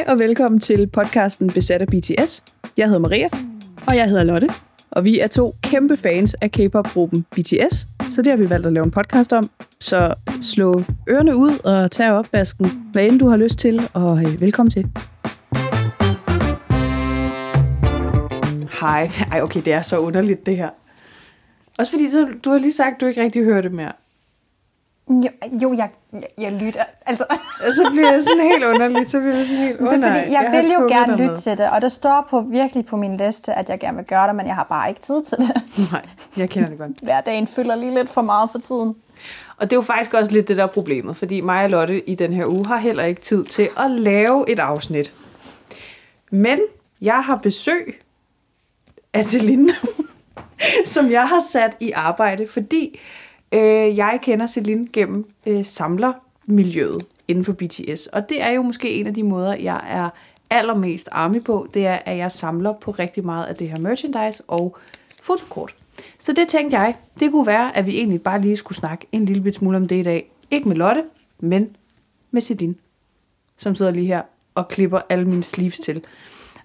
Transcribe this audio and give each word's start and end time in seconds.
Hej 0.00 0.12
og 0.12 0.18
velkommen 0.18 0.60
til 0.60 0.86
podcasten 0.86 1.50
Besat 1.52 1.80
af 1.80 1.86
BTS. 1.88 2.44
Jeg 2.76 2.86
hedder 2.86 2.98
Maria. 3.00 3.28
Og 3.86 3.96
jeg 3.96 4.08
hedder 4.08 4.24
Lotte. 4.24 4.48
Og 4.90 5.04
vi 5.04 5.18
er 5.18 5.26
to 5.26 5.54
kæmpe 5.62 5.96
fans 5.96 6.34
af 6.34 6.50
K-pop-gruppen 6.50 7.22
BTS, 7.30 7.88
så 8.10 8.22
det 8.22 8.26
har 8.26 8.36
vi 8.36 8.50
valgt 8.50 8.66
at 8.66 8.72
lave 8.72 8.84
en 8.84 8.90
podcast 8.90 9.32
om. 9.32 9.50
Så 9.80 10.14
slå 10.40 10.82
ørerne 11.08 11.36
ud 11.36 11.58
og 11.64 11.90
tag 11.90 12.12
opvasken, 12.12 12.88
hvad 12.92 13.06
end 13.06 13.18
du 13.18 13.28
har 13.28 13.36
lyst 13.36 13.58
til, 13.58 13.80
og 13.92 14.22
øh, 14.22 14.40
velkommen 14.40 14.70
til. 14.70 14.86
Hej. 18.80 19.10
Ej, 19.32 19.40
okay, 19.42 19.62
det 19.64 19.72
er 19.72 19.82
så 19.82 19.98
underligt, 19.98 20.46
det 20.46 20.56
her. 20.56 20.70
Også 21.78 21.92
fordi, 21.92 22.10
så, 22.10 22.28
du 22.44 22.50
har 22.50 22.58
lige 22.58 22.72
sagt, 22.72 22.94
at 22.94 23.00
du 23.00 23.06
ikke 23.06 23.22
rigtig 23.22 23.44
hører 23.44 23.60
det 23.60 23.72
mere. 23.72 23.92
Jo, 25.10 25.28
jo 25.62 25.74
jeg, 25.74 25.90
jeg, 26.12 26.22
jeg 26.38 26.52
lytter. 26.52 26.84
Altså. 27.06 27.24
Så 27.72 27.88
bliver 27.92 28.12
det 28.12 28.24
sådan 28.24 28.42
helt 28.42 28.64
underligt. 28.64 29.10
Så 29.10 29.20
bliver 29.20 29.36
det 29.36 29.46
sådan 29.46 29.62
helt 29.62 29.78
Det 29.78 29.86
er 29.86 29.90
fordi, 29.90 30.04
jeg, 30.04 30.28
jeg 30.30 30.52
vil 30.52 30.70
jo 30.78 30.86
gerne 30.88 31.12
lytte 31.16 31.32
med. 31.32 31.36
til 31.36 31.58
det, 31.58 31.70
og 31.70 31.82
det 31.82 31.92
står 31.92 32.26
på 32.30 32.40
virkelig 32.40 32.86
på 32.86 32.96
min 32.96 33.16
liste, 33.16 33.54
at 33.54 33.68
jeg 33.68 33.80
gerne 33.80 33.96
vil 33.96 34.06
gøre 34.06 34.28
det, 34.28 34.36
men 34.36 34.46
jeg 34.46 34.54
har 34.54 34.64
bare 34.64 34.88
ikke 34.88 35.00
tid 35.00 35.22
til 35.22 35.38
det. 35.38 35.62
Nej, 35.92 36.02
jeg 36.36 36.50
kender 36.50 36.68
det 36.68 36.78
godt. 36.78 36.90
Hverdagen 37.02 37.46
fylder 37.46 37.74
lige 37.74 37.94
lidt 37.94 38.10
for 38.10 38.22
meget 38.22 38.50
for 38.50 38.58
tiden. 38.58 38.94
Og 39.56 39.70
det 39.70 39.72
er 39.72 39.76
jo 39.76 39.82
faktisk 39.82 40.14
også 40.14 40.32
lidt 40.32 40.48
det 40.48 40.56
der 40.56 40.62
er 40.62 40.66
problemet, 40.66 41.16
fordi 41.16 41.40
mig 41.40 41.64
og 41.64 41.70
Lotte 41.70 42.08
i 42.08 42.14
den 42.14 42.32
her 42.32 42.46
uge 42.46 42.66
har 42.66 42.76
heller 42.76 43.04
ikke 43.04 43.20
tid 43.20 43.44
til 43.44 43.68
at 43.78 43.90
lave 43.90 44.50
et 44.50 44.58
afsnit. 44.58 45.14
Men 46.30 46.58
jeg 47.00 47.24
har 47.24 47.36
besøg 47.36 48.00
af 49.14 49.24
Celine, 49.24 49.72
som 50.84 51.10
jeg 51.10 51.28
har 51.28 51.40
sat 51.48 51.76
i 51.80 51.90
arbejde, 51.90 52.46
fordi 52.46 53.00
øh, 53.52 53.96
jeg 53.96 54.18
kender 54.22 54.46
Celine 54.46 54.88
gennem 54.92 55.30
øh, 55.46 55.64
samlermiljøet 55.64 57.06
inden 57.28 57.44
for 57.44 57.52
BTS. 57.52 58.06
Og 58.06 58.28
det 58.28 58.42
er 58.42 58.50
jo 58.50 58.62
måske 58.62 58.90
en 58.90 59.06
af 59.06 59.14
de 59.14 59.22
måder, 59.22 59.54
jeg 59.54 59.80
er 59.88 60.10
allermest 60.50 61.08
army 61.12 61.42
på, 61.42 61.68
det 61.74 61.86
er, 61.86 61.98
at 62.04 62.16
jeg 62.16 62.32
samler 62.32 62.72
på 62.72 62.90
rigtig 62.90 63.26
meget 63.26 63.46
af 63.46 63.56
det 63.56 63.70
her 63.70 63.78
merchandise 63.78 64.42
og 64.48 64.76
fotokort. 65.22 65.74
Så 66.18 66.32
det 66.32 66.48
tænkte 66.48 66.78
jeg, 66.78 66.94
det 67.20 67.30
kunne 67.30 67.46
være, 67.46 67.76
at 67.76 67.86
vi 67.86 67.96
egentlig 67.96 68.22
bare 68.22 68.40
lige 68.40 68.56
skulle 68.56 68.78
snakke 68.78 69.06
en 69.12 69.24
lille 69.24 69.42
bit 69.42 69.54
smule 69.54 69.76
om 69.76 69.88
det 69.88 69.96
i 69.96 70.02
dag. 70.02 70.30
Ikke 70.50 70.68
med 70.68 70.76
Lotte, 70.76 71.04
men 71.38 71.76
med 72.30 72.42
Celine, 72.42 72.74
som 73.56 73.74
sidder 73.74 73.92
lige 73.92 74.06
her 74.06 74.22
og 74.54 74.68
klipper 74.68 75.00
alle 75.08 75.24
mine 75.24 75.42
sleeves 75.42 75.78
til. 75.78 76.04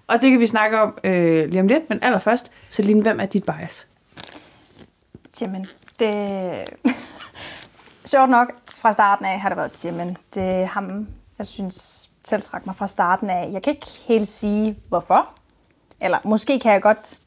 Og 0.06 0.20
det 0.20 0.30
kan 0.30 0.40
vi 0.40 0.46
snakke 0.46 0.80
om 0.80 0.98
øh, 1.04 1.48
lige 1.48 1.60
om 1.60 1.68
lidt, 1.68 1.88
men 1.88 1.98
allerførst, 2.02 2.50
Celine, 2.70 3.02
hvem 3.02 3.20
er 3.20 3.26
dit 3.26 3.44
bias? 3.44 3.86
Jamen, 5.40 5.66
det... 5.98 6.64
Sjovt 8.04 8.30
nok, 8.30 8.52
fra 8.70 8.92
starten 8.92 9.24
af 9.24 9.40
har 9.40 9.48
det 9.48 9.58
været 9.58 9.84
Jimin. 9.84 10.16
Det 10.34 10.42
er 10.42 10.66
ham, 10.66 11.08
jeg 11.38 11.46
synes, 11.46 12.10
tiltræk 12.22 12.66
mig 12.66 12.76
fra 12.76 12.86
starten 12.86 13.30
af. 13.30 13.50
Jeg 13.52 13.62
kan 13.62 13.72
ikke 13.72 13.86
helt 14.08 14.28
sige, 14.28 14.78
hvorfor. 14.88 15.28
Eller 16.00 16.18
måske 16.24 16.58
kan 16.58 16.72
jeg 16.72 16.82
godt 16.82 17.20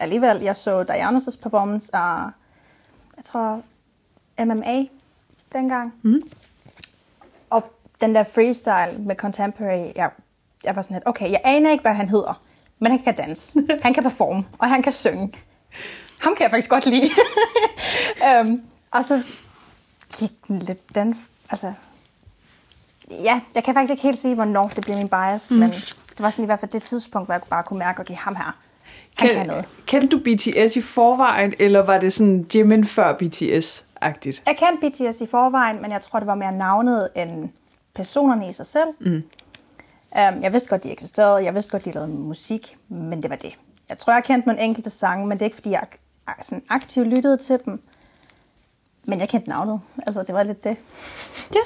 alligevel. 0.00 0.40
Jeg 0.42 0.56
så 0.56 0.82
Dianas' 0.82 1.42
performance 1.42 1.96
af, 1.96 2.30
jeg 3.16 3.24
tror, 3.24 3.62
MMA 4.44 4.84
dengang. 5.52 5.94
Mm. 6.02 6.22
Og 7.50 7.72
den 8.00 8.14
der 8.14 8.22
freestyle 8.22 8.98
med 8.98 9.16
contemporary, 9.16 9.92
jeg, 9.96 10.10
jeg 10.64 10.76
var 10.76 10.82
sådan 10.82 10.94
lidt, 10.94 11.06
okay, 11.06 11.30
jeg 11.30 11.40
aner 11.44 11.70
ikke, 11.70 11.82
hvad 11.82 11.94
han 11.94 12.08
hedder, 12.08 12.42
men 12.78 12.92
han 12.92 13.02
kan 13.02 13.14
danse, 13.14 13.60
han 13.82 13.94
kan 13.94 14.02
performe, 14.02 14.44
og 14.58 14.68
han 14.68 14.82
kan 14.82 14.92
synge. 14.92 15.32
Ham 16.20 16.34
kan 16.34 16.42
jeg 16.42 16.50
faktisk 16.50 16.70
godt 16.70 16.86
lide. 16.86 17.10
um, 18.40 18.62
og 18.96 19.04
så 19.04 19.22
gik 20.18 20.30
den 20.48 20.58
lidt 20.58 20.94
den, 20.94 21.18
altså, 21.50 21.72
ja, 23.10 23.40
jeg 23.54 23.64
kan 23.64 23.74
faktisk 23.74 23.90
ikke 23.90 24.02
helt 24.02 24.18
sige, 24.18 24.34
hvornår 24.34 24.68
det 24.68 24.84
blev 24.84 24.96
min 24.96 25.08
bias, 25.08 25.50
mm. 25.50 25.56
men 25.56 25.70
det 25.70 26.20
var 26.20 26.30
sådan 26.30 26.42
i 26.42 26.46
hvert 26.46 26.60
fald 26.60 26.70
det 26.70 26.82
tidspunkt, 26.82 27.26
hvor 27.26 27.34
jeg 27.34 27.42
bare 27.50 27.62
kunne 27.62 27.78
mærke, 27.78 28.00
okay, 28.00 28.14
ham 28.14 28.36
her, 28.36 28.56
han 29.18 29.28
kan, 29.28 29.36
kan 29.36 29.46
noget. 29.46 29.64
Kendte 29.86 30.08
du 30.08 30.18
BTS 30.18 30.76
i 30.76 30.80
forvejen, 30.80 31.54
eller 31.58 31.80
var 31.80 31.98
det 31.98 32.12
sådan 32.12 32.46
Jimin 32.54 32.84
før 32.84 33.12
BTS-agtigt? 33.12 34.42
Jeg 34.46 34.56
kendte 34.58 34.90
BTS 34.90 35.20
i 35.20 35.26
forvejen, 35.26 35.82
men 35.82 35.90
jeg 35.90 36.00
tror, 36.00 36.18
det 36.18 36.26
var 36.26 36.34
mere 36.34 36.52
navnet 36.52 37.08
end 37.16 37.50
personerne 37.94 38.48
i 38.48 38.52
sig 38.52 38.66
selv. 38.66 38.88
Mm. 39.00 39.22
Um, 40.12 40.42
jeg 40.42 40.52
vidste 40.52 40.68
godt, 40.68 40.84
de 40.84 40.90
eksisterede. 40.90 41.44
Jeg 41.44 41.54
vidste 41.54 41.70
godt, 41.70 41.84
de 41.84 41.92
lavede 41.92 42.10
musik, 42.10 42.76
men 42.88 43.22
det 43.22 43.30
var 43.30 43.36
det. 43.36 43.54
Jeg 43.88 43.98
tror, 43.98 44.12
jeg 44.12 44.24
kendte 44.24 44.48
nogle 44.48 44.62
enkelte 44.62 44.90
sange, 44.90 45.26
men 45.26 45.38
det 45.38 45.42
er 45.42 45.46
ikke, 45.46 45.56
fordi 45.56 45.70
jeg 45.70 45.82
sådan 46.40 46.62
aktivt 46.68 47.06
lyttede 47.06 47.36
til 47.36 47.58
dem. 47.64 47.82
Men 49.04 49.20
jeg 49.20 49.28
kendte 49.28 49.48
navnet. 49.48 49.80
Altså, 50.06 50.22
det 50.22 50.34
var 50.34 50.42
lidt 50.42 50.64
det. 50.64 50.76
Ja. 51.54 51.60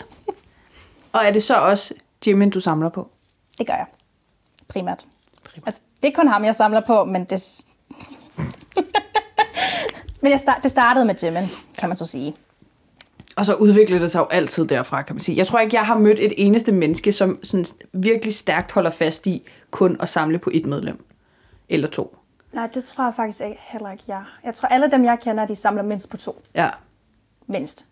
Og 1.12 1.24
er 1.24 1.30
det 1.30 1.42
så 1.42 1.56
også 1.56 1.94
Jimin, 2.26 2.50
du 2.50 2.60
samler 2.60 2.88
på? 2.88 3.10
Det 3.58 3.66
gør 3.66 3.74
jeg. 3.74 3.86
Primært. 4.68 5.06
Primært. 5.44 5.66
Altså, 5.66 5.82
det 6.02 6.08
er 6.08 6.12
kun 6.14 6.28
ham, 6.28 6.44
jeg 6.44 6.54
samler 6.54 6.80
på, 6.86 7.04
men 7.04 7.24
det... 7.24 7.64
men 10.22 10.30
jeg 10.30 10.38
start, 10.38 10.62
det 10.62 10.70
startede 10.70 11.04
med 11.04 11.14
Jimin, 11.14 11.44
kan 11.78 11.88
man 11.88 11.96
så 11.96 12.06
sige. 12.06 12.34
Og 13.36 13.46
så 13.46 13.54
udvikler 13.54 13.98
det 13.98 14.10
sig 14.10 14.18
jo 14.18 14.26
altid 14.30 14.66
derfra, 14.66 15.02
kan 15.02 15.16
man 15.16 15.20
sige. 15.20 15.36
Jeg 15.36 15.46
tror 15.46 15.58
ikke, 15.60 15.76
jeg 15.76 15.86
har 15.86 15.98
mødt 15.98 16.18
et 16.18 16.32
eneste 16.36 16.72
menneske, 16.72 17.12
som 17.12 17.38
sådan 17.42 17.64
virkelig 17.92 18.34
stærkt 18.34 18.72
holder 18.72 18.90
fast 18.90 19.26
i 19.26 19.42
kun 19.70 19.96
at 20.00 20.08
samle 20.08 20.38
på 20.38 20.50
et 20.54 20.66
medlem. 20.66 21.04
Eller 21.68 21.88
to. 21.88 22.16
Nej, 22.54 22.66
det 22.66 22.84
tror 22.84 23.04
jeg 23.04 23.14
faktisk 23.14 23.40
ikke, 23.40 23.60
heller 23.60 23.90
ikke 23.90 24.04
jeg. 24.08 24.22
Jeg 24.44 24.54
tror, 24.54 24.68
alle 24.68 24.90
dem, 24.90 25.04
jeg 25.04 25.18
kender, 25.20 25.46
de 25.46 25.56
samler 25.56 25.82
mindst 25.82 26.10
på 26.10 26.16
to. 26.16 26.42
Ja. 26.54 26.70
Mindst. 27.46 27.86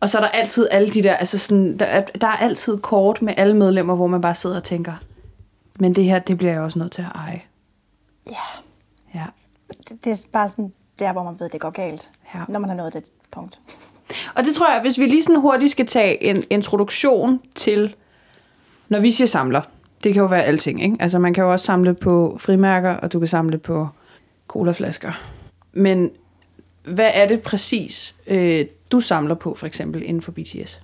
Og 0.00 0.08
så 0.08 0.18
er 0.18 0.22
der 0.22 0.28
altid 0.28 0.68
alle 0.70 0.88
de 0.88 1.02
der, 1.02 1.14
altså 1.14 1.38
sådan, 1.38 1.78
der, 1.78 1.86
er, 1.86 2.00
der 2.00 2.26
er 2.26 2.36
altid 2.36 2.78
kort 2.78 3.22
med 3.22 3.34
alle 3.36 3.56
medlemmer, 3.56 3.94
hvor 3.94 4.06
man 4.06 4.20
bare 4.20 4.34
sidder 4.34 4.56
og 4.56 4.64
tænker, 4.64 4.92
men 5.80 5.94
det 5.94 6.04
her, 6.04 6.18
det 6.18 6.38
bliver 6.38 6.52
jeg 6.52 6.60
også 6.60 6.78
nødt 6.78 6.92
til 6.92 7.02
at 7.02 7.08
eje. 7.14 7.42
Ja. 8.26 8.32
Ja. 9.14 9.24
Det, 9.88 10.04
det 10.04 10.12
er 10.12 10.16
bare 10.32 10.48
sådan 10.48 10.72
der, 10.98 11.12
hvor 11.12 11.22
man 11.22 11.40
ved, 11.40 11.48
det 11.48 11.60
går 11.60 11.70
galt. 11.70 12.10
Ja. 12.34 12.40
Når 12.48 12.60
man 12.60 12.70
har 12.70 12.76
nået 12.76 12.92
det 12.92 13.04
punkt. 13.30 13.60
Og 14.34 14.44
det 14.44 14.54
tror 14.54 14.72
jeg, 14.72 14.80
hvis 14.80 14.98
vi 14.98 15.06
lige 15.06 15.22
sådan 15.22 15.40
hurtigt 15.40 15.70
skal 15.70 15.86
tage 15.86 16.22
en 16.22 16.44
introduktion 16.50 17.40
til, 17.54 17.94
når 18.88 19.00
vi 19.00 19.10
siger 19.10 19.28
samler, 19.28 19.60
det 20.04 20.14
kan 20.14 20.22
jo 20.22 20.26
være 20.26 20.42
alting, 20.42 20.82
ikke? 20.82 20.96
Altså 21.00 21.18
man 21.18 21.34
kan 21.34 21.44
jo 21.44 21.52
også 21.52 21.66
samle 21.66 21.94
på 21.94 22.36
frimærker, 22.40 22.94
og 22.94 23.12
du 23.12 23.18
kan 23.18 23.28
samle 23.28 23.58
på 23.58 23.88
colaflasker. 24.48 25.12
Men 25.72 26.10
hvad 26.84 27.10
er 27.14 27.26
det 27.28 27.42
præcis, 27.42 28.14
øh, 28.26 28.66
du 28.92 29.00
samler 29.00 29.34
på, 29.34 29.54
for 29.54 29.66
eksempel 29.66 30.02
inden 30.02 30.22
for 30.22 30.32
BTS? 30.32 30.80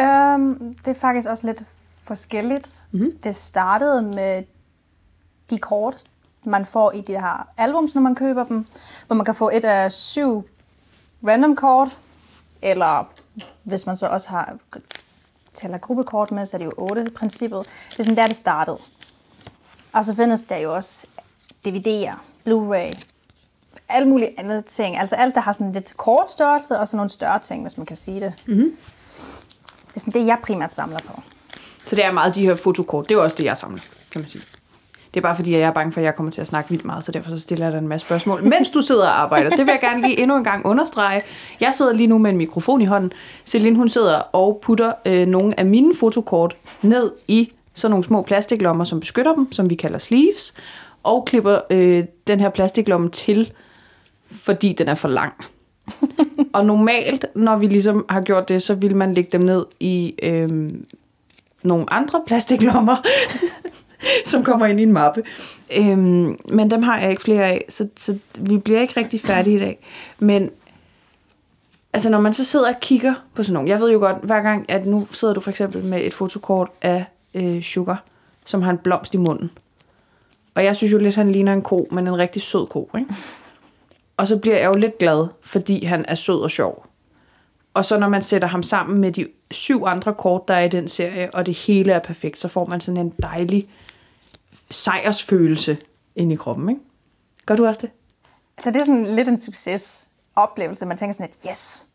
Um, 0.00 0.74
det 0.84 0.88
er 0.88 0.94
faktisk 1.00 1.28
også 1.28 1.46
lidt 1.46 1.64
forskelligt. 2.04 2.82
Mhm. 2.90 3.18
Det 3.18 3.36
startede 3.36 4.02
med 4.02 4.42
de 5.50 5.58
kort, 5.58 6.04
man 6.44 6.66
får 6.66 6.92
i 6.92 7.00
de 7.00 7.12
her 7.12 7.48
albums, 7.56 7.94
når 7.94 8.02
man 8.02 8.14
køber 8.14 8.44
dem, 8.44 8.66
hvor 9.06 9.16
man 9.16 9.24
kan 9.24 9.34
få 9.34 9.50
et 9.50 9.64
af 9.64 9.92
syv 9.92 10.48
random 11.26 11.56
kort, 11.56 11.98
eller 12.62 13.12
hvis 13.62 13.86
man 13.86 13.96
så 13.96 14.06
også 14.06 14.28
har 14.28 14.58
tæller 15.52 15.78
gruppekort 15.78 16.32
med, 16.32 16.46
så 16.46 16.56
er 16.56 16.58
det 16.58 16.64
jo 16.64 16.72
otte 16.76 17.04
i 17.06 17.10
princippet. 17.10 17.66
Det 17.90 17.98
er 17.98 18.02
sådan 18.02 18.16
der, 18.16 18.26
det 18.26 18.36
startede. 18.36 18.78
Og 19.92 20.04
så 20.04 20.14
findes 20.14 20.42
der 20.42 20.56
jo 20.56 20.74
også 20.74 21.06
DVD'er, 21.68 22.16
Blu-ray, 22.48 22.94
alle 23.88 24.08
mulige 24.08 24.30
andre 24.38 24.62
ting. 24.62 24.98
Altså 24.98 25.16
alt, 25.16 25.34
der 25.34 25.40
har 25.40 25.52
sådan 25.52 25.72
lidt 25.72 25.96
kort 25.96 26.30
størrelse, 26.30 26.78
og 26.78 26.88
så 26.88 26.96
nogle 26.96 27.10
større 27.10 27.38
ting, 27.38 27.62
hvis 27.62 27.76
man 27.76 27.86
kan 27.86 27.96
sige 27.96 28.20
det. 28.20 28.32
Mm-hmm. 28.46 28.76
Det 29.88 29.96
er 29.96 30.00
sådan 30.00 30.20
det, 30.20 30.26
jeg 30.26 30.38
primært 30.42 30.72
samler 30.72 30.98
på. 30.98 31.22
Så 31.86 31.96
det 31.96 32.04
er 32.04 32.12
meget 32.12 32.34
de 32.34 32.46
her 32.46 32.54
fotokort. 32.54 33.08
Det 33.08 33.14
er 33.14 33.18
også 33.20 33.36
det, 33.36 33.44
jeg 33.44 33.56
samler, 33.56 33.80
kan 34.12 34.20
man 34.20 34.28
sige. 34.28 34.42
Det 35.14 35.20
er 35.20 35.22
bare 35.22 35.34
fordi, 35.34 35.52
jeg 35.52 35.60
er 35.60 35.70
bange 35.70 35.92
for, 35.92 36.00
at 36.00 36.04
jeg 36.04 36.14
kommer 36.14 36.32
til 36.32 36.40
at 36.40 36.46
snakke 36.46 36.70
vildt 36.70 36.84
meget, 36.84 37.04
så 37.04 37.12
derfor 37.12 37.30
så 37.30 37.38
stiller 37.38 37.66
jeg 37.66 37.72
dig 37.72 37.78
en 37.78 37.88
masse 37.88 38.06
spørgsmål, 38.06 38.44
mens 38.44 38.70
du 38.70 38.80
sidder 38.80 39.06
og 39.06 39.20
arbejder. 39.20 39.50
Det 39.50 39.58
vil 39.58 39.72
jeg 39.72 39.80
gerne 39.80 40.00
lige 40.00 40.20
endnu 40.20 40.36
en 40.36 40.44
gang 40.44 40.66
understrege. 40.66 41.22
Jeg 41.60 41.74
sidder 41.74 41.92
lige 41.92 42.06
nu 42.06 42.18
med 42.18 42.30
en 42.30 42.36
mikrofon 42.36 42.82
i 42.82 42.84
hånden. 42.84 43.12
Celine, 43.46 43.76
hun 43.76 43.88
sidder 43.88 44.16
og 44.16 44.58
putter 44.62 44.92
øh, 45.04 45.26
nogle 45.26 45.60
af 45.60 45.66
mine 45.66 45.94
fotokort 45.94 46.56
ned 46.82 47.12
i 47.28 47.52
sådan 47.74 47.90
nogle 47.90 48.04
små 48.04 48.22
plastiklommer, 48.22 48.84
som 48.84 49.00
beskytter 49.00 49.34
dem, 49.34 49.52
som 49.52 49.70
vi 49.70 49.74
kalder 49.74 49.98
sleeves, 49.98 50.54
og 51.02 51.24
klipper 51.24 51.60
øh, 51.70 52.04
den 52.26 52.40
her 52.40 52.48
plastiklomme 52.48 53.10
til, 53.10 53.52
fordi 54.26 54.72
den 54.72 54.88
er 54.88 54.94
for 54.94 55.08
lang. 55.08 55.32
og 56.54 56.66
normalt, 56.66 57.26
når 57.34 57.56
vi 57.56 57.66
ligesom 57.66 58.04
har 58.08 58.20
gjort 58.20 58.48
det, 58.48 58.62
så 58.62 58.74
vil 58.74 58.96
man 58.96 59.14
lægge 59.14 59.30
dem 59.32 59.40
ned 59.40 59.66
i 59.80 60.14
øh, 60.22 60.70
nogle 61.62 61.92
andre 61.92 62.22
plastiklommer, 62.26 62.96
som 64.24 64.44
kommer 64.44 64.66
ind 64.66 64.80
i 64.80 64.82
en 64.82 64.92
mappe. 64.92 65.22
Øhm, 65.76 66.38
men 66.48 66.70
dem 66.70 66.82
har 66.82 66.98
jeg 66.98 67.10
ikke 67.10 67.22
flere 67.22 67.44
af, 67.44 67.64
så, 67.68 67.88
så 67.96 68.18
vi 68.40 68.58
bliver 68.58 68.80
ikke 68.80 69.00
rigtig 69.00 69.20
færdige 69.20 69.56
i 69.56 69.60
dag. 69.60 69.78
Men 70.18 70.50
altså, 71.92 72.10
når 72.10 72.20
man 72.20 72.32
så 72.32 72.44
sidder 72.44 72.68
og 72.68 72.80
kigger 72.80 73.14
på 73.34 73.42
sådan 73.42 73.54
nogle, 73.54 73.68
jeg 73.68 73.80
ved 73.80 73.92
jo 73.92 73.98
godt, 73.98 74.16
hver 74.22 74.42
gang, 74.42 74.70
at 74.70 74.86
nu 74.86 75.06
sidder 75.10 75.34
du 75.34 75.40
for 75.40 75.50
eksempel 75.50 75.84
med 75.84 76.00
et 76.04 76.14
fotokort 76.14 76.68
af 76.82 77.04
øh, 77.34 77.62
Sugar, 77.62 78.04
som 78.44 78.62
har 78.62 78.70
en 78.70 78.78
blomst 78.78 79.14
i 79.14 79.16
munden. 79.16 79.50
Og 80.60 80.66
jeg 80.66 80.76
synes 80.76 80.92
jo 80.92 80.98
lidt, 80.98 81.16
han 81.16 81.32
ligner 81.32 81.52
en 81.52 81.62
ko, 81.62 81.88
men 81.90 82.06
en 82.06 82.18
rigtig 82.18 82.42
sød 82.42 82.66
ko, 82.66 82.90
ikke? 82.98 83.14
Og 84.16 84.26
så 84.26 84.38
bliver 84.38 84.56
jeg 84.56 84.66
jo 84.66 84.74
lidt 84.74 84.98
glad, 84.98 85.26
fordi 85.42 85.84
han 85.84 86.04
er 86.08 86.14
sød 86.14 86.40
og 86.40 86.50
sjov. 86.50 86.86
Og 87.74 87.84
så 87.84 87.98
når 87.98 88.08
man 88.08 88.22
sætter 88.22 88.48
ham 88.48 88.62
sammen 88.62 89.00
med 89.00 89.12
de 89.12 89.28
syv 89.50 89.84
andre 89.86 90.14
kort, 90.14 90.48
der 90.48 90.54
er 90.54 90.60
i 90.60 90.68
den 90.68 90.88
serie, 90.88 91.34
og 91.34 91.46
det 91.46 91.54
hele 91.54 91.92
er 91.92 91.98
perfekt, 91.98 92.38
så 92.38 92.48
får 92.48 92.66
man 92.66 92.80
sådan 92.80 93.00
en 93.00 93.14
dejlig 93.22 93.68
sejrsfølelse 94.70 95.78
ind 96.16 96.32
i 96.32 96.36
kroppen, 96.36 96.68
ikke? 96.68 96.80
Gør 97.46 97.56
du 97.56 97.66
også 97.66 97.80
det? 97.82 97.90
Altså 98.56 98.70
det 98.70 98.80
er 98.80 98.84
sådan 98.84 99.06
lidt 99.06 99.28
en 99.28 99.38
succesoplevelse. 99.38 100.86
Man 100.86 100.96
tænker 100.96 101.12
sådan, 101.12 101.30
at 101.30 101.50
yes, 101.50 101.86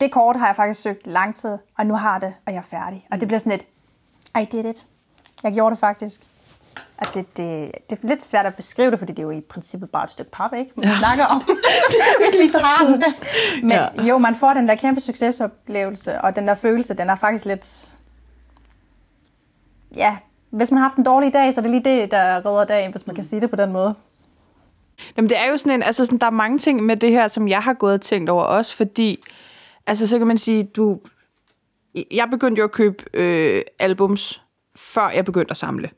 det 0.00 0.12
kort 0.12 0.36
har 0.36 0.46
jeg 0.46 0.56
faktisk 0.56 0.80
søgt 0.80 1.06
lang 1.06 1.36
tid, 1.36 1.58
og 1.78 1.86
nu 1.86 1.94
har 1.94 2.18
det, 2.18 2.34
og 2.46 2.52
jeg 2.52 2.58
er 2.58 2.62
færdig. 2.62 3.06
Og 3.10 3.20
det 3.20 3.28
bliver 3.28 3.38
sådan 3.38 3.52
et, 3.52 3.66
I 4.42 4.44
did 4.52 4.64
it. 4.64 4.86
Jeg 5.42 5.52
gjorde 5.52 5.70
det 5.70 5.80
faktisk. 5.80 6.28
At 6.98 7.08
det, 7.14 7.36
det, 7.36 7.70
det 7.90 7.98
er 8.02 8.08
lidt 8.08 8.22
svært 8.22 8.46
at 8.46 8.54
beskrive 8.54 8.90
det, 8.90 8.98
fordi 8.98 9.12
det 9.12 9.18
er 9.18 9.22
jo 9.22 9.30
i 9.30 9.40
princippet 9.40 9.90
bare 9.90 10.04
et 10.04 10.10
stykke 10.10 10.30
pap, 10.30 10.52
ikke? 10.52 10.70
Man 10.76 10.84
ja. 10.84 10.98
snakker 10.98 11.24
om, 11.24 11.42
hvis 12.20 12.40
vi 12.40 12.48
tager 12.48 12.86
den. 12.86 13.14
Men 13.62 13.72
ja. 13.72 14.02
jo, 14.02 14.18
man 14.18 14.34
får 14.34 14.52
den 14.52 14.68
der 14.68 14.74
kæmpe 14.74 15.00
succesoplevelse, 15.00 16.20
og 16.20 16.36
den 16.36 16.48
der 16.48 16.54
følelse, 16.54 16.94
den 16.94 17.10
er 17.10 17.14
faktisk 17.14 17.44
lidt... 17.44 17.94
Ja, 19.96 20.16
hvis 20.50 20.70
man 20.70 20.78
har 20.78 20.88
haft 20.88 20.98
en 20.98 21.04
dårlig 21.04 21.32
dag, 21.32 21.54
så 21.54 21.60
er 21.60 21.62
det 21.62 21.70
lige 21.70 21.84
det, 21.84 22.10
der 22.10 22.46
redder 22.46 22.64
dagen, 22.64 22.90
hvis 22.90 23.06
man 23.06 23.14
kan 23.16 23.24
sige 23.24 23.40
det 23.40 23.50
på 23.50 23.56
den 23.56 23.72
måde. 23.72 23.94
Jamen, 25.16 25.30
det 25.30 25.38
er 25.38 25.50
jo 25.50 25.56
sådan 25.56 25.72
en, 25.72 25.82
altså 25.82 26.04
sådan, 26.04 26.18
der 26.18 26.26
er 26.26 26.30
mange 26.30 26.58
ting 26.58 26.82
med 26.82 26.96
det 26.96 27.10
her, 27.10 27.28
som 27.28 27.48
jeg 27.48 27.62
har 27.62 27.72
gået 27.72 27.94
og 27.94 28.00
tænkt 28.00 28.30
over 28.30 28.44
også, 28.44 28.76
fordi, 28.76 29.24
altså 29.86 30.06
så 30.06 30.18
kan 30.18 30.26
man 30.26 30.38
sige, 30.38 30.64
du, 30.64 31.00
jeg 32.12 32.28
begyndte 32.30 32.60
jo 32.60 32.64
at 32.64 32.72
købe 32.72 33.04
øh, 33.14 33.62
albums, 33.78 34.42
før 34.76 35.08
jeg 35.08 35.24
begyndte 35.24 35.50
at 35.50 35.56
samle. 35.56 35.90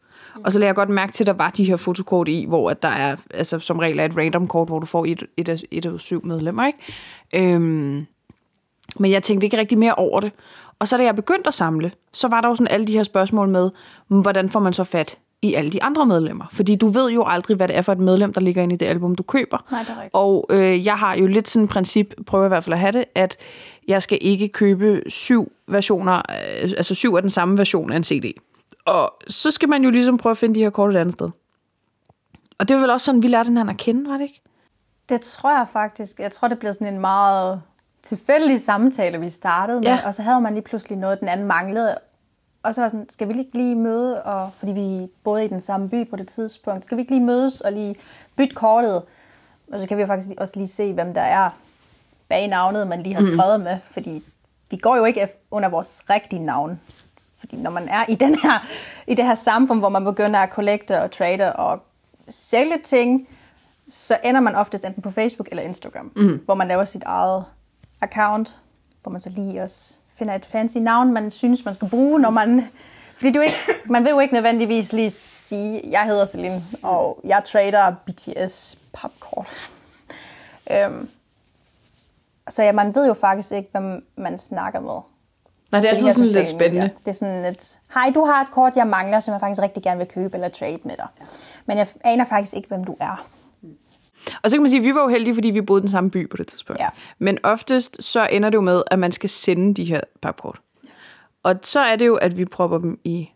Og 0.44 0.52
så 0.52 0.58
lagde 0.58 0.68
jeg 0.68 0.74
godt 0.74 0.88
mærke 0.88 1.12
til, 1.12 1.24
at 1.24 1.26
der 1.26 1.32
var 1.32 1.50
de 1.50 1.64
her 1.64 1.76
fotokort 1.76 2.28
i, 2.28 2.44
hvor 2.48 2.70
at 2.70 2.82
der 2.82 2.88
er, 2.88 3.16
altså 3.30 3.58
som 3.58 3.78
regel 3.78 3.98
er 3.98 4.04
et 4.04 4.16
random 4.16 4.48
kort, 4.48 4.68
hvor 4.68 4.78
du 4.78 4.86
får 4.86 5.04
et, 5.04 5.22
et, 5.36 5.48
af, 5.48 5.56
et 5.70 5.86
af 5.86 6.00
syv 6.00 6.26
medlemmer, 6.26 6.66
ikke? 6.66 7.54
Øhm, 7.54 8.06
men 8.98 9.10
jeg 9.10 9.22
tænkte 9.22 9.44
ikke 9.44 9.58
rigtig 9.58 9.78
mere 9.78 9.94
over 9.94 10.20
det. 10.20 10.32
Og 10.78 10.88
så 10.88 10.96
da 10.96 11.04
jeg 11.04 11.14
begyndte 11.14 11.48
at 11.48 11.54
samle, 11.54 11.92
så 12.12 12.28
var 12.28 12.40
der 12.40 12.48
jo 12.48 12.54
sådan 12.54 12.72
alle 12.74 12.86
de 12.86 12.92
her 12.92 13.02
spørgsmål 13.02 13.48
med, 13.48 13.70
hvordan 14.08 14.48
får 14.48 14.60
man 14.60 14.72
så 14.72 14.84
fat 14.84 15.18
i 15.42 15.54
alle 15.54 15.70
de 15.70 15.82
andre 15.82 16.06
medlemmer? 16.06 16.44
Fordi 16.52 16.74
du 16.74 16.86
ved 16.86 17.10
jo 17.10 17.24
aldrig, 17.26 17.56
hvad 17.56 17.68
det 17.68 17.76
er 17.76 17.82
for 17.82 17.92
et 17.92 17.98
medlem, 17.98 18.32
der 18.32 18.40
ligger 18.40 18.62
inde 18.62 18.74
i 18.74 18.78
det 18.78 18.86
album, 18.86 19.14
du 19.14 19.22
køber. 19.22 19.58
Nej, 19.70 19.82
det 19.82 19.90
er 19.90 19.94
rigtigt. 19.94 20.14
Og 20.14 20.46
øh, 20.50 20.86
jeg 20.86 20.94
har 20.94 21.16
jo 21.16 21.26
lidt 21.26 21.48
sådan 21.48 21.64
et 21.64 21.70
princip, 21.70 22.14
prøver 22.26 22.44
i 22.44 22.48
hvert 22.48 22.64
fald 22.64 22.74
at 22.74 22.80
have 22.80 22.92
det, 22.92 23.04
at 23.14 23.36
jeg 23.88 24.02
skal 24.02 24.18
ikke 24.20 24.48
købe 24.48 25.02
syv 25.06 25.52
versioner, 25.66 26.16
øh, 26.16 26.62
altså 26.62 26.94
syv 26.94 27.14
af 27.14 27.22
den 27.22 27.30
samme 27.30 27.58
version 27.58 27.92
af 27.92 27.96
en 27.96 28.04
CD. 28.04 28.24
Og 28.88 29.14
så 29.28 29.50
skal 29.50 29.68
man 29.68 29.84
jo 29.84 29.90
ligesom 29.90 30.18
prøve 30.18 30.30
at 30.30 30.38
finde 30.38 30.54
de 30.54 30.60
her 30.60 30.70
kort 30.70 30.94
et 30.94 30.98
andet 30.98 31.12
sted. 31.12 31.30
Og 32.58 32.68
det 32.68 32.76
var 32.76 32.80
vel 32.80 32.90
også 32.90 33.04
sådan, 33.04 33.22
vi 33.22 33.28
lærte 33.28 33.48
hinanden 33.48 33.74
at 33.74 33.80
kende, 33.80 34.10
var 34.10 34.16
det 34.16 34.24
ikke? 34.24 34.42
Det 35.08 35.20
tror 35.20 35.56
jeg 35.56 35.66
faktisk. 35.72 36.20
Jeg 36.20 36.32
tror, 36.32 36.48
det 36.48 36.58
blev 36.58 36.72
sådan 36.72 36.94
en 36.94 37.00
meget 37.00 37.62
tilfældig 38.02 38.60
samtale, 38.60 39.20
vi 39.20 39.30
startede 39.30 39.78
med. 39.78 39.88
Ja. 39.88 40.06
Og 40.06 40.14
så 40.14 40.22
havde 40.22 40.40
man 40.40 40.54
lige 40.54 40.62
pludselig 40.62 40.98
noget, 40.98 41.20
den 41.20 41.28
anden 41.28 41.46
manglede. 41.46 41.94
Og 42.62 42.74
så 42.74 42.80
var 42.80 42.88
sådan, 42.88 43.08
skal 43.08 43.28
vi 43.28 43.38
ikke 43.38 43.58
lige 43.58 43.74
møde, 43.74 44.22
og, 44.22 44.50
fordi 44.58 44.72
vi 44.72 45.08
boede 45.24 45.44
i 45.44 45.48
den 45.48 45.60
samme 45.60 45.88
by 45.88 46.10
på 46.10 46.16
det 46.16 46.28
tidspunkt, 46.28 46.84
skal 46.84 46.96
vi 46.96 47.00
ikke 47.00 47.12
lige 47.12 47.24
mødes 47.24 47.60
og 47.60 47.72
lige 47.72 47.96
bytte 48.36 48.54
kortet? 48.54 49.02
Og 49.72 49.80
så 49.80 49.86
kan 49.86 49.96
vi 49.96 50.02
jo 50.02 50.06
faktisk 50.06 50.30
også 50.38 50.54
lige 50.56 50.66
se, 50.66 50.92
hvem 50.92 51.14
der 51.14 51.20
er 51.20 51.50
bag 52.28 52.48
navnet, 52.48 52.86
man 52.86 53.02
lige 53.02 53.14
har 53.14 53.22
skrevet 53.22 53.60
mm. 53.60 53.64
med. 53.64 53.78
Fordi 53.84 54.22
vi 54.70 54.76
går 54.76 54.96
jo 54.96 55.04
ikke 55.04 55.28
under 55.50 55.68
vores 55.68 56.02
rigtige 56.10 56.44
navn. 56.44 56.80
Fordi 57.38 57.56
når 57.56 57.70
man 57.70 57.88
er 57.88 58.04
i, 58.08 58.14
den 58.14 58.34
her, 58.34 58.66
i 59.06 59.14
det 59.14 59.24
her 59.24 59.34
samfund, 59.34 59.78
hvor 59.78 59.88
man 59.88 60.04
begynder 60.04 60.40
at 60.40 60.50
collecte 60.50 61.02
og 61.02 61.10
trade 61.10 61.56
og 61.56 61.82
sælge 62.28 62.78
ting, 62.84 63.28
så 63.88 64.18
ender 64.24 64.40
man 64.40 64.54
oftest 64.54 64.84
enten 64.84 65.02
på 65.02 65.10
Facebook 65.10 65.48
eller 65.50 65.62
Instagram, 65.62 66.12
mm. 66.16 66.40
hvor 66.44 66.54
man 66.54 66.68
laver 66.68 66.84
sit 66.84 67.02
eget 67.02 67.44
account, 68.00 68.58
hvor 69.02 69.12
man 69.12 69.20
så 69.20 69.30
lige 69.30 69.62
også 69.62 69.96
finder 70.18 70.34
et 70.34 70.46
fancy 70.46 70.78
navn, 70.78 71.12
man 71.12 71.30
synes, 71.30 71.64
man 71.64 71.74
skal 71.74 71.88
bruge, 71.88 72.20
når 72.20 72.30
man... 72.30 72.64
Fordi 73.16 73.32
du 73.32 73.40
ikke, 73.40 73.56
man 73.84 74.04
vil 74.04 74.10
jo 74.10 74.20
ikke 74.20 74.34
nødvendigvis 74.34 74.92
lige 74.92 75.10
sige, 75.10 75.82
jeg 75.90 76.04
hedder 76.04 76.24
Celine, 76.24 76.64
og 76.82 77.20
jeg 77.24 77.42
trader 77.44 77.94
BTS 78.06 78.78
popkort. 78.92 79.70
øhm, 80.72 81.08
så 82.48 82.62
ja, 82.62 82.72
man 82.72 82.94
ved 82.94 83.06
jo 83.06 83.14
faktisk 83.14 83.52
ikke, 83.52 83.68
hvem 83.72 84.06
man 84.16 84.38
snakker 84.38 84.80
med. 84.80 85.00
Nej, 85.72 85.80
det 85.80 85.88
er 85.88 85.90
altid 85.90 86.10
sådan 86.10 86.24
lidt 86.24 86.48
sociale 86.48 86.58
medier. 86.58 86.68
spændende. 86.68 86.90
Det 86.98 87.08
er 87.08 87.12
sådan 87.12 87.42
lidt, 87.42 87.78
hej, 87.94 88.10
du 88.14 88.24
har 88.24 88.42
et 88.42 88.50
kort, 88.50 88.76
jeg 88.76 88.86
mangler, 88.86 89.20
som 89.20 89.32
jeg 89.32 89.40
faktisk 89.40 89.62
rigtig 89.62 89.82
gerne 89.82 89.98
vil 89.98 90.06
købe 90.08 90.34
eller 90.34 90.48
trade 90.48 90.78
med 90.84 90.96
dig. 90.96 91.06
Men 91.66 91.78
jeg 91.78 91.88
aner 92.04 92.24
faktisk 92.24 92.56
ikke, 92.56 92.68
hvem 92.68 92.84
du 92.84 92.96
er. 93.00 93.28
Og 94.42 94.50
så 94.50 94.56
kan 94.56 94.62
man 94.62 94.70
sige, 94.70 94.80
at 94.80 94.84
vi 94.84 94.94
var 94.94 95.02
jo 95.02 95.08
heldige, 95.08 95.34
fordi 95.34 95.50
vi 95.50 95.60
boede 95.60 95.80
i 95.80 95.82
den 95.82 95.88
samme 95.90 96.10
by 96.10 96.30
på 96.30 96.36
det 96.36 96.46
tidspunkt. 96.46 96.80
Ja. 96.80 96.88
Men 97.18 97.38
oftest 97.42 98.02
så 98.02 98.28
ender 98.32 98.50
det 98.50 98.56
jo 98.56 98.60
med, 98.60 98.82
at 98.90 98.98
man 98.98 99.12
skal 99.12 99.30
sende 99.30 99.74
de 99.74 99.84
her 99.84 100.00
papkort. 100.22 100.60
Og 101.42 101.54
så 101.62 101.80
er 101.80 101.96
det 101.96 102.06
jo, 102.06 102.14
at 102.16 102.36
vi 102.36 102.44
propper 102.44 102.78
dem 102.78 103.00
i 103.04 103.30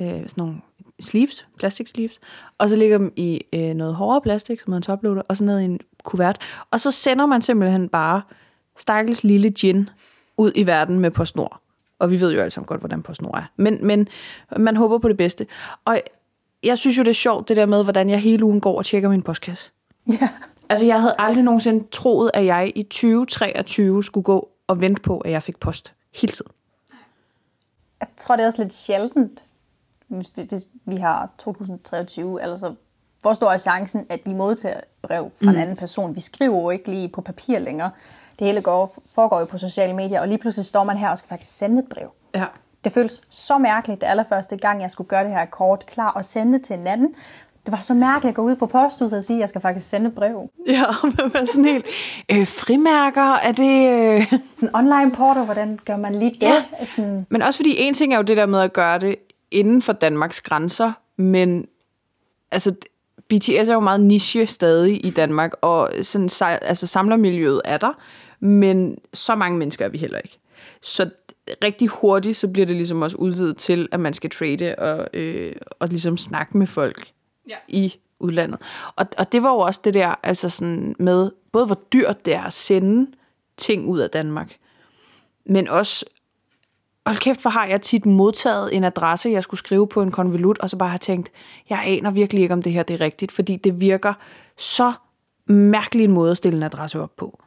øh, 0.00 0.08
sådan 0.08 0.28
nogle 0.36 0.54
sleeves, 1.00 1.46
plastik 1.58 1.86
sleeves, 1.86 2.20
og 2.58 2.70
så 2.70 2.76
lægger 2.76 2.98
dem 2.98 3.12
i 3.16 3.40
øh, 3.52 3.74
noget 3.74 3.94
hårdere 3.94 4.20
plastik, 4.20 4.60
som 4.60 4.72
en 4.72 4.82
toploader, 4.82 5.22
og 5.28 5.36
så 5.36 5.44
ned 5.44 5.60
i 5.60 5.64
en 5.64 5.80
kuvert. 6.04 6.38
Og 6.70 6.80
så 6.80 6.90
sender 6.90 7.26
man 7.26 7.42
simpelthen 7.42 7.88
bare 7.88 8.22
stakkels 8.76 9.24
lille 9.24 9.50
gin 9.50 9.90
ud 10.36 10.52
i 10.54 10.66
verden 10.66 11.00
med 11.00 11.10
PostNord. 11.10 11.60
Og 11.98 12.10
vi 12.10 12.20
ved 12.20 12.32
jo 12.32 12.40
alle 12.40 12.50
sammen 12.50 12.66
godt, 12.66 12.80
hvordan 12.80 13.02
PostNord 13.02 13.38
er. 13.38 13.44
Men, 13.56 13.86
men 13.86 14.08
man 14.56 14.76
håber 14.76 14.98
på 14.98 15.08
det 15.08 15.16
bedste. 15.16 15.46
Og 15.84 16.00
jeg 16.62 16.78
synes 16.78 16.98
jo, 16.98 17.02
det 17.02 17.10
er 17.10 17.14
sjovt, 17.14 17.48
det 17.48 17.56
der 17.56 17.66
med, 17.66 17.84
hvordan 17.84 18.10
jeg 18.10 18.20
hele 18.20 18.44
ugen 18.44 18.60
går 18.60 18.78
og 18.78 18.84
tjekker 18.84 19.08
min 19.08 19.22
postkasse. 19.22 19.70
Ja. 20.08 20.28
Altså, 20.68 20.86
jeg 20.86 21.00
havde 21.00 21.14
aldrig 21.18 21.44
nogensinde 21.44 21.84
troet, 21.90 22.30
at 22.34 22.44
jeg 22.44 22.72
i 22.74 22.82
2023 22.82 24.04
skulle 24.04 24.24
gå 24.24 24.48
og 24.66 24.80
vente 24.80 25.02
på, 25.02 25.18
at 25.18 25.30
jeg 25.30 25.42
fik 25.42 25.60
post 25.60 25.92
hele 26.14 26.32
tiden. 26.32 26.52
Jeg 28.00 28.08
tror, 28.16 28.36
det 28.36 28.42
er 28.42 28.46
også 28.46 28.62
lidt 28.62 28.72
sjældent, 28.72 29.44
hvis, 30.08 30.26
hvis 30.48 30.66
vi 30.84 30.96
har 30.96 31.30
2023, 31.38 32.42
altså 32.42 32.74
hvor 33.22 33.34
stor 33.34 33.52
er 33.52 33.58
chancen, 33.58 34.06
at 34.08 34.20
vi 34.24 34.32
modtager 34.32 34.80
brev 35.02 35.30
fra 35.42 35.50
en 35.50 35.56
anden 35.56 35.76
person. 35.76 36.14
Vi 36.14 36.20
skriver 36.20 36.60
jo 36.60 36.70
ikke 36.70 36.90
lige 36.90 37.08
på 37.08 37.20
papir 37.20 37.58
længere. 37.58 37.90
Det 38.38 38.46
hele 38.46 38.60
går, 38.60 39.02
foregår 39.14 39.38
jo 39.38 39.44
på 39.44 39.58
sociale 39.58 39.92
medier, 39.92 40.20
og 40.20 40.28
lige 40.28 40.38
pludselig 40.38 40.66
står 40.66 40.84
man 40.84 40.96
her 40.96 41.08
og 41.08 41.18
skal 41.18 41.28
faktisk 41.28 41.58
sende 41.58 41.78
et 41.78 41.88
brev. 41.88 42.10
Ja. 42.34 42.44
Det 42.84 42.92
føles 42.92 43.20
så 43.28 43.58
mærkeligt, 43.58 44.00
det 44.00 44.06
allerførste 44.06 44.56
gang, 44.56 44.82
jeg 44.82 44.90
skulle 44.90 45.08
gøre 45.08 45.24
det 45.24 45.32
her 45.32 45.44
kort 45.44 45.86
klar 45.86 46.10
og 46.10 46.24
sende 46.24 46.58
til 46.58 46.74
en 46.74 46.86
anden. 46.86 47.14
Det 47.66 47.72
var 47.72 47.78
så 47.78 47.94
mærkeligt 47.94 48.30
at 48.30 48.34
gå 48.34 48.42
ud 48.42 48.56
på 48.56 48.66
posthuset 48.66 49.18
og 49.18 49.24
sige, 49.24 49.36
at 49.36 49.40
jeg 49.40 49.48
skal 49.48 49.60
faktisk 49.60 49.88
sende 49.88 50.06
et 50.06 50.14
brev. 50.14 50.50
Ja, 50.68 50.82
og 51.02 51.12
være 51.34 51.46
sådan 51.46 51.64
helt, 51.64 51.86
øh, 52.32 52.46
frimærker, 52.46 53.34
er 53.34 53.52
det... 53.52 53.90
Øh... 53.90 54.32
Sådan 54.60 54.76
online 54.76 55.12
porter, 55.12 55.44
hvordan 55.44 55.78
gør 55.84 55.96
man 55.96 56.14
lige 56.14 56.30
det? 56.30 56.42
Ja. 56.42 56.64
Sådan, 56.96 57.26
Men 57.30 57.42
også 57.42 57.58
fordi 57.58 57.74
en 57.78 57.94
ting 57.94 58.12
er 58.12 58.16
jo 58.16 58.22
det 58.22 58.36
der 58.36 58.46
med 58.46 58.60
at 58.60 58.72
gøre 58.72 58.98
det 58.98 59.16
inden 59.50 59.82
for 59.82 59.92
Danmarks 59.92 60.40
grænser, 60.40 60.92
men 61.16 61.66
altså 62.52 62.74
BTS 63.28 63.68
er 63.68 63.72
jo 63.72 63.80
meget 63.80 64.00
niche 64.00 64.46
stadig 64.46 65.06
i 65.06 65.10
Danmark, 65.10 65.52
og 65.60 65.90
sådan, 66.02 66.28
altså 66.62 66.86
samlermiljøet 66.86 67.60
er 67.64 67.76
der, 67.76 67.98
men 68.40 68.98
så 69.14 69.34
mange 69.34 69.58
mennesker 69.58 69.84
er 69.84 69.88
vi 69.88 69.98
heller 69.98 70.18
ikke. 70.18 70.38
Så 70.82 71.10
rigtig 71.64 71.88
hurtigt, 71.88 72.36
så 72.36 72.48
bliver 72.48 72.66
det 72.66 72.76
ligesom 72.76 73.02
også 73.02 73.16
udvidet 73.16 73.56
til, 73.56 73.88
at 73.92 74.00
man 74.00 74.14
skal 74.14 74.30
trade 74.30 74.74
og, 74.78 75.08
øh, 75.12 75.52
og 75.80 75.88
ligesom 75.88 76.16
snakke 76.16 76.58
med 76.58 76.66
folk 76.66 77.12
ja. 77.48 77.56
i 77.68 77.94
udlandet. 78.18 78.60
Og, 78.96 79.06
og 79.18 79.32
det 79.32 79.42
var 79.42 79.50
jo 79.50 79.58
også 79.58 79.80
det 79.84 79.94
der, 79.94 80.14
altså 80.22 80.48
sådan 80.48 80.96
med, 80.98 81.30
både 81.52 81.66
hvor 81.66 81.80
dyrt 81.92 82.26
det 82.26 82.34
er 82.34 82.42
at 82.42 82.52
sende 82.52 83.10
ting 83.56 83.86
ud 83.86 83.98
af 83.98 84.10
Danmark, 84.10 84.56
men 85.46 85.68
også, 85.68 86.04
hold 87.06 87.18
kæft, 87.18 87.42
hvor 87.42 87.50
har 87.50 87.66
jeg 87.66 87.82
tit 87.82 88.06
modtaget 88.06 88.76
en 88.76 88.84
adresse, 88.84 89.30
jeg 89.30 89.42
skulle 89.42 89.58
skrive 89.58 89.88
på 89.88 90.02
en 90.02 90.10
konvolut, 90.10 90.58
og 90.58 90.70
så 90.70 90.76
bare 90.76 90.88
har 90.88 90.98
tænkt, 90.98 91.30
jeg 91.70 91.82
aner 91.86 92.10
virkelig 92.10 92.42
ikke, 92.42 92.54
om 92.54 92.62
det 92.62 92.72
her 92.72 92.82
det 92.82 92.94
er 92.94 93.00
rigtigt, 93.00 93.32
fordi 93.32 93.56
det 93.56 93.80
virker 93.80 94.14
så 94.56 94.92
mærkelig 95.46 96.04
en 96.04 96.10
måde 96.10 96.30
at 96.30 96.36
stille 96.36 96.56
en 96.56 96.62
adresse 96.62 97.00
op 97.00 97.16
på. 97.16 97.42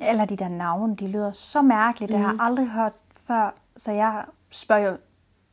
Eller 0.00 0.24
de 0.24 0.36
der 0.36 0.48
navne, 0.48 0.96
de 0.96 1.06
lyder 1.06 1.32
så 1.32 1.62
mærkeligt. 1.62 2.12
Det 2.12 2.20
har 2.20 2.30
jeg 2.30 2.40
aldrig 2.40 2.68
hørt 2.68 2.92
før, 3.26 3.54
så 3.76 3.92
jeg 3.92 4.24
spørger 4.50 4.90
jo 4.90 4.96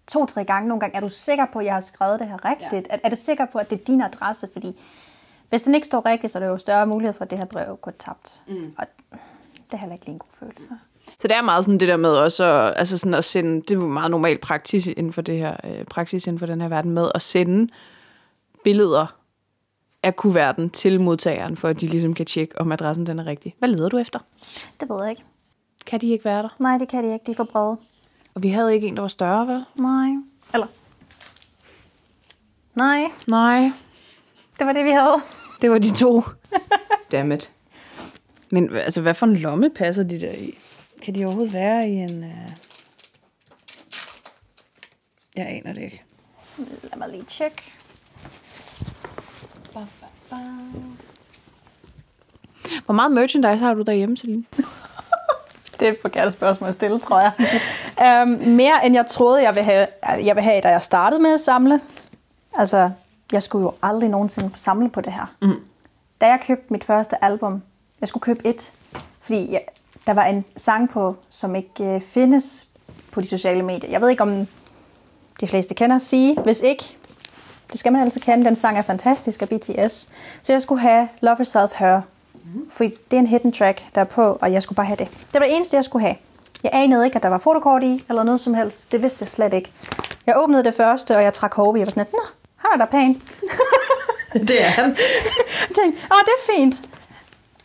to-tre 0.07 0.43
gange 0.43 0.67
nogle 0.67 0.79
gange, 0.79 0.95
er 0.95 0.99
du 0.99 1.09
sikker 1.09 1.45
på, 1.53 1.59
at 1.59 1.65
jeg 1.65 1.73
har 1.73 1.81
skrevet 1.81 2.19
det 2.19 2.27
her 2.27 2.45
rigtigt? 2.45 2.87
Ja. 2.89 2.95
Er, 2.95 2.99
er 3.03 3.09
det 3.09 3.17
sikker 3.17 3.45
på, 3.45 3.57
at 3.57 3.69
det 3.69 3.81
er 3.81 3.85
din 3.85 4.01
adresse? 4.01 4.49
Fordi 4.53 4.79
hvis 5.49 5.61
den 5.61 5.75
ikke 5.75 5.87
står 5.87 6.05
rigtigt, 6.05 6.33
så 6.33 6.39
er 6.39 6.43
der 6.43 6.49
jo 6.49 6.57
større 6.57 6.87
mulighed 6.87 7.13
for, 7.13 7.23
at 7.23 7.29
det 7.29 7.39
her 7.39 7.45
brev 7.45 7.77
går 7.81 7.91
tabt. 7.91 8.43
Mm. 8.47 8.73
Og 8.77 8.85
det 9.65 9.73
er 9.73 9.77
heller 9.77 9.93
ikke 9.93 10.05
lige 10.05 10.13
en 10.13 10.19
god 10.19 10.29
følelse. 10.39 10.67
Så 11.19 11.27
det 11.27 11.35
er 11.35 11.41
meget 11.41 11.65
sådan 11.65 11.79
det 11.79 11.87
der 11.87 11.97
med 11.97 12.09
også 12.09 12.43
at, 12.43 12.73
altså 12.77 12.97
sådan 12.97 13.13
at 13.13 13.25
sende, 13.25 13.61
det 13.61 13.71
er 13.71 13.75
jo 13.75 13.87
meget 13.87 14.11
normal 14.11 14.37
praksis 14.37 14.87
inden 14.87 15.13
for 15.13 15.21
det 15.21 15.37
her, 15.37 15.55
øh, 15.63 15.85
praksis 15.85 16.27
inden 16.27 16.39
for 16.39 16.45
den 16.45 16.61
her 16.61 16.67
verden 16.67 16.91
med 16.91 17.11
at 17.15 17.21
sende 17.21 17.73
billeder 18.63 19.17
af 20.07 20.15
kuverten 20.15 20.69
til 20.69 21.01
modtageren, 21.01 21.57
for 21.57 21.67
at 21.67 21.81
de 21.81 21.87
ligesom 21.87 22.13
kan 22.13 22.25
tjekke, 22.25 22.61
om 22.61 22.71
adressen 22.71 23.05
den 23.05 23.19
er 23.19 23.25
rigtig. 23.25 23.55
Hvad 23.59 23.69
leder 23.69 23.89
du 23.89 23.97
efter? 23.97 24.19
Det 24.79 24.89
ved 24.89 25.01
jeg 25.01 25.09
ikke. 25.09 25.23
Kan 25.85 26.01
de 26.01 26.09
ikke 26.09 26.25
være 26.25 26.43
der? 26.43 26.55
Nej, 26.59 26.77
det 26.77 26.87
kan 26.87 27.03
de 27.03 27.13
ikke. 27.13 27.25
De 27.25 27.31
er 27.31 27.35
for 27.35 27.43
brede. 27.43 27.77
Og 28.33 28.43
vi 28.43 28.49
havde 28.49 28.73
ikke 28.75 28.87
en, 28.87 28.95
der 28.95 29.01
var 29.01 29.07
større, 29.07 29.47
vel? 29.47 29.65
Nej. 29.75 30.09
Eller? 30.53 30.67
Nej, 32.75 33.03
Nej, 33.27 33.71
det 34.59 34.67
var 34.67 34.73
det, 34.73 34.85
vi 34.85 34.91
havde. 34.91 35.15
det 35.61 35.71
var 35.71 35.77
de 35.77 35.93
to. 35.93 36.23
Dammit. 37.11 37.51
Men 38.51 38.75
altså, 38.75 39.01
hvad 39.01 39.13
for 39.13 39.25
en 39.25 39.37
lomme 39.37 39.69
passer 39.69 40.03
de 40.03 40.21
der 40.21 40.31
i? 40.31 40.57
Kan 41.03 41.15
de 41.15 41.25
overhovedet 41.25 41.53
være 41.53 41.89
i 41.89 41.93
en... 41.93 42.23
Uh... 42.23 42.29
Jeg 45.35 45.47
aner 45.47 45.73
det 45.73 45.81
ikke. 45.81 46.03
Lad 46.57 46.97
mig 46.97 47.09
lige 47.09 47.23
tjekke. 47.23 47.61
Hvor 52.85 52.93
meget 52.93 53.11
merchandise 53.11 53.65
har 53.65 53.73
du 53.73 53.81
derhjemme, 53.81 54.17
Celine? 54.17 54.43
Det 55.79 55.87
er 55.87 55.91
et 55.91 55.97
forkert 56.01 56.33
spørgsmål 56.33 56.67
at 56.67 56.73
stille, 56.73 56.99
tror 56.99 57.19
jeg. 57.19 57.31
um, 58.21 58.27
mere 58.49 58.85
end 58.85 58.95
jeg 58.95 59.05
troede, 59.05 59.43
jeg 59.43 59.55
ville, 59.55 59.65
have, 59.65 59.87
jeg 60.03 60.35
ville 60.35 60.43
have, 60.43 60.61
da 60.61 60.69
jeg 60.69 60.83
startede 60.83 61.21
med 61.21 61.33
at 61.33 61.39
samle. 61.39 61.81
Altså, 62.55 62.91
jeg 63.31 63.43
skulle 63.43 63.63
jo 63.63 63.73
aldrig 63.83 64.09
nogensinde 64.09 64.51
samle 64.55 64.89
på 64.89 65.01
det 65.01 65.13
her. 65.13 65.35
Mm. 65.41 65.59
Da 66.21 66.27
jeg 66.27 66.39
købte 66.47 66.73
mit 66.73 66.83
første 66.83 67.23
album, 67.23 67.63
jeg 68.01 68.07
skulle 68.07 68.21
købe 68.21 68.47
et, 68.47 68.71
fordi 69.21 69.51
jeg, 69.51 69.61
der 70.07 70.13
var 70.13 70.25
en 70.25 70.45
sang 70.55 70.89
på, 70.89 71.15
som 71.29 71.55
ikke 71.55 71.83
øh, 71.83 72.01
findes 72.01 72.67
på 73.11 73.21
de 73.21 73.27
sociale 73.27 73.63
medier. 73.63 73.89
Jeg 73.89 74.01
ved 74.01 74.09
ikke, 74.09 74.23
om 74.23 74.47
de 75.39 75.47
fleste 75.47 75.73
kender 75.73 75.97
sige. 75.97 76.41
Hvis 76.41 76.61
ikke, 76.61 76.96
det 77.71 77.79
skal 77.79 77.91
man 77.91 78.01
altså 78.01 78.19
kende. 78.19 78.45
Den 78.45 78.55
sang 78.55 78.77
er 78.77 78.81
fantastisk 78.81 79.41
af 79.41 79.49
BTS. 79.49 80.09
Så 80.41 80.53
jeg 80.53 80.61
skulle 80.61 80.81
have 80.81 81.07
Love 81.21 81.35
Yourself 81.35 81.71
Her. 81.75 82.01
Mm. 82.33 82.69
Fordi 82.69 82.95
det 83.11 83.17
er 83.17 83.21
en 83.21 83.27
hidden 83.27 83.51
track, 83.51 83.83
der 83.95 84.01
er 84.01 84.05
på, 84.05 84.37
og 84.41 84.53
jeg 84.53 84.63
skulle 84.63 84.75
bare 84.75 84.85
have 84.85 84.97
det. 84.97 85.07
Det 85.07 85.33
var 85.33 85.39
det 85.39 85.55
eneste, 85.55 85.75
jeg 85.75 85.83
skulle 85.83 86.05
have. 86.05 86.15
Jeg 86.63 86.71
anede 86.73 87.05
ikke, 87.05 87.15
at 87.15 87.23
der 87.23 87.29
var 87.29 87.37
fotokort 87.37 87.83
i, 87.83 88.05
eller 88.09 88.23
noget 88.23 88.41
som 88.41 88.53
helst. 88.53 88.91
Det 88.91 89.01
vidste 89.01 89.23
jeg 89.23 89.29
slet 89.29 89.53
ikke. 89.53 89.71
Jeg 90.25 90.35
åbnede 90.37 90.63
det 90.63 90.73
første, 90.73 91.15
og 91.17 91.23
jeg 91.23 91.33
trak 91.33 91.53
håbe. 91.53 91.79
Jeg 91.79 91.87
var 91.87 91.91
sådan 91.91 92.01
lidt, 92.01 92.13
nå, 92.13 92.21
han 92.55 92.81
er 92.81 92.85
da 92.85 92.91
pæn. 92.91 93.21
det 94.47 94.61
er 94.61 94.69
han. 94.69 94.85
jeg 95.69 95.75
tænkte, 95.75 96.01
åh, 96.11 96.19
det 96.25 96.33
er 96.37 96.53
fint. 96.55 96.81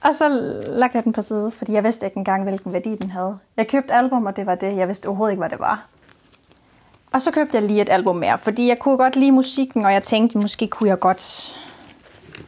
Og 0.05 0.15
så 0.15 0.29
lagde 0.67 0.91
jeg 0.95 1.05
den 1.05 1.13
på 1.13 1.23
side, 1.23 1.51
fordi 1.51 1.73
jeg 1.73 1.85
vidste 1.85 2.07
ikke 2.07 2.17
engang, 2.17 2.43
hvilken 2.43 2.73
værdi 2.73 2.97
den 2.97 3.11
havde. 3.11 3.39
Jeg 3.57 3.69
købte 3.69 3.95
album, 3.95 4.27
og 4.27 4.37
det 4.37 4.47
var 4.47 4.55
det. 4.55 4.77
Jeg 4.77 4.89
vidste 4.89 5.07
overhovedet 5.07 5.33
ikke, 5.33 5.41
hvad 5.41 5.51
det 5.51 5.61
var. 5.61 5.87
Og 7.13 7.23
så 7.23 7.31
købte 7.31 7.57
jeg 7.57 7.67
lige 7.67 7.83
et 7.83 7.89
album 7.89 8.17
mere, 8.17 8.39
fordi 8.39 8.69
jeg 8.69 8.79
kunne 8.79 8.97
godt 8.97 9.17
lide 9.17 9.33
musikken, 9.33 9.85
og 9.85 9.93
jeg 9.93 10.03
tænkte, 10.03 10.39
måske 10.39 10.69
kunne 10.69 10.89
jeg 10.89 10.99
godt 10.99 11.55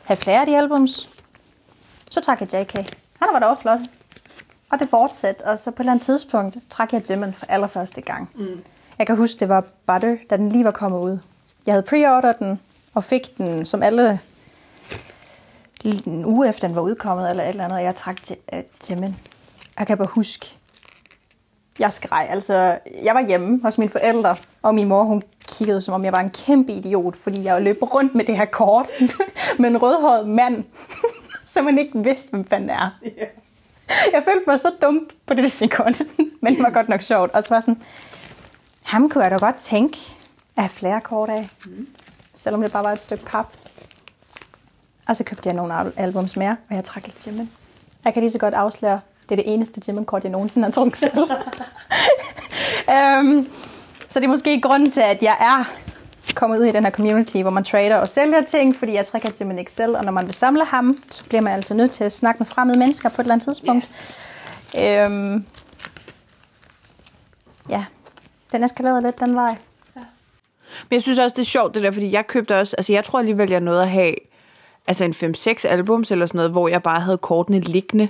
have 0.05 0.17
flere 0.17 0.41
af 0.41 0.47
de 0.47 0.57
albums. 0.57 1.11
Så 2.11 2.21
trak 2.21 2.41
jeg 2.41 2.55
JK. 2.55 2.73
Han 3.19 3.29
var 3.33 3.39
da 3.39 3.47
også 3.47 3.63
flot. 3.63 3.81
Og 4.71 4.79
det 4.81 4.89
fortsatte, 4.89 5.43
og 5.43 5.59
så 5.59 5.71
på 5.71 5.75
et 5.75 5.81
eller 5.81 5.93
andet 5.93 6.05
tidspunkt 6.05 6.57
trak 6.71 6.93
jeg 6.93 7.11
Jimin 7.11 7.33
for 7.33 7.47
allerførste 7.47 8.01
gang. 8.01 8.31
Mm. 8.35 8.65
Jeg 8.99 9.07
kan 9.07 9.17
huske, 9.17 9.41
det 9.41 9.49
var 9.49 9.65
Butter, 9.87 10.17
da 10.31 10.37
den 10.37 10.49
lige 10.49 10.65
var 10.65 10.71
kommet 10.71 10.99
ud. 10.99 11.19
Jeg 11.67 11.75
havde 11.75 11.83
preordret 11.83 12.39
den, 12.39 12.61
og 12.95 13.05
fik 13.05 13.39
den 13.39 13.67
som 13.67 13.83
alle 13.83 14.21
en 15.85 16.25
uge 16.25 16.49
efter 16.49 16.69
den 16.69 16.77
var 16.77 16.83
udkommet, 16.83 17.31
eller 17.31 17.43
et 17.43 17.49
eller 17.49 17.65
andet, 17.65 17.79
og 17.79 17.85
jeg 17.85 17.95
trak 17.95 18.23
til 18.23 18.37
uh, 18.53 18.91
Jimin. 18.91 19.17
Jeg 19.79 19.87
kan 19.87 19.99
bare 19.99 20.09
huske, 20.11 20.57
jeg 21.79 21.93
skreg. 21.93 22.27
Altså, 22.31 22.79
jeg 23.03 23.15
var 23.15 23.27
hjemme 23.27 23.61
hos 23.63 23.79
mine 23.79 23.91
forældre, 23.91 24.37
og 24.63 24.75
min 24.75 24.89
mor, 24.89 25.03
hun 25.03 25.23
kiggede, 25.49 25.81
som 25.81 25.95
om 25.95 26.05
jeg 26.05 26.13
var 26.13 26.21
en 26.21 26.31
kæmpe 26.31 26.73
idiot, 26.73 27.17
fordi 27.17 27.45
jeg 27.45 27.63
løb 27.63 27.79
rundt 27.83 28.15
med 28.15 28.25
det 28.25 28.37
her 28.37 28.45
kort 28.45 28.89
med 29.59 29.71
en 29.71 29.83
rødhåret 29.83 30.29
mand, 30.29 30.65
som 31.47 31.65
man 31.65 31.79
ikke 31.79 31.99
vidste, 31.99 32.31
hvem 32.31 32.45
fanden 32.45 32.71
er. 32.71 32.99
Yeah. 33.07 33.29
Jeg 34.13 34.23
følte 34.25 34.45
mig 34.47 34.61
så 34.61 34.71
dum 34.83 35.11
på 35.27 35.35
det 35.35 35.51
sekund, 35.51 35.95
men 36.43 36.55
det 36.55 36.63
var 36.63 36.71
godt 36.71 36.89
nok 36.89 37.01
sjovt. 37.01 37.31
Og 37.31 37.43
så 37.43 37.55
var 37.55 37.61
sådan, 37.61 37.83
ham 38.83 39.11
kunne 39.11 39.25
jeg 39.25 39.31
da 39.31 39.37
godt 39.37 39.57
tænke 39.57 39.99
at 40.57 40.63
have 40.63 40.69
flere 40.69 41.01
kort 41.01 41.31
af, 41.31 41.49
mm. 41.67 41.89
selvom 42.35 42.63
det 42.63 42.73
bare 42.73 42.85
var 42.85 42.93
et 42.93 43.01
stykke 43.01 43.25
pap. 43.25 43.47
Og 45.09 45.17
så 45.17 45.25
købte 45.25 45.49
jeg 45.49 45.57
nogle 45.57 45.93
albums 45.97 46.37
mere, 46.37 46.57
og 46.71 46.77
jeg 46.77 46.85
trak 46.85 47.09
ikke 47.09 47.19
Jimin. 47.27 47.51
Jeg 48.05 48.13
kan 48.13 48.23
lige 48.23 48.33
så 48.33 48.39
godt 48.39 48.55
afsløre, 48.55 49.01
det 49.29 49.39
er 49.39 49.43
det 49.43 49.55
eneste 49.55 49.81
Jimin-kort, 49.89 50.23
jeg 50.23 50.33
nogensinde 50.33 50.65
har 50.65 50.73
trukket 50.73 50.99
selv. 50.99 51.19
um, 53.19 53.49
så 54.09 54.21
det 54.21 54.25
er 54.25 54.29
måske 54.29 54.61
grunden 54.61 54.91
til, 54.91 55.01
at 55.01 55.23
jeg 55.23 55.37
er 55.41 55.65
kommet 56.35 56.59
ud 56.59 56.65
i 56.65 56.73
den 56.73 56.85
her 56.85 56.91
community, 56.91 57.37
hvor 57.37 57.51
man 57.51 57.65
trader 57.65 57.97
og 57.97 58.09
sælger 58.09 58.43
ting, 58.43 58.77
fordi 58.77 58.93
jeg 58.93 59.07
trækker 59.07 59.31
Jimin 59.41 59.59
Excel, 59.59 59.97
og 59.97 60.05
når 60.05 60.13
man 60.13 60.27
vil 60.27 60.35
samle 60.35 60.65
ham, 60.65 61.03
så 61.11 61.25
bliver 61.25 61.41
man 61.41 61.55
altså 61.55 61.75
nødt 61.75 61.91
til 61.91 62.05
at 62.05 62.13
snakke 62.13 62.39
med 62.39 62.47
fremmede 62.47 62.79
mennesker 62.79 63.09
på 63.09 63.23
et 63.23 63.25
eller 63.25 63.35
andet 63.35 63.45
tidspunkt. 63.45 63.91
Yeah. 64.79 65.07
Um, 65.07 65.47
ja, 67.69 67.85
den 68.53 68.65
eskalerede 68.65 69.03
lidt 69.03 69.21
den 69.21 69.35
vej. 69.35 69.57
Ja. 69.97 70.01
Men 70.91 70.95
jeg 70.95 71.03
synes 71.03 71.19
også, 71.19 71.35
det 71.35 71.41
er 71.41 71.47
sjovt 71.47 71.75
det 71.75 71.83
der, 71.83 71.91
fordi 71.91 72.13
jeg 72.13 72.27
købte 72.27 72.61
også, 72.61 72.77
altså 72.77 72.93
jeg 72.93 73.05
tror 73.05 73.19
alligevel, 73.19 73.51
jeg 73.51 73.61
nåede 73.61 73.83
at 73.83 73.91
have 73.91 74.15
altså 74.87 75.05
en 75.05 75.35
5-6 75.37 75.69
albums 75.69 76.11
eller 76.11 76.27
sådan 76.27 76.39
noget, 76.39 76.51
hvor 76.53 76.69
jeg 76.69 76.83
bare 76.83 77.01
havde 77.01 77.19
kortene 77.19 77.61
liggende 77.61 78.09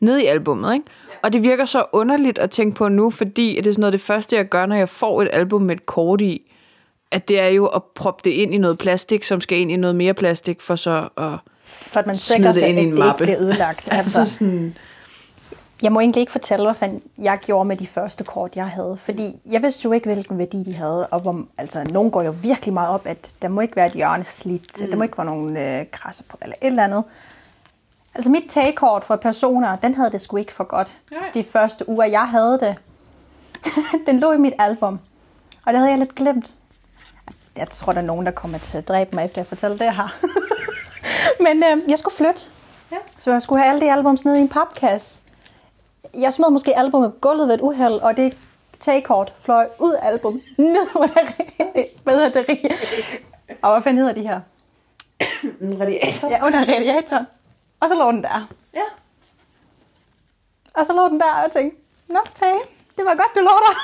ned 0.00 0.18
i 0.18 0.26
albummet, 0.26 0.74
ikke? 0.74 0.86
Og 1.22 1.32
det 1.32 1.42
virker 1.42 1.64
så 1.64 1.84
underligt 1.92 2.38
at 2.38 2.50
tænke 2.50 2.76
på 2.76 2.88
nu, 2.88 3.10
fordi 3.10 3.56
det 3.56 3.66
er 3.66 3.72
sådan 3.72 3.80
noget 3.80 3.92
det 3.92 4.00
første, 4.00 4.36
jeg 4.36 4.48
gør, 4.48 4.66
når 4.66 4.76
jeg 4.76 4.88
får 4.88 5.22
et 5.22 5.28
album 5.32 5.62
med 5.62 5.76
et 5.76 5.86
kort 5.86 6.20
i, 6.20 6.52
at 7.10 7.28
det 7.28 7.40
er 7.40 7.48
jo 7.48 7.66
at 7.66 7.82
proppe 7.84 8.20
det 8.24 8.30
ind 8.30 8.54
i 8.54 8.58
noget 8.58 8.78
plastik, 8.78 9.24
som 9.24 9.40
skal 9.40 9.58
ind 9.58 9.70
i 9.70 9.76
noget 9.76 9.96
mere 9.96 10.14
plastik, 10.14 10.60
for 10.60 10.76
så 10.76 11.08
at 11.16 11.32
For 11.64 12.00
at 12.00 12.06
man 12.06 12.16
sikrer 12.16 12.52
sig, 12.52 12.62
at 12.62 12.76
det 12.76 12.82
ikke 12.82 13.14
bliver 13.16 13.40
ødelagt. 13.40 13.88
altså, 13.92 14.18
altså 14.20 14.34
sådan... 14.34 14.76
Jeg 15.82 15.92
må 15.92 16.00
egentlig 16.00 16.20
ikke 16.20 16.32
fortælle, 16.32 16.64
hvad 16.64 16.74
fanden 16.74 17.02
jeg 17.18 17.38
gjorde 17.46 17.68
med 17.68 17.76
de 17.76 17.86
første 17.86 18.24
kort, 18.24 18.56
jeg 18.56 18.66
havde. 18.66 18.98
Fordi 19.04 19.36
jeg 19.50 19.62
vidste 19.62 19.84
jo 19.84 19.92
ikke, 19.92 20.12
hvilken 20.12 20.38
værdi 20.38 20.62
de 20.62 20.74
havde. 20.74 21.06
Og 21.06 21.20
hvor, 21.20 21.44
altså, 21.58 21.84
nogen 21.84 22.10
går 22.10 22.22
jo 22.22 22.34
virkelig 22.42 22.74
meget 22.74 22.88
op, 22.88 23.06
at 23.06 23.34
der 23.42 23.48
må 23.48 23.60
ikke 23.60 23.76
være 23.76 23.86
et 23.86 23.92
hjørne 23.92 24.24
slidt. 24.24 24.80
Mm. 24.80 24.90
Der 24.90 24.96
må 24.96 25.02
ikke 25.02 25.18
være 25.18 25.26
nogen 25.26 25.56
øh, 25.56 25.84
krasser 25.92 26.24
på, 26.28 26.38
eller 26.42 26.56
et 26.62 26.66
eller 26.66 26.84
andet. 26.84 27.04
Altså 28.16 28.30
mit 28.30 28.44
tagkort 28.48 29.04
for 29.04 29.16
personer, 29.16 29.76
den 29.76 29.94
havde 29.94 30.10
det 30.10 30.20
sgu 30.20 30.36
ikke 30.36 30.52
for 30.52 30.64
godt. 30.64 30.98
Nej. 31.12 31.30
De 31.34 31.44
første 31.44 31.88
uger, 31.88 32.04
jeg 32.04 32.28
havde 32.28 32.58
det. 32.60 32.76
den 34.06 34.18
lå 34.18 34.32
i 34.32 34.38
mit 34.38 34.54
album. 34.58 35.00
Og 35.66 35.72
det 35.72 35.78
havde 35.78 35.90
jeg 35.90 35.98
lidt 35.98 36.14
glemt. 36.14 36.54
Jeg 37.56 37.68
tror, 37.70 37.92
der 37.92 38.00
er 38.00 38.04
nogen, 38.04 38.26
der 38.26 38.32
kommer 38.32 38.58
til 38.58 38.78
at 38.78 38.88
dræbe 38.88 39.16
mig, 39.16 39.24
efter 39.24 39.40
jeg 39.40 39.46
fortæller 39.46 39.76
det 39.76 39.94
her. 39.94 40.16
Men 41.46 41.64
øh, 41.64 41.90
jeg 41.90 41.98
skulle 41.98 42.16
flytte. 42.16 42.42
Ja. 42.92 42.96
Så 43.18 43.32
jeg 43.32 43.42
skulle 43.42 43.62
have 43.62 43.70
alle 43.72 43.80
de 43.86 43.92
albums 43.92 44.24
ned 44.24 44.36
i 44.36 44.40
en 44.40 44.48
papkasse. 44.48 45.22
Jeg 46.14 46.32
smed 46.32 46.50
måske 46.50 46.78
albumet 46.78 47.12
på 47.12 47.18
gulvet 47.20 47.48
ved 47.48 47.54
et 47.54 47.60
uheld, 47.60 47.92
og 47.92 48.16
det 48.16 48.36
tagkort 48.80 49.32
fløj 49.40 49.68
ud 49.78 49.92
af 49.92 50.08
album. 50.08 50.40
Ned 50.58 50.86
under 50.94 52.28
det 52.28 52.46
Og 53.62 53.72
hvad 53.72 53.82
fanden 53.82 53.98
hedder 53.98 54.14
de 54.14 54.28
her? 54.28 54.40
En 55.60 55.80
radiator. 55.80 56.30
Ja, 56.30 56.46
under 56.46 56.60
radiatoren. 56.60 57.26
Og 57.80 57.88
så 57.88 57.94
lå 57.94 58.10
den 58.10 58.22
der. 58.22 58.48
Ja. 58.74 58.84
Og 60.74 60.86
så 60.86 60.92
lå 60.92 61.08
den 61.08 61.20
der, 61.20 61.32
og 61.32 61.42
jeg 61.42 61.50
tænkte, 61.52 61.80
nå, 62.08 62.20
Tage, 62.34 62.60
det 62.96 63.04
var 63.04 63.14
godt, 63.14 63.34
du 63.34 63.40
lå 63.40 63.50
der. 63.66 63.74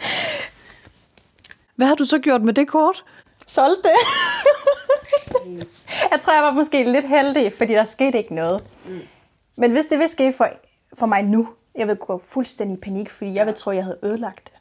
Hvad 1.76 1.86
har 1.86 1.94
du 1.94 2.04
så 2.04 2.18
gjort 2.18 2.42
med 2.42 2.54
det 2.54 2.68
kort? 2.68 3.04
Solgte 3.46 3.88
det. 3.88 3.96
jeg 6.12 6.20
tror, 6.20 6.34
jeg 6.34 6.42
var 6.42 6.50
måske 6.50 6.92
lidt 6.92 7.04
heldig, 7.04 7.52
fordi 7.52 7.72
der 7.72 7.84
skete 7.84 8.18
ikke 8.18 8.34
noget. 8.34 8.64
Mm. 8.86 9.00
Men 9.56 9.72
hvis 9.72 9.86
det 9.86 9.98
vil 9.98 10.08
ske 10.08 10.32
for, 10.32 10.48
for 10.98 11.06
mig 11.06 11.22
nu, 11.22 11.48
jeg 11.74 11.88
vil 11.88 11.96
gå 11.96 12.22
fuldstændig 12.28 12.76
i 12.76 12.80
panik, 12.80 13.10
fordi 13.10 13.34
jeg 13.34 13.46
vil 13.46 13.54
tro, 13.54 13.70
jeg 13.70 13.84
havde 13.84 13.98
ødelagt 14.02 14.44
det. 14.44 14.52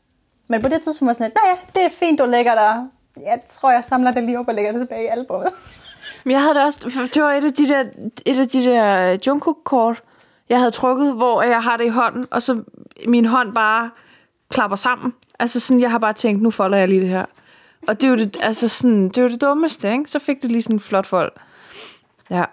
Men 0.48 0.62
på 0.62 0.70
det 0.70 0.82
tidspunkt 0.82 1.08
var 1.08 1.14
sådan, 1.14 1.32
at, 1.32 1.38
nej, 1.44 1.60
det 1.76 1.86
er 1.86 1.90
fint, 1.90 2.20
du 2.20 2.26
lægger 2.26 2.56
der. 2.56 2.88
Jeg 3.22 3.42
tror, 3.48 3.72
jeg 3.72 3.84
samler 3.84 4.12
det 4.12 4.24
lige 4.24 4.40
op 4.40 4.48
og 4.48 4.54
lægger 4.54 4.72
det 4.72 4.82
tilbage 4.82 5.04
i 5.04 5.08
albumet. 5.08 5.48
Men 6.26 6.32
jeg 6.32 6.42
havde 6.42 6.56
det 6.56 6.64
også, 6.64 7.10
det 7.14 7.24
var 7.24 7.32
et 7.32 7.44
af 7.44 7.54
de 7.54 7.68
der, 7.68 7.84
et 8.26 8.40
af 8.40 8.48
de 8.48 8.64
der 8.64 9.18
Jungkook-kort, 9.28 10.04
jeg 10.50 10.60
havde 10.60 10.72
trukket, 10.72 11.14
hvor 11.14 11.42
jeg 11.42 11.64
har 11.64 11.78
det 11.78 11.86
i 11.86 11.90
hånden, 11.90 12.26
og 12.32 12.42
så 12.42 12.64
min 13.08 13.26
hånd 13.26 13.54
bare 13.54 13.90
klapper 14.50 14.78
sammen. 14.78 15.14
Altså 15.40 15.60
sådan, 15.60 15.82
jeg 15.82 15.92
har 15.92 15.98
bare 15.98 16.14
tænkt, 16.14 16.42
nu 16.42 16.52
folder 16.52 16.78
jeg 16.78 16.88
lige 16.88 17.02
det 17.02 17.10
her. 17.10 17.26
Og 17.88 18.02
det 18.02 18.08
er 18.08 18.12
jo 18.12 18.18
det, 18.18 18.38
altså 18.42 18.68
sådan, 18.68 19.08
det, 19.08 19.18
er 19.18 19.22
jo 19.22 19.30
det 19.30 19.42
dummeste, 19.42 19.92
ikke? 19.92 20.12
Så 20.12 20.20
fik 20.20 20.42
det 20.42 20.52
lige 20.52 20.62
sådan 20.62 20.76
en 20.76 20.80
flot 20.80 21.06
fold. 21.06 21.32
Ja. 22.30 22.44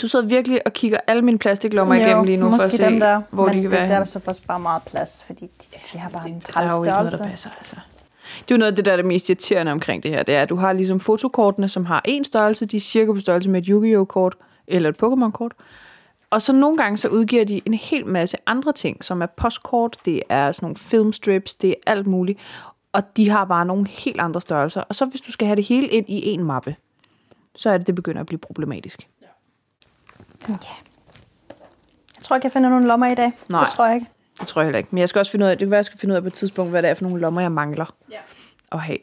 Du 0.00 0.08
sidder 0.08 0.26
virkelig 0.26 0.66
og 0.66 0.72
kigger 0.72 0.98
alle 1.06 1.22
mine 1.22 1.38
plastiklommer 1.38 1.94
jo, 1.94 2.02
igennem 2.02 2.24
lige 2.24 2.36
nu, 2.36 2.50
for 2.50 2.62
at 2.62 2.72
se, 2.72 3.00
der, 3.00 3.22
hvor 3.30 3.46
men 3.46 3.56
de 3.56 3.62
kan 3.62 3.70
det, 3.70 3.78
være. 3.78 3.88
der 3.88 3.94
er 3.96 4.04
så 4.04 4.40
bare 4.46 4.60
meget 4.60 4.82
plads, 4.82 5.24
fordi 5.26 5.44
de, 5.44 5.76
de 5.92 5.98
har 5.98 6.08
bare 6.10 6.28
en 6.28 6.40
træls 6.40 6.72
størrelse. 6.72 6.90
Der 6.90 6.92
er 6.92 6.98
jo 6.98 7.02
ikke 7.02 7.10
noget, 7.10 7.12
der 7.12 7.30
passer, 7.30 7.50
altså. 7.58 7.76
Det 8.38 8.50
er 8.50 8.54
jo 8.54 8.58
noget 8.58 8.72
af 8.72 8.76
det, 8.76 8.84
der 8.84 8.92
er 8.92 8.96
det 8.96 9.04
mest 9.04 9.28
irriterende 9.28 9.72
omkring 9.72 10.02
det 10.02 10.10
her. 10.10 10.22
Det 10.22 10.34
er, 10.34 10.42
at 10.42 10.48
du 10.48 10.56
har 10.56 10.72
ligesom 10.72 11.00
fotokortene, 11.00 11.68
som 11.68 11.84
har 11.84 12.02
en 12.04 12.24
størrelse. 12.24 12.66
De 12.66 12.76
er 12.76 12.80
cirka 12.80 13.12
på 13.12 13.20
størrelse 13.20 13.50
med 13.50 13.62
et 13.62 13.66
Yu-Gi-Oh-kort 13.66 14.34
eller 14.66 14.88
et 14.88 15.02
Pokémon-kort. 15.02 15.52
Og 16.30 16.42
så 16.42 16.52
nogle 16.52 16.76
gange 16.76 16.98
så 16.98 17.08
udgiver 17.08 17.44
de 17.44 17.60
en 17.64 17.74
hel 17.74 18.06
masse 18.06 18.36
andre 18.46 18.72
ting, 18.72 19.04
som 19.04 19.22
er 19.22 19.26
postkort, 19.26 19.96
det 20.04 20.22
er 20.28 20.52
sådan 20.52 20.64
nogle 20.64 20.76
filmstrips, 20.76 21.54
det 21.54 21.70
er 21.70 21.92
alt 21.92 22.06
muligt. 22.06 22.38
Og 22.92 23.16
de 23.16 23.30
har 23.30 23.44
bare 23.44 23.66
nogle 23.66 23.88
helt 23.88 24.20
andre 24.20 24.40
størrelser. 24.40 24.80
Og 24.80 24.94
så 24.94 25.04
hvis 25.04 25.20
du 25.20 25.32
skal 25.32 25.46
have 25.46 25.56
det 25.56 25.64
hele 25.64 25.88
ind 25.88 26.08
i 26.08 26.28
en 26.28 26.44
mappe, 26.44 26.76
så 27.54 27.70
er 27.70 27.78
det, 27.78 27.86
det 27.86 27.94
begynder 27.94 28.20
at 28.20 28.26
blive 28.26 28.38
problematisk. 28.38 29.08
Ja. 29.22 29.26
ja. 30.48 30.54
Jeg 32.16 32.22
tror 32.22 32.36
ikke, 32.36 32.46
jeg 32.46 32.52
finder 32.52 32.68
nogle 32.70 32.86
lommer 32.86 33.06
i 33.06 33.14
dag. 33.14 33.32
Nej. 33.48 33.60
Det 33.64 33.72
tror 33.72 33.86
jeg 33.86 33.94
ikke. 33.94 34.06
Det 34.40 34.48
tror 34.48 34.60
jeg 34.60 34.66
heller 34.66 34.78
ikke. 34.78 34.88
Men 34.92 34.98
jeg 34.98 35.08
skal 35.08 35.18
også 35.18 35.32
finde 35.32 35.44
ud 35.44 35.50
af, 35.50 35.58
det 35.58 35.66
kan 35.66 35.70
være, 35.70 35.78
jeg 35.78 35.84
skal 35.84 35.98
finde 35.98 36.12
ud 36.12 36.16
af 36.16 36.22
på 36.22 36.26
et 36.26 36.34
tidspunkt, 36.34 36.70
hvad 36.70 36.82
det 36.82 36.90
er 36.90 36.94
for 36.94 37.04
nogle 37.04 37.20
lommer, 37.20 37.40
jeg 37.40 37.52
mangler 37.52 37.94
ja. 38.10 38.16
at 38.72 38.80
have. 38.80 38.98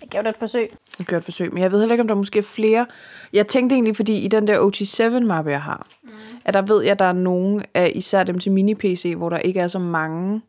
Jeg 0.00 0.08
gav 0.08 0.22
det 0.22 0.28
et 0.28 0.36
forsøg. 0.36 0.70
Jeg 0.98 1.06
gjorde 1.06 1.18
et 1.18 1.24
forsøg, 1.24 1.52
men 1.52 1.62
jeg 1.62 1.72
ved 1.72 1.78
heller 1.80 1.92
ikke, 1.92 2.00
om 2.00 2.08
der 2.08 2.14
måske 2.14 2.38
er 2.38 2.42
flere. 2.42 2.86
Jeg 3.32 3.46
tænkte 3.46 3.74
egentlig, 3.74 3.96
fordi 3.96 4.18
i 4.18 4.28
den 4.28 4.46
der 4.46 4.58
OT7-mappe, 4.58 5.50
jeg 5.50 5.62
har, 5.62 5.86
mm. 6.02 6.10
at 6.44 6.54
der 6.54 6.62
ved 6.62 6.82
jeg, 6.82 6.92
at 6.92 6.98
der 6.98 7.04
er 7.04 7.12
nogen 7.12 7.62
af 7.74 7.92
især 7.94 8.22
dem 8.22 8.38
til 8.38 8.50
mini-PC, 8.50 9.16
hvor 9.16 9.28
der 9.28 9.38
ikke 9.38 9.60
er 9.60 9.68
så 9.68 9.78
mange 9.78 10.42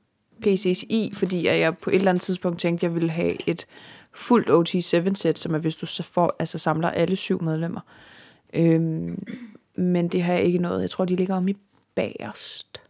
PC's 0.45 0.85
i, 0.89 1.11
fordi 1.13 1.47
at 1.47 1.59
jeg 1.59 1.77
på 1.77 1.89
et 1.89 1.95
eller 1.95 2.09
andet 2.11 2.21
tidspunkt 2.21 2.59
tænkte, 2.59 2.85
at 2.85 2.89
jeg 2.89 2.95
ville 2.95 3.09
have 3.09 3.50
et 3.50 3.65
fuldt 4.13 4.50
OT7-sæt, 4.50 5.39
som 5.39 5.55
er, 5.55 5.59
hvis 5.59 5.75
du 5.75 5.85
så 5.85 6.03
får, 6.03 6.35
altså 6.39 6.57
samler 6.57 6.89
alle 6.89 7.15
syv 7.15 7.43
medlemmer. 7.43 7.81
Øhm, 8.53 9.23
men 9.75 10.07
det 10.07 10.23
har 10.23 10.33
jeg 10.33 10.43
ikke 10.43 10.59
noget. 10.59 10.81
Jeg 10.81 10.89
tror, 10.89 11.05
de 11.05 11.15
ligger 11.15 11.35
om 11.35 11.47
i 11.47 11.55
bagerst. 11.95 12.81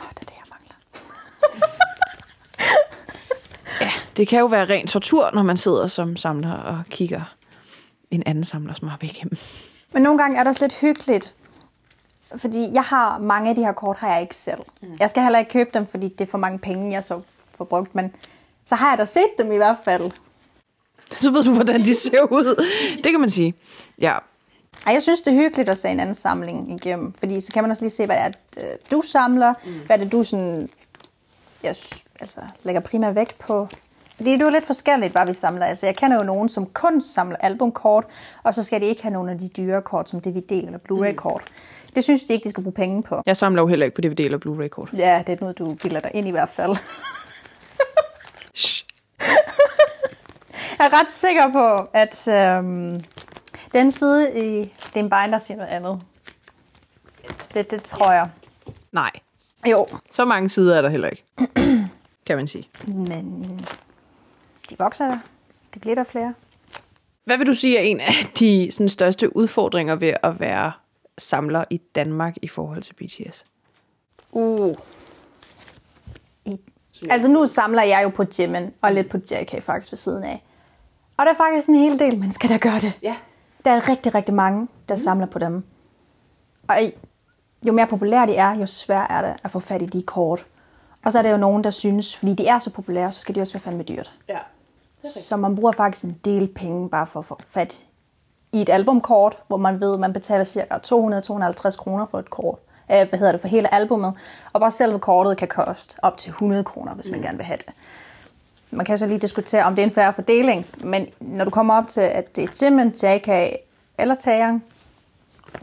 Åh, 0.00 0.06
oh, 0.06 0.10
det 0.10 0.20
er 0.20 0.24
det, 0.24 0.34
jeg 0.36 0.46
mangler. 0.50 0.74
Ja, 3.80 3.90
det 4.16 4.28
kan 4.28 4.38
jo 4.38 4.46
være 4.46 4.64
ren 4.64 4.86
tortur, 4.86 5.30
når 5.34 5.42
man 5.42 5.56
sidder 5.56 5.86
som 5.86 6.16
samler 6.16 6.52
og 6.52 6.82
kigger 6.90 7.34
en 8.10 8.22
anden 8.26 8.44
samlers 8.44 8.82
mappe 8.82 9.06
igennem. 9.06 9.36
Men 9.92 10.02
nogle 10.02 10.18
gange 10.18 10.38
er 10.38 10.42
det 10.42 10.48
også 10.48 10.64
lidt 10.64 10.74
hyggeligt, 10.74 11.34
fordi 12.36 12.68
jeg 12.72 12.82
har 12.82 13.18
mange 13.18 13.48
af 13.50 13.54
de 13.54 13.64
her 13.64 13.72
kort, 13.72 13.96
har 13.96 14.12
jeg 14.12 14.22
ikke 14.22 14.36
selv. 14.36 14.60
Mm. 14.82 14.88
Jeg 15.00 15.10
skal 15.10 15.22
heller 15.22 15.38
ikke 15.38 15.50
købe 15.50 15.70
dem, 15.74 15.86
fordi 15.86 16.08
det 16.08 16.20
er 16.20 16.30
for 16.30 16.38
mange 16.38 16.58
penge, 16.58 16.92
jeg 16.92 17.04
så 17.04 17.20
får 17.56 17.64
brugt, 17.64 17.94
men 17.94 18.14
så 18.66 18.74
har 18.74 18.88
jeg 18.88 18.98
da 18.98 19.04
set 19.04 19.30
dem 19.38 19.52
i 19.52 19.56
hvert 19.56 19.76
fald. 19.84 20.10
Så 21.10 21.30
ved 21.30 21.44
du, 21.44 21.54
hvordan 21.54 21.80
de 21.80 21.94
ser 21.94 22.22
ud. 22.22 22.64
Det 23.04 23.10
kan 23.10 23.20
man 23.20 23.30
sige. 23.30 23.54
Ja, 24.00 24.18
Ej, 24.86 24.92
jeg 24.92 25.02
synes, 25.02 25.22
det 25.22 25.30
er 25.30 25.36
hyggeligt 25.36 25.68
at 25.68 25.78
se 25.78 25.88
en 25.88 26.00
anden 26.00 26.14
samling 26.14 26.72
igennem, 26.72 27.12
fordi 27.12 27.40
så 27.40 27.52
kan 27.52 27.62
man 27.64 27.70
også 27.70 27.82
lige 27.82 27.90
se, 27.90 28.06
hvad 28.06 28.16
det 28.16 28.24
er, 28.56 28.70
øh, 28.70 28.76
du 28.90 29.02
samler, 29.02 29.54
mm. 29.64 29.72
hvad 29.86 29.98
det 29.98 30.06
er, 30.06 30.10
du 30.10 30.24
sådan, 30.24 30.68
jeg, 31.62 31.74
altså, 32.20 32.40
lægger 32.62 32.80
primært 32.80 33.14
vægt 33.14 33.38
på. 33.38 33.68
Fordi 34.16 34.32
det 34.32 34.42
er 34.42 34.46
jo 34.46 34.50
lidt 34.50 34.66
forskelligt, 34.66 35.12
hvad 35.12 35.26
vi 35.26 35.32
samler. 35.32 35.66
Altså, 35.66 35.86
jeg 35.86 35.96
kender 35.96 36.16
jo 36.16 36.22
nogen, 36.22 36.48
som 36.48 36.66
kun 36.66 37.02
samler 37.02 37.36
albumkort, 37.36 38.04
og 38.42 38.54
så 38.54 38.62
skal 38.62 38.80
de 38.80 38.86
ikke 38.86 39.02
have 39.02 39.12
nogle 39.12 39.30
af 39.30 39.38
de 39.38 39.48
dyre 39.48 39.82
kort, 39.82 40.10
som 40.10 40.20
DVD 40.20 40.52
eller 40.52 40.78
Blu-ray-kort. 40.78 41.42
Det 41.94 42.04
synes 42.04 42.24
de 42.24 42.32
ikke, 42.32 42.44
de 42.44 42.48
skal 42.50 42.62
bruge 42.62 42.74
penge 42.74 43.02
på. 43.02 43.22
jeg 43.26 43.36
samler 43.36 43.62
jo 43.62 43.66
heller 43.68 43.86
ikke 43.86 43.94
på 43.94 44.00
DVD 44.00 44.20
eller 44.20 44.38
Blu-ray-kort. 44.38 44.90
Ja, 44.96 45.22
det 45.26 45.32
er 45.32 45.36
noget, 45.40 45.58
du 45.58 45.74
bilder 45.74 46.00
dig 46.00 46.10
ind 46.14 46.28
i 46.28 46.30
hvert 46.30 46.48
fald. 46.48 46.76
Jeg 50.78 50.86
er 50.86 51.00
ret 51.00 51.12
sikker 51.12 51.52
på, 51.52 51.88
at 51.92 52.28
øhm, 52.28 53.04
den 53.72 53.92
side 53.92 54.38
i 54.44 54.74
din 54.94 55.10
binder 55.10 55.38
siger 55.38 55.58
noget 55.58 55.70
andet. 55.70 56.00
Det, 57.54 57.70
det 57.70 57.82
tror 57.82 58.12
jeg. 58.12 58.30
Nej, 58.92 59.10
Jo, 59.66 59.86
så 60.10 60.24
mange 60.24 60.48
sider 60.48 60.76
er 60.76 60.82
der 60.82 60.88
heller 60.88 61.08
ikke. 61.08 61.24
kan 62.26 62.36
man 62.36 62.46
sige. 62.46 62.68
men 62.86 63.66
de 64.70 64.76
vokser 64.78 65.06
der. 65.06 65.18
Det 65.74 65.80
bliver 65.80 65.94
der 65.94 66.04
flere. 66.04 66.34
Hvad 67.24 67.38
vil 67.38 67.46
du 67.46 67.54
sige 67.54 67.78
er 67.78 67.82
en 67.82 68.00
af 68.00 68.12
de 68.38 68.68
sådan, 68.70 68.88
største 68.88 69.36
udfordringer 69.36 69.94
ved 69.94 70.14
at 70.22 70.40
være 70.40 70.72
samler 71.18 71.64
i 71.70 71.78
Danmark 71.94 72.34
i 72.42 72.48
forhold 72.48 72.82
til 72.82 72.94
BTS? 72.94 73.44
Uh. 74.32 74.76
I, 76.44 76.58
altså 77.10 77.30
nu 77.30 77.46
samler 77.46 77.82
jeg 77.82 78.02
jo 78.02 78.08
på 78.08 78.24
Jimin 78.38 78.70
og 78.82 78.92
lidt 78.92 79.08
på 79.08 79.16
JK 79.16 79.62
faktisk 79.62 79.92
ved 79.92 79.96
siden 79.96 80.24
af. 80.24 80.42
Og 81.16 81.26
der 81.26 81.32
er 81.32 81.36
faktisk 81.36 81.68
en 81.68 81.74
hel 81.74 81.98
del 81.98 82.18
mennesker, 82.18 82.48
der 82.48 82.58
gør 82.58 82.78
det. 82.78 82.92
Ja. 83.02 83.16
Der 83.64 83.70
er 83.70 83.88
rigtig, 83.88 84.14
rigtig 84.14 84.34
mange, 84.34 84.68
der 84.88 84.94
mm. 84.94 84.98
samler 84.98 85.26
på 85.26 85.38
dem. 85.38 85.64
Og 86.68 86.76
jo 87.66 87.72
mere 87.72 87.86
populære 87.86 88.26
de 88.26 88.36
er, 88.36 88.54
jo 88.54 88.66
sværere 88.66 89.12
er 89.12 89.22
det 89.22 89.40
at 89.44 89.50
få 89.50 89.60
fat 89.60 89.82
i 89.82 89.86
de 89.86 90.02
kort. 90.02 90.46
Og 91.04 91.12
så 91.12 91.18
er 91.18 91.22
der 91.22 91.30
jo 91.30 91.36
nogen, 91.36 91.64
der 91.64 91.70
synes, 91.70 92.16
fordi 92.16 92.34
de 92.34 92.46
er 92.46 92.58
så 92.58 92.70
populære, 92.70 93.12
så 93.12 93.20
skal 93.20 93.34
de 93.34 93.40
også 93.40 93.52
være 93.52 93.60
fandme 93.60 93.82
dyrt. 93.82 94.12
ja. 94.28 94.38
Så 95.08 95.36
man 95.36 95.56
bruger 95.56 95.72
faktisk 95.72 96.04
en 96.04 96.18
del 96.24 96.48
penge 96.48 96.88
bare 96.90 97.06
for 97.06 97.20
at 97.20 97.26
få 97.26 97.38
fat 97.50 97.84
i 98.52 98.60
et 98.62 98.68
albumkort, 98.68 99.36
hvor 99.48 99.56
man 99.56 99.80
ved, 99.80 99.94
at 99.94 100.00
man 100.00 100.12
betaler 100.12 100.44
cirka 100.44 100.74
200-250 100.74 101.76
kroner 101.76 102.06
for 102.10 102.18
et 102.18 102.30
kort. 102.30 102.58
Øh, 102.92 103.08
hvad 103.08 103.18
hedder 103.18 103.32
det, 103.32 103.40
for 103.40 103.48
hele 103.48 103.74
albummet. 103.74 104.14
Og 104.52 104.60
bare 104.60 104.70
selve 104.70 104.98
kortet 104.98 105.36
kan 105.36 105.48
koste 105.48 105.96
op 106.02 106.16
til 106.16 106.30
100 106.30 106.64
kroner, 106.64 106.94
hvis 106.94 107.10
man 107.10 107.20
Mm. 107.20 107.24
gerne 107.24 107.38
vil 107.38 107.44
have 107.46 107.56
det. 107.56 107.74
Man 108.70 108.86
kan 108.86 108.98
så 108.98 109.06
lige 109.06 109.18
diskutere, 109.18 109.64
om 109.64 109.74
det 109.74 109.82
er 109.82 109.86
en 109.86 109.94
færre 109.94 110.12
fordeling, 110.14 110.66
men 110.84 111.08
når 111.20 111.44
du 111.44 111.50
kommer 111.50 111.74
op 111.74 111.88
til, 111.88 112.00
at 112.00 112.36
det 112.36 112.44
er 112.44 112.64
Jimin, 112.64 112.88
JK 112.88 113.28
eller 113.98 114.14
Taeyang, 114.14 114.64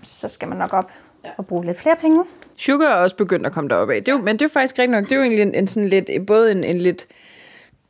så 0.03 0.27
skal 0.27 0.47
man 0.47 0.57
nok 0.57 0.73
op 0.73 0.91
og 1.37 1.45
bruge 1.45 1.65
lidt 1.65 1.79
flere 1.79 1.95
penge. 2.01 2.23
Sugar 2.57 2.87
er 2.87 2.95
også 2.95 3.15
begyndt 3.15 3.45
at 3.45 3.51
komme 3.51 3.69
derop 3.69 3.89
af. 3.89 3.99
Det 4.03 4.07
er 4.07 4.11
jo, 4.11 4.21
men 4.21 4.35
det 4.35 4.41
er 4.41 4.45
jo 4.45 4.49
faktisk 4.53 4.79
rigtigt 4.79 4.91
nok. 4.91 5.03
Det 5.03 5.11
er 5.11 5.15
jo 5.15 5.21
egentlig 5.21 5.41
en, 5.41 5.55
en 5.55 5.67
sådan 5.67 5.89
lidt, 5.89 6.09
både 6.27 6.51
en, 6.51 6.63
en 6.63 6.77
lidt 6.77 7.07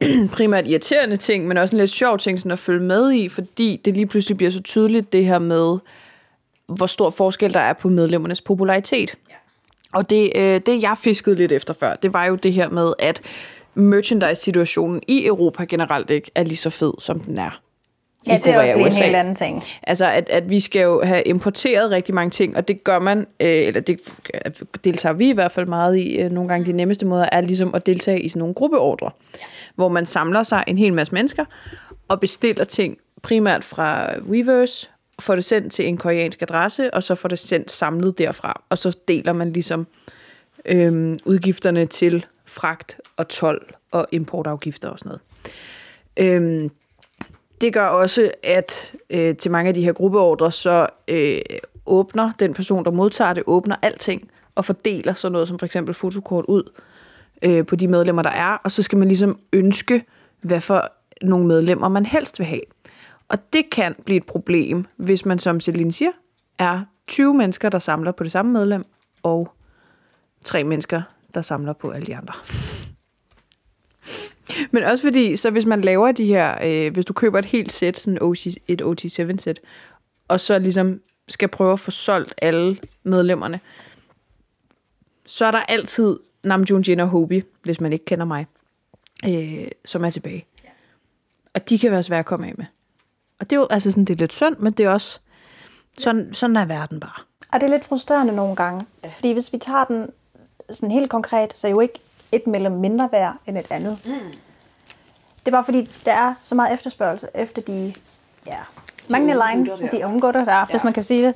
primært 0.36 0.68
irriterende 0.68 1.16
ting, 1.16 1.48
men 1.48 1.58
også 1.58 1.76
en 1.76 1.80
lidt 1.80 1.92
sjov 1.92 2.18
ting 2.18 2.40
sådan 2.40 2.52
at 2.52 2.60
følge 2.60 2.84
med 2.84 3.14
i, 3.14 3.30
fordi 3.30 3.82
det 3.86 3.94
lige 3.94 4.08
pludselig 4.08 4.38
bliver 4.38 4.52
så 4.52 4.62
tydeligt 4.62 5.14
det 5.14 5.26
her 5.26 5.40
med, 5.40 5.78
hvor 6.68 6.86
stor 6.86 7.10
forskel 7.10 7.54
der 7.54 7.60
er 7.60 7.74
på 7.74 7.90
medlemmernes 7.90 8.42
popularitet. 8.42 9.16
Ja. 9.30 9.36
Og 9.94 10.10
det, 10.10 10.32
øh, 10.36 10.62
det, 10.66 10.84
jeg 10.84 10.96
fiskede 10.98 11.36
lidt 11.36 11.52
efter 11.52 11.74
før, 11.74 11.96
det 11.96 12.14
var 12.14 12.26
jo 12.26 12.36
det 12.36 12.54
her 12.54 12.70
med, 12.70 12.94
at 13.00 13.22
merchandise-situationen 13.78 15.02
i 15.08 15.26
Europa 15.26 15.64
generelt 15.64 16.10
ikke 16.10 16.32
er 16.36 16.44
lige 16.44 16.58
så 16.58 16.70
fed, 16.70 16.94
som 17.00 17.20
den 17.20 17.38
er. 17.38 17.62
Ja, 18.28 18.40
det 18.44 18.54
er 18.54 18.60
også 18.60 18.74
og 18.74 18.78
lige 18.78 18.88
en 18.88 18.94
USA. 18.94 19.04
helt 19.04 19.16
anden 19.16 19.36
ting. 19.36 19.64
Altså, 19.84 20.06
at, 20.06 20.30
at 20.30 20.50
vi 20.50 20.60
skal 20.60 20.82
jo 20.82 21.04
have 21.04 21.22
importeret 21.22 21.92
rigtig 21.92 22.16
mange 22.16 22.30
ting, 22.30 22.58
og 22.58 22.68
det 22.68 22.84
gør 22.84 23.00
man, 23.00 23.20
øh, 23.20 23.48
eller 23.50 23.82
det 23.82 24.00
deltager 24.84 25.14
vi 25.14 25.30
i 25.30 25.34
hvert 25.34 25.52
fald 25.52 25.66
meget 25.66 25.98
i. 25.98 26.18
Øh, 26.18 26.32
nogle 26.32 26.50
gange 26.50 26.66
de 26.66 26.72
nemmeste 26.72 27.06
måder 27.06 27.30
er 27.32 27.42
ligesom 27.42 27.76
at 27.76 27.86
deltage 27.86 28.22
i 28.22 28.30
sådan 28.30 28.40
nogle 28.40 28.54
gruppeordre, 28.54 29.12
ja. 29.40 29.46
hvor 29.76 29.88
man 29.88 30.06
samler 30.06 30.44
sig 30.44 30.64
en 30.68 30.78
hel 30.78 30.94
masse 30.94 31.14
mennesker 31.14 31.46
og 32.08 32.20
bestiller 32.20 32.64
ting 32.64 32.98
primært 33.22 33.64
fra 33.64 34.20
Weverse, 34.20 34.90
får 35.20 35.36
det 35.36 35.46
sendt 35.46 35.74
til 35.74 35.88
en 35.88 35.98
koreansk 35.98 36.42
adresse, 36.42 36.94
og 36.94 37.04
så 37.04 37.16
får 37.16 37.30
det 37.30 37.40
sendt 37.40 37.72
samlet 37.72 38.18
derfra. 38.18 38.64
Og 38.70 38.78
så 38.78 38.98
deler 39.08 39.34
man 39.34 39.54
ligesom 39.54 39.88
øhm, 40.66 41.20
udgifterne 41.26 41.86
til 41.86 42.26
fragt 42.46 42.98
og 43.18 43.28
tolv 43.28 43.74
og 43.92 44.08
importafgifter 44.12 44.90
og 44.90 45.00
sådan 45.00 45.10
noget. 45.10 45.22
Øhm, 46.18 46.70
det 47.62 47.74
gør 47.74 47.86
også, 47.86 48.32
at 48.44 48.96
øh, 49.10 49.36
til 49.36 49.52
mange 49.52 49.68
af 49.68 49.74
de 49.74 49.84
her 49.84 49.94
gruppeordre, 49.94 50.52
så 50.52 50.88
øh, 51.08 51.42
åbner 51.86 52.32
den 52.40 52.54
person, 52.54 52.86
der 52.86 52.92
modtager 52.92 53.34
det, 53.34 53.44
åbner 53.48 53.76
alting 53.82 54.30
og 54.56 54.66
fordeler 54.66 55.14
sådan 55.14 55.32
noget 55.32 55.48
som 55.48 55.60
for 55.60 55.66
eksempel 55.66 55.94
fotokort 55.94 56.46
ud 56.48 56.64
øh, 57.42 57.66
på 57.66 57.76
de 57.76 57.88
medlemmer, 57.88 58.22
der 58.22 58.30
er, 58.30 58.50
og 58.64 58.72
så 58.72 58.84
skal 58.84 58.98
man 58.98 59.08
ligesom 59.08 59.40
ønske, 59.54 60.04
hvad 60.42 60.62
for 60.62 60.92
nogle 61.22 61.48
medlemmer 61.48 61.88
man 61.88 62.06
helst 62.06 62.40
vil 62.40 62.48
have. 62.48 62.62
Og 63.30 63.38
det 63.54 63.70
kan 63.70 63.96
blive 64.06 64.18
et 64.18 64.26
problem, 64.26 64.86
hvis 64.96 65.26
man, 65.26 65.40
som 65.40 65.60
Celine 65.60 65.92
siger, 65.92 66.12
er 66.60 66.82
20 67.08 67.34
mennesker, 67.34 67.70
der 67.70 67.80
samler 67.80 68.12
på 68.12 68.24
det 68.24 68.32
samme 68.32 68.52
medlem, 68.52 68.84
og 69.24 69.52
tre 70.44 70.64
mennesker, 70.64 71.02
der 71.34 71.42
samler 71.42 71.74
på 71.74 71.90
alle 71.90 72.06
de 72.06 72.16
andre. 72.16 72.34
Men 74.72 74.84
også 74.84 75.04
fordi, 75.04 75.36
så 75.36 75.50
hvis 75.50 75.66
man 75.66 75.82
laver 75.82 76.12
de 76.12 76.26
her, 76.26 76.58
øh, 76.64 76.94
hvis 76.94 77.06
du 77.06 77.14
køber 77.14 77.40
et 77.40 77.46
helt 77.46 77.72
sæt, 77.72 78.00
sådan 78.00 78.22
OC, 78.22 78.48
et 78.68 78.82
OT7-sæt, 78.82 79.60
og 80.28 80.40
så 80.40 80.60
ligesom 80.60 81.02
skal 81.28 81.48
prøve 81.48 81.74
at 81.74 81.80
få 81.80 81.92
solgt 81.92 82.34
alle 82.42 82.78
medlemmerne, 83.04 83.60
så 85.26 85.46
er 85.46 85.52
der 85.52 85.60
altid 85.60 86.20
Namjoon, 86.44 86.82
Jin 86.82 87.00
og 87.00 87.08
Hobi, 87.08 87.44
hvis 87.64 87.82
man 87.82 87.94
ikke 87.94 88.06
kender 88.06 88.26
mig, 88.26 88.46
øh, 89.28 89.68
som 89.86 90.06
er 90.06 90.10
tilbage. 90.10 90.46
Og 91.54 91.70
de 91.70 91.80
kan 91.80 91.92
være 91.92 92.04
svære 92.04 92.20
at 92.20 92.26
komme 92.26 92.48
af 92.48 92.54
med. 92.58 92.66
Og 93.40 93.50
det 93.50 93.56
er 93.56 93.60
jo 93.60 93.68
altså 93.70 93.92
sådan, 93.92 94.06
det 94.06 94.14
er 94.14 94.18
lidt 94.18 94.34
synd, 94.34 94.56
men 94.58 94.74
det 94.74 94.86
er 94.86 94.90
også, 94.90 95.20
sådan, 95.98 96.34
sådan 96.34 96.56
er 96.56 96.66
verden 96.66 97.00
bare. 97.00 97.24
Og 97.54 97.60
det 97.60 97.68
er 97.68 97.72
lidt 97.72 97.86
frustrerende 97.86 98.36
nogle 98.36 98.56
gange. 98.56 98.86
Ja. 99.04 99.10
Fordi 99.16 99.32
hvis 99.32 99.54
vi 99.54 99.58
tager 99.58 99.84
den 99.84 100.10
sådan 100.70 100.92
helt 100.92 101.10
konkret, 101.10 101.58
så 101.58 101.68
er 101.68 101.72
jo 101.72 101.80
ikke 101.80 102.00
et 102.32 102.48
medlem 102.48 102.72
mindre 102.72 103.10
værd 103.12 103.36
end 103.48 103.58
et 103.58 103.68
andet. 103.70 103.98
Mm. 104.06 104.12
Det 105.40 105.48
er 105.48 105.52
bare 105.52 105.66
fordi, 105.66 105.90
der 106.06 106.14
er 106.14 106.34
så 106.42 106.56
meget 106.56 106.74
efterspørgsel 106.74 107.30
efter 107.36 107.62
de 107.62 107.94
ja, 108.48 108.58
mange 109.10 109.34
line, 109.34 109.90
de 109.92 110.06
unge 110.06 110.22
gutter 110.22 110.46
der, 110.46 110.58
ja. 110.58 110.66
hvis 110.66 110.84
man 110.84 110.94
kan 110.94 111.04
sige 111.04 111.28
det. 111.28 111.36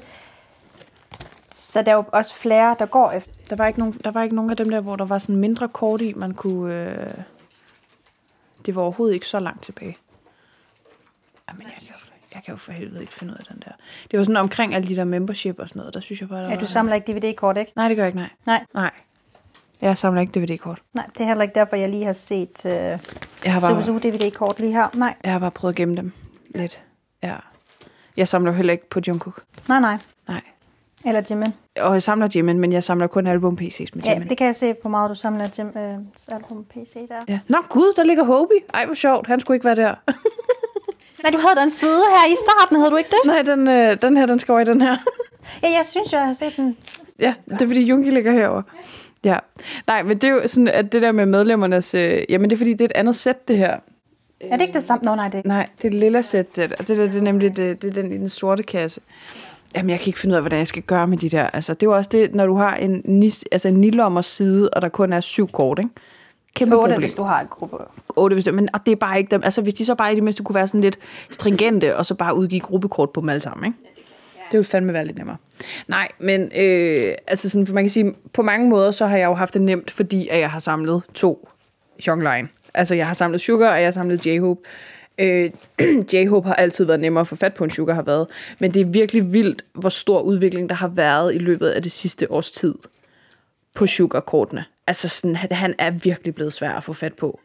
Så 1.54 1.82
der 1.82 1.92
er 1.92 1.96
jo 1.96 2.06
også 2.12 2.36
flere, 2.36 2.76
der 2.80 2.86
går 2.86 3.12
efter. 3.12 3.32
Der 3.50 3.56
var, 3.56 3.68
ikke 3.68 3.80
nogen, 3.80 3.94
der 3.94 4.12
var 4.12 4.24
ikke 4.24 4.36
nogen 4.36 4.52
af 4.52 4.58
dem 4.58 4.70
der, 4.70 4.82
hvor 4.82 4.96
der 4.96 5.06
var 5.06 5.18
sådan 5.18 5.36
mindre 5.36 5.68
kort 5.68 6.02
i, 6.02 6.14
man 6.14 6.34
kunne... 6.34 6.90
Øh, 6.90 7.14
det 8.66 8.76
var 8.76 8.82
overhovedet 8.82 9.14
ikke 9.14 9.28
så 9.28 9.40
langt 9.40 9.64
tilbage. 9.64 9.98
Jamen, 11.50 11.62
jeg 11.64 11.74
kan, 11.78 11.88
jo, 11.88 11.94
jeg 12.34 12.44
kan 12.44 12.52
jo 12.52 12.58
for 12.58 12.72
helvede 12.72 13.02
ikke 13.02 13.14
finde 13.14 13.34
ud 13.34 13.38
af 13.38 13.44
den 13.44 13.64
der. 13.66 13.72
Det 14.12 14.18
var 14.18 14.24
sådan 14.24 14.38
omkring 14.38 14.76
alle 14.76 14.88
de 14.88 14.96
der 14.96 15.04
membership 15.04 15.60
og 15.60 15.70
sådan 15.70 15.80
noget, 15.80 15.94
der 15.94 16.00
synes 16.00 16.22
jeg 16.22 16.30
bare, 16.30 16.44
der 16.44 16.50
Ja, 16.50 16.56
du 16.56 16.66
samler 16.66 16.96
ikke 16.96 17.14
DVD-kort, 17.14 17.58
ikke? 17.58 17.72
Nej, 17.76 17.88
det 17.88 17.98
gør 17.98 18.04
jeg 18.04 18.08
ikke, 18.08 18.20
nej. 18.20 18.30
Nej, 18.46 18.66
Nej. 18.74 18.92
Jeg 19.82 19.98
samler 19.98 20.22
ikke 20.22 20.40
DVD-kort. 20.40 20.82
nej, 20.94 21.06
det 21.14 21.22
er 21.22 21.26
heller 21.28 21.42
ikke 21.42 21.56
derfor, 21.56 21.76
jeg 21.76 21.90
lige 21.90 22.06
har 22.06 22.14
set 22.14 22.66
uh, 22.66 22.72
Jeg 22.72 23.00
har 23.46 23.60
bare, 23.60 23.84
Super 23.84 24.00
DVD-kort 24.00 24.60
lige 24.60 24.72
her. 24.74 24.88
Nej, 24.96 25.16
jeg 25.24 25.32
har 25.32 25.40
bare 25.40 25.52
prøvet 25.52 25.74
at 25.74 25.76
gemme 25.78 25.96
dem 25.98 26.12
lidt. 26.56 26.82
Ja. 27.24 27.36
Jeg 28.18 28.28
samler 28.28 28.52
jo 28.52 28.56
heller 28.56 28.74
ikke 28.74 28.90
på 28.90 29.00
Jungkook. 29.08 29.44
nej, 29.68 29.80
nej. 29.80 29.98
Nej. 30.28 30.42
Eller 31.06 31.22
Jimin. 31.30 31.54
Og 31.82 31.94
jeg 31.94 32.04
samler 32.04 32.28
Jimin, 32.36 32.60
men 32.60 32.72
jeg 32.74 32.84
samler 32.84 33.08
kun 33.08 33.28
album 33.28 33.58
PC's 33.62 33.86
med 33.94 34.04
Ja, 34.04 34.12
Jimin. 34.14 34.30
det 34.30 34.38
kan 34.38 34.48
jeg 34.48 34.56
se 34.56 34.74
på 34.74 34.90
meget, 34.90 35.10
du 35.10 35.16
samler 35.16 35.48
Jim, 35.58 35.68
øh, 35.68 35.94
album 36.32 36.66
PC 36.70 36.94
der. 37.08 37.22
Ja. 37.28 37.40
Nå 37.48 37.58
gud, 37.70 37.94
der 37.96 38.04
ligger 38.04 38.24
Hobie. 38.24 38.58
Ej, 38.74 38.86
hvor 38.86 38.96
sjovt. 38.96 39.28
Han 39.28 39.40
skulle 39.40 39.56
ikke 39.56 39.66
være 39.66 39.76
der. 39.76 39.96
Nej, 41.24 41.32
du 41.32 41.38
havde 41.48 41.60
den 41.60 41.70
side 41.70 42.02
her 42.10 42.32
i 42.34 42.36
starten, 42.36 42.78
havde 42.78 42.92
du 42.92 42.96
ikke 42.96 43.10
det? 43.10 43.20
Nej, 43.26 43.42
den, 43.42 43.68
øh, 43.68 44.02
den 44.02 44.18
her, 44.18 44.26
den 44.26 44.40
skal 44.40 44.52
over 44.52 44.62
i 44.62 44.66
den 44.66 44.82
her. 44.82 44.98
Ja, 45.64 45.70
jeg 45.70 45.86
synes, 45.86 46.14
jeg 46.14 46.26
har 46.26 46.34
set 46.34 46.54
den. 46.58 46.78
ja, 47.20 47.34
det 47.50 47.62
er 47.62 47.68
fordi 47.68 47.84
Jungi 47.84 48.10
ligger 48.10 48.32
herover. 48.32 48.62
Ja. 49.26 49.38
Nej, 49.88 50.04
men 50.04 50.18
det 50.18 50.24
er 50.24 50.30
jo 50.30 50.42
sådan, 50.48 50.68
at 50.68 50.92
det 50.92 51.02
der 51.02 51.12
med 51.12 51.26
medlemmernes... 51.26 51.96
Øh, 51.96 52.24
jamen, 52.30 52.50
det 52.50 52.56
er 52.56 52.58
fordi, 52.58 52.72
det 52.72 52.82
er 52.82 52.86
et 52.86 52.92
andet 52.96 53.16
sæt, 53.16 53.48
det 53.48 53.58
her. 53.58 53.78
Er 54.40 54.58
det 54.58 54.62
ikke 54.62 54.74
det 54.74 54.84
samme? 54.84 55.06
Nå, 55.06 55.16
nej, 55.16 55.28
det 55.28 55.38
er. 55.38 55.42
Nej, 55.46 55.70
det 55.78 55.84
er 55.84 55.88
et 55.88 55.94
lilla 55.94 56.22
sæt, 56.22 56.56
det 56.56 56.70
der. 56.70 56.76
Det, 56.76 56.88
der, 56.88 56.96
det 56.96 57.16
er 57.16 57.22
nemlig 57.22 57.58
det, 57.58 57.82
det 57.82 57.98
er 57.98 58.02
den 58.02 58.12
i 58.12 58.18
den 58.18 58.30
sorte 58.30 58.64
kasse. 58.64 59.02
Jamen, 59.76 59.90
jeg 59.90 60.00
kan 60.00 60.08
ikke 60.08 60.20
finde 60.20 60.34
ud 60.34 60.36
af, 60.36 60.42
hvordan 60.42 60.60
jeg 60.60 60.68
skal 60.68 60.84
gøre 60.84 61.08
med 61.08 61.18
de 61.18 61.30
der. 61.30 61.44
Altså, 61.44 61.74
det 61.74 61.84
er 61.84 61.88
jo 61.88 61.96
også 61.96 62.10
det, 62.14 62.36
når 62.36 62.46
du 62.46 62.56
har 62.56 62.76
en, 62.76 63.02
nis, 63.06 63.46
altså 63.52 63.68
en 63.68 63.74
nilommers 63.74 64.26
side, 64.26 64.70
og 64.70 64.82
der 64.82 64.90
kun 64.90 65.14
er 65.14 65.20
syv 65.20 65.48
kort, 65.48 65.80
ikke? 65.80 65.92
Kæmpe 66.56 66.76
Otte, 66.76 66.94
problem. 66.94 67.08
hvis 67.08 67.14
du 67.14 67.24
har 67.24 67.42
et 67.42 67.50
gruppe. 67.50 67.78
8, 68.16 68.34
hvis 68.34 68.44
det, 68.44 68.54
men 68.54 68.70
og 68.74 68.86
det 68.86 68.92
er 68.92 68.96
bare 68.96 69.18
ikke 69.18 69.32
dem. 69.32 69.42
Altså, 69.44 69.62
hvis 69.62 69.74
de 69.74 69.86
så 69.86 69.96
bare 69.96 70.12
i 70.12 70.16
det 70.16 70.24
mindste 70.24 70.44
kunne 70.44 70.56
være 70.56 70.68
sådan 70.68 70.82
lidt 70.82 71.00
stringente, 71.32 71.98
og 71.98 72.06
så 72.06 72.16
bare 72.16 72.36
udgive 72.36 72.62
gruppekort 72.62 73.10
på 73.10 73.22
dem 73.22 73.30
alle 73.30 73.42
sammen, 73.42 73.66
ikke? 73.66 73.78
Det 74.52 74.58
ville 74.58 74.68
fandme 74.68 74.94
være 74.94 75.06
lidt 75.06 75.18
nemmere. 75.18 75.38
Nej, 75.88 76.08
men 76.20 76.52
øh, 76.56 77.16
altså 77.28 77.50
sådan, 77.50 77.68
for 77.68 77.74
man 77.74 77.84
kan 77.84 77.90
sige, 77.90 78.14
på 78.34 78.42
mange 78.42 78.70
måder, 78.70 78.92
så 78.92 79.08
har 79.08 79.18
jeg 79.18 79.26
jo 79.26 79.34
haft 79.34 79.54
det 79.54 79.62
nemt, 79.62 79.92
fordi 79.92 80.28
at 80.28 80.40
jeg 80.40 80.52
har 80.52 80.60
samlet 80.60 81.02
to 81.14 81.50
Young 82.08 82.22
Line. 82.22 82.48
Altså, 82.74 82.96
jeg 82.96 83.08
har 83.08 83.14
samlet 83.14 83.42
Sugar, 83.42 83.72
og 83.72 83.78
jeg 83.78 83.86
har 83.86 83.92
samlet 83.92 84.26
J-Hope. 84.26 84.64
Øh, 85.18 85.52
J-Hope 86.14 86.48
har 86.48 86.54
altid 86.54 86.86
været 86.86 87.00
nemmere 87.00 87.22
at 87.22 87.28
få 87.28 87.36
fat 87.36 87.54
på, 87.54 87.64
end 87.64 87.72
Sugar 87.72 87.94
har 87.94 88.02
været. 88.02 88.28
Men 88.60 88.74
det 88.74 88.82
er 88.82 88.86
virkelig 88.86 89.34
vildt, 89.34 89.64
hvor 89.74 89.90
stor 89.90 90.22
udvikling 90.22 90.70
der 90.70 90.76
har 90.76 90.88
været 90.88 91.36
i 91.36 91.38
løbet 91.38 91.70
af 91.70 91.84
det 91.84 91.92
sidste 91.92 92.32
års 92.32 92.52
tid 92.52 92.76
på 93.76 93.88
Sugar-kortene. 93.88 94.66
Altså, 94.88 95.10
sådan, 95.10 95.36
han 95.36 95.76
er 95.78 95.92
virkelig 95.92 96.36
blevet 96.36 96.54
svær 96.54 96.72
at 96.72 96.84
få 96.84 96.94
fat 96.94 97.14
på, 97.14 97.40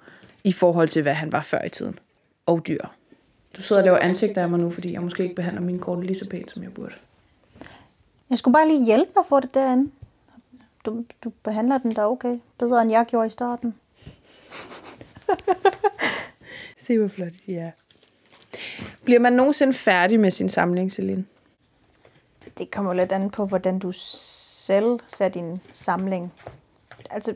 i 0.45 0.53
forhold 0.53 0.89
til, 0.89 1.03
hvad 1.03 1.15
han 1.15 1.33
var 1.33 1.43
før 1.43 1.65
i 1.65 1.69
tiden. 1.69 1.99
Og 2.47 2.63
dyr. 2.69 2.87
Du 3.57 3.63
sidder 3.63 3.83
og 3.83 3.85
laver 3.85 3.99
ansigter 3.99 4.43
af 4.43 4.49
mig 4.49 4.61
nu, 4.61 4.71
fordi 4.71 4.93
jeg 4.93 5.03
måske 5.03 5.23
ikke 5.23 5.35
behandler 5.35 5.63
mine 5.63 5.79
kort 5.79 6.05
lige 6.05 6.17
så 6.17 6.29
pænt, 6.29 6.51
som 6.51 6.63
jeg 6.63 6.75
burde. 6.75 6.95
Jeg 8.31 8.39
skulle 8.39 8.53
bare 8.53 8.69
lige 8.69 8.85
hjælpe 8.85 9.11
dig 9.15 9.21
at 9.21 9.27
få 9.29 9.41
det 9.41 9.55
derinde. 9.55 9.91
Du, 10.87 11.05
du 11.25 11.33
behandler 11.43 11.79
den 11.79 11.93
da 11.93 12.07
okay. 12.07 12.39
Bedre 12.59 12.83
end 12.83 12.91
jeg 12.91 13.07
gjorde 13.09 13.27
i 13.27 13.31
starten. 13.31 13.75
Se, 16.79 16.99
hvor 16.99 17.09
flot 17.09 17.33
de 17.47 17.57
er. 17.57 17.71
Bliver 19.05 19.21
man 19.21 19.33
nogensinde 19.33 19.73
færdig 19.73 20.21
med 20.21 20.31
sin 20.31 20.49
samling, 20.49 20.93
Celine? 20.93 21.25
Det 22.59 22.71
kommer 22.71 22.95
lidt 22.95 23.13
an 23.13 23.31
på, 23.31 23.47
hvordan 23.47 23.79
du 23.79 23.93
selv 23.93 25.01
ser 25.07 25.29
din 25.29 25.61
samling. 25.73 26.33
Altså, 27.11 27.35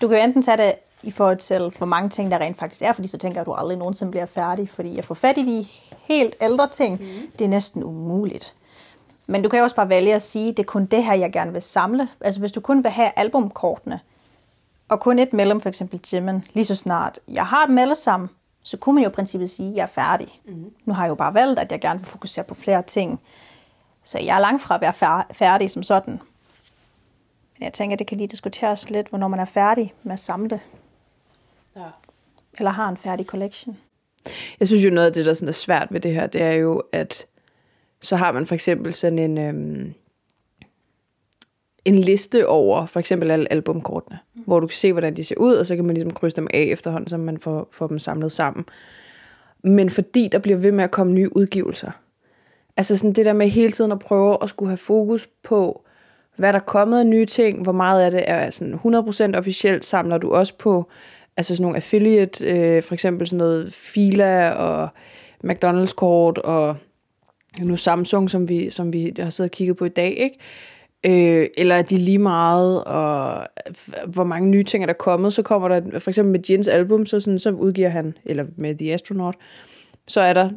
du 0.00 0.08
kan 0.08 0.16
jo 0.16 0.24
enten 0.24 0.42
tage 0.42 0.56
det 0.56 0.74
i 1.02 1.10
forhold 1.10 1.36
til, 1.36 1.72
hvor 1.78 1.86
mange 1.86 2.08
ting 2.08 2.30
der 2.30 2.38
rent 2.38 2.58
faktisk 2.58 2.82
er, 2.82 2.92
fordi 2.92 3.08
så 3.08 3.18
tænker 3.18 3.36
jeg, 3.36 3.40
at 3.40 3.46
du 3.46 3.52
aldrig 3.52 3.78
nogensinde 3.78 4.10
bliver 4.10 4.26
færdig, 4.26 4.68
fordi 4.68 4.98
at 4.98 5.04
få 5.04 5.14
fat 5.14 5.38
i 5.38 5.44
de 5.44 5.66
helt 5.98 6.36
ældre 6.40 6.68
ting, 6.68 7.00
mm. 7.00 7.30
det 7.38 7.44
er 7.44 7.48
næsten 7.48 7.84
umuligt. 7.84 8.54
Men 9.28 9.42
du 9.42 9.48
kan 9.48 9.58
jo 9.58 9.62
også 9.62 9.76
bare 9.76 9.88
vælge 9.88 10.14
at 10.14 10.22
sige, 10.22 10.48
det 10.48 10.58
er 10.58 10.64
kun 10.64 10.86
det 10.86 11.04
her, 11.04 11.14
jeg 11.14 11.32
gerne 11.32 11.52
vil 11.52 11.62
samle. 11.62 12.08
Altså 12.20 12.40
hvis 12.40 12.52
du 12.52 12.60
kun 12.60 12.84
vil 12.84 12.90
have 12.90 13.10
albumkortene, 13.16 14.00
og 14.88 15.00
kun 15.00 15.18
et 15.18 15.32
mellem 15.32 15.60
for 15.60 15.68
eksempel 15.68 16.00
Jimin, 16.12 16.44
lige 16.52 16.64
så 16.64 16.74
snart 16.74 17.18
jeg 17.28 17.46
har 17.46 17.66
dem 17.66 17.78
alle 17.78 17.94
sammen, 17.94 18.30
så 18.62 18.76
kunne 18.76 18.94
man 18.94 19.04
jo 19.04 19.10
i 19.10 19.12
princippet 19.12 19.50
sige, 19.50 19.70
at 19.70 19.76
jeg 19.76 19.82
er 19.82 19.86
færdig. 19.86 20.40
Mm. 20.44 20.72
Nu 20.84 20.94
har 20.94 21.02
jeg 21.04 21.08
jo 21.08 21.14
bare 21.14 21.34
valgt, 21.34 21.58
at 21.58 21.72
jeg 21.72 21.80
gerne 21.80 21.98
vil 21.98 22.06
fokusere 22.06 22.44
på 22.44 22.54
flere 22.54 22.82
ting. 22.82 23.20
Så 24.04 24.18
jeg 24.18 24.36
er 24.36 24.40
langt 24.40 24.62
fra 24.62 24.74
at 24.74 24.80
være 24.80 24.92
fær- 24.92 25.32
færdig 25.32 25.70
som 25.70 25.82
sådan. 25.82 26.20
Men 27.58 27.64
jeg 27.64 27.72
tænker, 27.72 27.96
det 27.96 28.06
kan 28.06 28.16
lige 28.16 28.28
diskuteres 28.28 28.90
lidt, 28.90 29.08
hvornår 29.08 29.28
man 29.28 29.40
er 29.40 29.44
færdig 29.44 29.94
med 30.02 30.12
at 30.12 30.18
samle. 30.18 30.60
Ja. 31.76 31.88
Eller 32.58 32.70
har 32.70 32.88
en 32.88 32.96
færdig 32.96 33.26
collection. 33.26 33.78
Jeg 34.60 34.68
synes 34.68 34.84
jo, 34.84 34.90
noget 34.90 35.06
af 35.06 35.12
det, 35.12 35.26
der 35.26 35.34
sådan 35.34 35.48
er 35.48 35.52
svært 35.52 35.88
ved 35.90 36.00
det 36.00 36.14
her, 36.14 36.26
det 36.26 36.42
er 36.42 36.52
jo, 36.52 36.82
at 36.92 37.26
så 38.00 38.16
har 38.16 38.32
man 38.32 38.46
for 38.46 38.54
eksempel 38.54 38.94
sådan 38.94 39.18
en, 39.18 39.38
øhm, 39.38 39.94
en 41.84 41.98
liste 41.98 42.46
over 42.46 42.86
for 42.86 43.00
eksempel 43.00 43.30
alle 43.30 43.52
albumkortene, 43.52 44.18
mm. 44.34 44.42
hvor 44.42 44.60
du 44.60 44.66
kan 44.66 44.76
se, 44.76 44.92
hvordan 44.92 45.16
de 45.16 45.24
ser 45.24 45.36
ud, 45.38 45.54
og 45.54 45.66
så 45.66 45.76
kan 45.76 45.84
man 45.84 45.94
ligesom 45.94 46.12
krydse 46.12 46.36
dem 46.36 46.46
af 46.54 46.68
efterhånden, 46.72 47.08
så 47.08 47.16
man 47.16 47.38
får, 47.38 47.68
får 47.70 47.86
dem 47.86 47.98
samlet 47.98 48.32
sammen. 48.32 48.64
Men 49.64 49.90
fordi 49.90 50.28
der 50.32 50.38
bliver 50.38 50.58
ved 50.58 50.72
med 50.72 50.84
at 50.84 50.90
komme 50.90 51.12
nye 51.12 51.36
udgivelser, 51.36 51.90
altså 52.76 52.96
sådan 52.96 53.12
det 53.12 53.24
der 53.24 53.32
med 53.32 53.48
hele 53.48 53.72
tiden 53.72 53.92
at 53.92 53.98
prøve 53.98 54.38
at 54.42 54.48
skulle 54.48 54.68
have 54.68 54.76
fokus 54.76 55.28
på, 55.42 55.84
hvad 56.36 56.52
der 56.52 56.58
er 56.58 56.64
kommet 56.64 56.98
af 56.98 57.06
nye 57.06 57.26
ting, 57.26 57.62
hvor 57.62 57.72
meget 57.72 58.02
af 58.02 58.10
det 58.10 58.24
er 58.26 58.50
sådan 58.50 58.74
100% 59.34 59.38
officielt, 59.38 59.84
samler 59.84 60.18
du 60.18 60.32
også 60.32 60.54
på 60.58 60.88
altså 61.36 61.56
sådan 61.56 61.62
nogle 61.62 61.76
affiliate, 61.76 62.44
øh, 62.44 62.82
for 62.82 62.94
eksempel 62.94 63.26
sådan 63.26 63.38
noget 63.38 63.72
Fila 63.72 64.50
og 64.50 64.88
McDonald's 65.44 65.94
kort 65.94 66.38
og 66.38 66.76
nu 67.60 67.76
Samsung, 67.76 68.30
som 68.30 68.48
vi, 68.48 68.70
som 68.70 68.92
vi 68.92 69.12
har 69.18 69.30
siddet 69.30 69.50
og 69.50 69.56
kigget 69.56 69.76
på 69.76 69.84
i 69.84 69.88
dag, 69.88 70.16
ikke? 70.18 70.38
Øh, 71.04 71.48
eller 71.58 71.74
er 71.74 71.82
de 71.82 71.96
lige 71.96 72.18
meget, 72.18 72.84
og 72.84 73.46
hvor 74.06 74.24
mange 74.24 74.48
nye 74.48 74.64
ting 74.64 74.84
er 74.84 74.86
der 74.86 74.92
kommet, 74.92 75.32
så 75.32 75.42
kommer 75.42 75.68
der, 75.68 75.98
for 75.98 76.10
eksempel 76.10 76.32
med 76.32 76.50
Jens 76.50 76.68
album, 76.68 77.06
så, 77.06 77.20
sådan, 77.20 77.38
så 77.38 77.50
udgiver 77.50 77.88
han, 77.88 78.14
eller 78.24 78.44
med 78.56 78.74
The 78.74 78.92
Astronaut, 78.94 79.34
så 80.08 80.20
er 80.20 80.32
der 80.32 80.50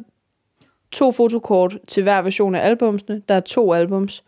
to 0.92 1.12
fotokort 1.12 1.78
til 1.86 2.02
hver 2.02 2.22
version 2.22 2.54
af 2.54 2.66
albumsene, 2.66 3.22
der 3.28 3.34
er 3.34 3.40
to 3.40 3.72
albums, 3.72 4.24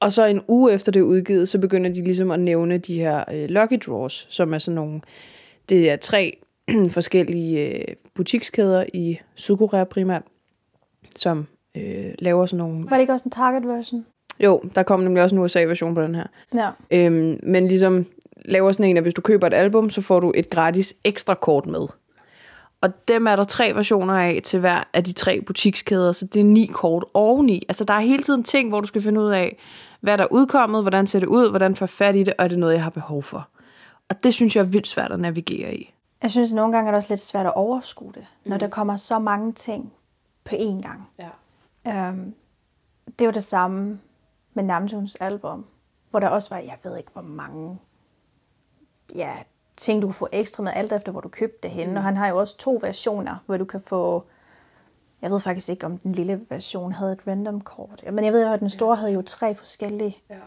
og 0.00 0.12
så 0.12 0.24
en 0.24 0.42
uge 0.48 0.72
efter 0.72 0.92
det 0.92 1.00
er 1.00 1.04
udgivet, 1.04 1.48
så 1.48 1.58
begynder 1.58 1.92
de 1.92 2.04
ligesom 2.04 2.30
at 2.30 2.40
nævne 2.40 2.78
de 2.78 2.94
her 2.94 3.24
øh, 3.32 3.48
lucky 3.48 3.78
draws, 3.86 4.26
som 4.30 4.54
er 4.54 4.58
sådan 4.58 4.74
nogle, 4.74 5.00
det 5.70 5.90
er 5.90 5.96
tre 5.96 6.38
forskellige 6.96 7.68
øh, 7.68 7.84
butikskæder 8.14 8.84
i 8.94 9.20
Sydkorea 9.34 9.84
primært, 9.84 10.22
som 11.16 11.46
øh, 11.76 12.12
laver 12.18 12.46
sådan 12.46 12.58
nogle... 12.58 12.90
Var 12.90 12.96
det 12.96 13.00
ikke 13.00 13.12
også 13.12 13.24
en 13.24 13.30
target 13.30 13.68
version? 13.68 14.06
Jo, 14.40 14.62
der 14.74 14.82
kom 14.82 15.00
nemlig 15.00 15.22
også 15.22 15.36
en 15.36 15.42
USA-version 15.42 15.94
på 15.94 16.02
den 16.02 16.14
her. 16.14 16.26
Ja. 16.54 16.70
Øhm, 16.90 17.40
men 17.42 17.68
ligesom 17.68 18.06
laver 18.44 18.72
sådan 18.72 18.90
en, 18.90 18.96
at 18.96 19.02
hvis 19.02 19.14
du 19.14 19.20
køber 19.20 19.46
et 19.46 19.54
album, 19.54 19.90
så 19.90 20.00
får 20.00 20.20
du 20.20 20.32
et 20.34 20.50
gratis 20.50 20.94
ekstra 21.04 21.34
kort 21.34 21.66
med. 21.66 21.86
Og 22.80 23.08
dem 23.08 23.26
er 23.26 23.36
der 23.36 23.44
tre 23.44 23.72
versioner 23.74 24.14
af 24.14 24.40
til 24.44 24.60
hver 24.60 24.88
af 24.94 25.04
de 25.04 25.12
tre 25.12 25.40
butikskæder, 25.40 26.12
så 26.12 26.26
det 26.26 26.40
er 26.40 26.44
ni 26.44 26.70
kort 26.72 27.04
oveni. 27.14 27.64
Altså 27.68 27.84
der 27.84 27.94
er 27.94 28.00
hele 28.00 28.22
tiden 28.22 28.42
ting, 28.42 28.68
hvor 28.68 28.80
du 28.80 28.86
skal 28.86 29.02
finde 29.02 29.20
ud 29.20 29.30
af, 29.30 29.56
hvad 30.00 30.18
der 30.18 30.24
er 30.24 30.32
udkommet, 30.32 30.82
hvordan 30.82 31.06
ser 31.06 31.20
det 31.20 31.26
ud, 31.26 31.50
hvordan 31.50 31.74
får 31.74 31.86
fat 31.86 32.16
i 32.16 32.22
det, 32.22 32.34
og 32.38 32.44
er 32.44 32.48
det 32.48 32.58
noget, 32.58 32.74
jeg 32.74 32.82
har 32.82 32.90
behov 32.90 33.22
for. 33.22 33.48
Og 34.10 34.24
det 34.24 34.34
synes 34.34 34.56
jeg 34.56 34.62
er 34.62 34.66
vildt 34.66 34.86
svært 34.86 35.12
at 35.12 35.20
navigere 35.20 35.74
i. 35.74 35.94
Jeg 36.22 36.30
synes, 36.30 36.52
at 36.52 36.56
nogle 36.56 36.72
gange 36.72 36.88
er 36.88 36.92
det 36.92 36.96
også 36.96 37.12
lidt 37.12 37.20
svært 37.20 37.46
at 37.46 37.54
overskue 37.54 38.12
det, 38.12 38.26
når 38.44 38.56
der 38.56 38.68
kommer 38.68 38.96
så 38.96 39.18
mange 39.18 39.52
ting 39.52 39.92
på 40.44 40.54
én 40.54 40.82
gang. 40.82 41.10
Ja. 41.18 42.08
Øhm, 42.08 42.34
det 43.18 43.26
var 43.26 43.32
det 43.32 43.44
samme 43.44 44.00
med 44.54 44.64
Namjoons 44.64 45.16
album, 45.16 45.66
hvor 46.10 46.20
der 46.20 46.28
også 46.28 46.50
var, 46.50 46.58
jeg 46.58 46.76
ved 46.84 46.96
ikke 46.96 47.10
hvor 47.12 47.22
mange 47.22 47.78
ja, 49.14 49.32
ting, 49.76 50.02
du 50.02 50.06
kan 50.06 50.14
få 50.14 50.28
ekstra 50.32 50.62
med, 50.62 50.72
alt 50.74 50.92
efter 50.92 51.12
hvor 51.12 51.20
du 51.20 51.28
købte 51.28 51.58
det 51.62 51.70
henne. 51.70 51.90
Mm. 51.92 51.96
Og 51.96 52.02
han 52.02 52.16
har 52.16 52.28
jo 52.28 52.36
også 52.36 52.56
to 52.56 52.78
versioner, 52.82 53.36
hvor 53.46 53.56
du 53.56 53.64
kan 53.64 53.80
få, 53.80 54.24
jeg 55.22 55.30
ved 55.30 55.40
faktisk 55.40 55.68
ikke, 55.68 55.86
om 55.86 55.98
den 55.98 56.12
lille 56.12 56.46
version 56.48 56.92
havde 56.92 57.12
et 57.12 57.26
random 57.26 57.60
kort. 57.60 58.04
Men 58.12 58.24
jeg 58.24 58.32
ved, 58.32 58.46
at 58.46 58.60
den 58.60 58.70
store 58.70 58.96
havde 58.96 59.12
jo 59.12 59.22
tre 59.22 59.54
forskellige. 59.54 60.18
Ja. 60.30 60.38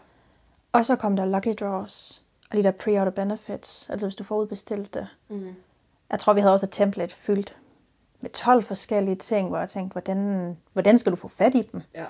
Og 0.72 0.84
så 0.84 0.96
kom 0.96 1.16
der 1.16 1.24
lucky 1.24 1.54
draws, 1.60 2.23
og 2.50 2.56
de 2.56 2.62
der 2.62 2.70
pre-order 2.70 3.10
benefits, 3.10 3.90
altså 3.90 4.06
hvis 4.06 4.16
du 4.16 4.24
forudbestilte 4.24 4.98
det. 4.98 5.08
Mm. 5.28 5.54
Jeg 6.10 6.18
tror, 6.18 6.32
vi 6.32 6.40
havde 6.40 6.54
også 6.54 6.66
et 6.66 6.72
template 6.72 7.14
fyldt 7.14 7.56
med 8.20 8.30
12 8.30 8.62
forskellige 8.62 9.16
ting, 9.16 9.48
hvor 9.48 9.58
jeg 9.58 9.68
tænkte, 9.68 9.92
hvordan, 9.92 10.56
hvordan 10.72 10.98
skal 10.98 11.12
du 11.12 11.16
få 11.16 11.28
fat 11.28 11.54
i 11.54 11.62
dem? 11.62 11.82
Ja. 11.94 12.04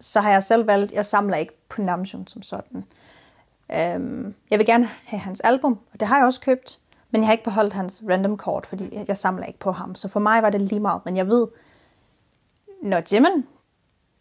Så 0.00 0.20
har 0.20 0.30
jeg 0.30 0.42
selv 0.42 0.66
valgt, 0.66 0.92
jeg 0.92 1.06
samler 1.06 1.36
ikke 1.36 1.52
på 1.68 1.82
Namjoon 1.82 2.26
som 2.26 2.42
sådan. 2.42 2.84
Øhm, 3.74 4.34
jeg 4.50 4.58
vil 4.58 4.66
gerne 4.66 4.88
have 5.04 5.20
hans 5.20 5.40
album, 5.40 5.78
og 5.92 6.00
det 6.00 6.08
har 6.08 6.16
jeg 6.16 6.26
også 6.26 6.40
købt, 6.40 6.80
men 7.10 7.20
jeg 7.20 7.28
har 7.28 7.32
ikke 7.32 7.44
beholdt 7.44 7.72
hans 7.72 8.02
random 8.08 8.36
kort, 8.36 8.66
fordi 8.66 9.04
jeg 9.08 9.16
samler 9.16 9.46
ikke 9.46 9.58
på 9.58 9.72
ham. 9.72 9.94
Så 9.94 10.08
for 10.08 10.20
mig 10.20 10.42
var 10.42 10.50
det 10.50 10.62
lige 10.62 10.80
meget, 10.80 11.04
men 11.04 11.16
jeg 11.16 11.26
ved, 11.28 11.48
når 12.82 13.02
Jimin 13.12 13.46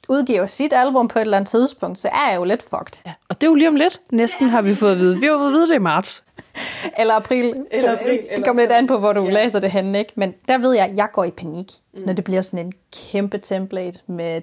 udgiver 0.09 0.45
sit 0.45 0.73
album 0.73 1.07
på 1.07 1.19
et 1.19 1.21
eller 1.21 1.37
andet 1.37 1.49
tidspunkt, 1.49 1.99
så 1.99 2.07
er 2.07 2.29
jeg 2.29 2.35
jo 2.37 2.43
lidt 2.43 2.63
fucked. 2.63 3.01
ja. 3.05 3.13
Og 3.29 3.41
det 3.41 3.47
er 3.47 3.51
jo 3.51 3.55
lige 3.55 3.67
om 3.67 3.75
lidt. 3.75 4.01
Næsten 4.11 4.49
har 4.49 4.61
vi 4.61 4.75
fået 4.75 4.91
at 4.91 4.97
vide. 4.97 5.19
Vi 5.19 5.25
har 5.25 5.37
fået 5.37 5.47
at 5.47 5.53
vide 5.53 5.67
det 5.67 5.75
i 5.75 5.79
marts. 5.79 6.23
Eller 6.99 7.13
april. 7.13 7.65
Eller 7.71 7.91
april, 7.91 8.19
Det 8.35 8.45
kommer 8.45 8.61
lidt 8.61 8.71
an 8.71 8.87
på, 8.87 8.97
hvor 8.97 9.13
du 9.13 9.23
ja. 9.23 9.29
læser 9.31 9.59
det 9.59 9.71
henne, 9.71 9.99
ikke? 9.99 10.13
Men 10.15 10.33
der 10.47 10.57
ved 10.57 10.73
jeg, 10.73 10.85
at 10.85 10.95
jeg 10.95 11.07
går 11.13 11.23
i 11.23 11.31
panik, 11.31 11.71
mm. 11.93 12.01
når 12.05 12.13
det 12.13 12.23
bliver 12.23 12.41
sådan 12.41 12.65
en 12.65 12.73
kæmpe 12.93 13.37
template 13.37 13.99
med 14.07 14.41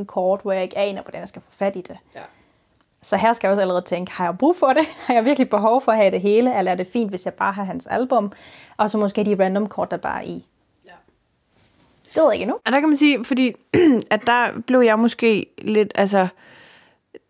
12-13 0.00 0.04
kort, 0.04 0.40
hvor 0.42 0.52
jeg 0.52 0.62
ikke 0.62 0.78
aner, 0.78 1.02
hvordan 1.02 1.20
jeg 1.20 1.28
skal 1.28 1.42
få 1.42 1.48
fat 1.50 1.76
i 1.76 1.80
det. 1.80 1.96
Ja. 2.14 2.20
Så 3.02 3.16
her 3.16 3.32
skal 3.32 3.48
jeg 3.48 3.52
også 3.52 3.60
allerede 3.60 3.84
tænke, 3.84 4.12
har 4.12 4.24
jeg 4.24 4.38
brug 4.38 4.56
for 4.56 4.72
det? 4.72 4.82
Har 5.06 5.14
jeg 5.14 5.24
virkelig 5.24 5.50
behov 5.50 5.82
for 5.82 5.92
at 5.92 5.98
have 5.98 6.10
det 6.10 6.20
hele? 6.20 6.58
Eller 6.58 6.72
er 6.72 6.76
det 6.76 6.86
fint, 6.92 7.10
hvis 7.10 7.24
jeg 7.24 7.34
bare 7.34 7.52
har 7.52 7.64
hans 7.64 7.86
album? 7.86 8.32
Og 8.76 8.90
så 8.90 8.98
måske 8.98 9.24
de 9.24 9.44
random 9.44 9.66
kort, 9.68 9.90
der 9.90 9.96
bare 9.96 10.18
er 10.18 10.26
i. 10.26 10.44
Det 12.18 12.24
ved 12.24 12.30
jeg 12.30 12.34
ikke 12.34 12.42
endnu. 12.42 12.58
Og 12.66 12.72
der 12.72 12.80
kan 12.80 12.88
man 12.88 12.96
sige, 12.96 13.24
fordi 13.24 13.52
at 14.14 14.20
der 14.26 14.60
blev 14.66 14.80
jeg 14.80 14.98
måske 14.98 15.46
lidt, 15.58 15.92
altså, 15.94 16.28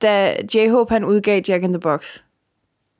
da 0.03 0.37
J-Hope 0.55 0.90
han 0.90 1.05
udgav 1.05 1.42
Jack 1.48 1.64
in 1.64 1.72
the 1.72 1.81
Box, 1.81 2.18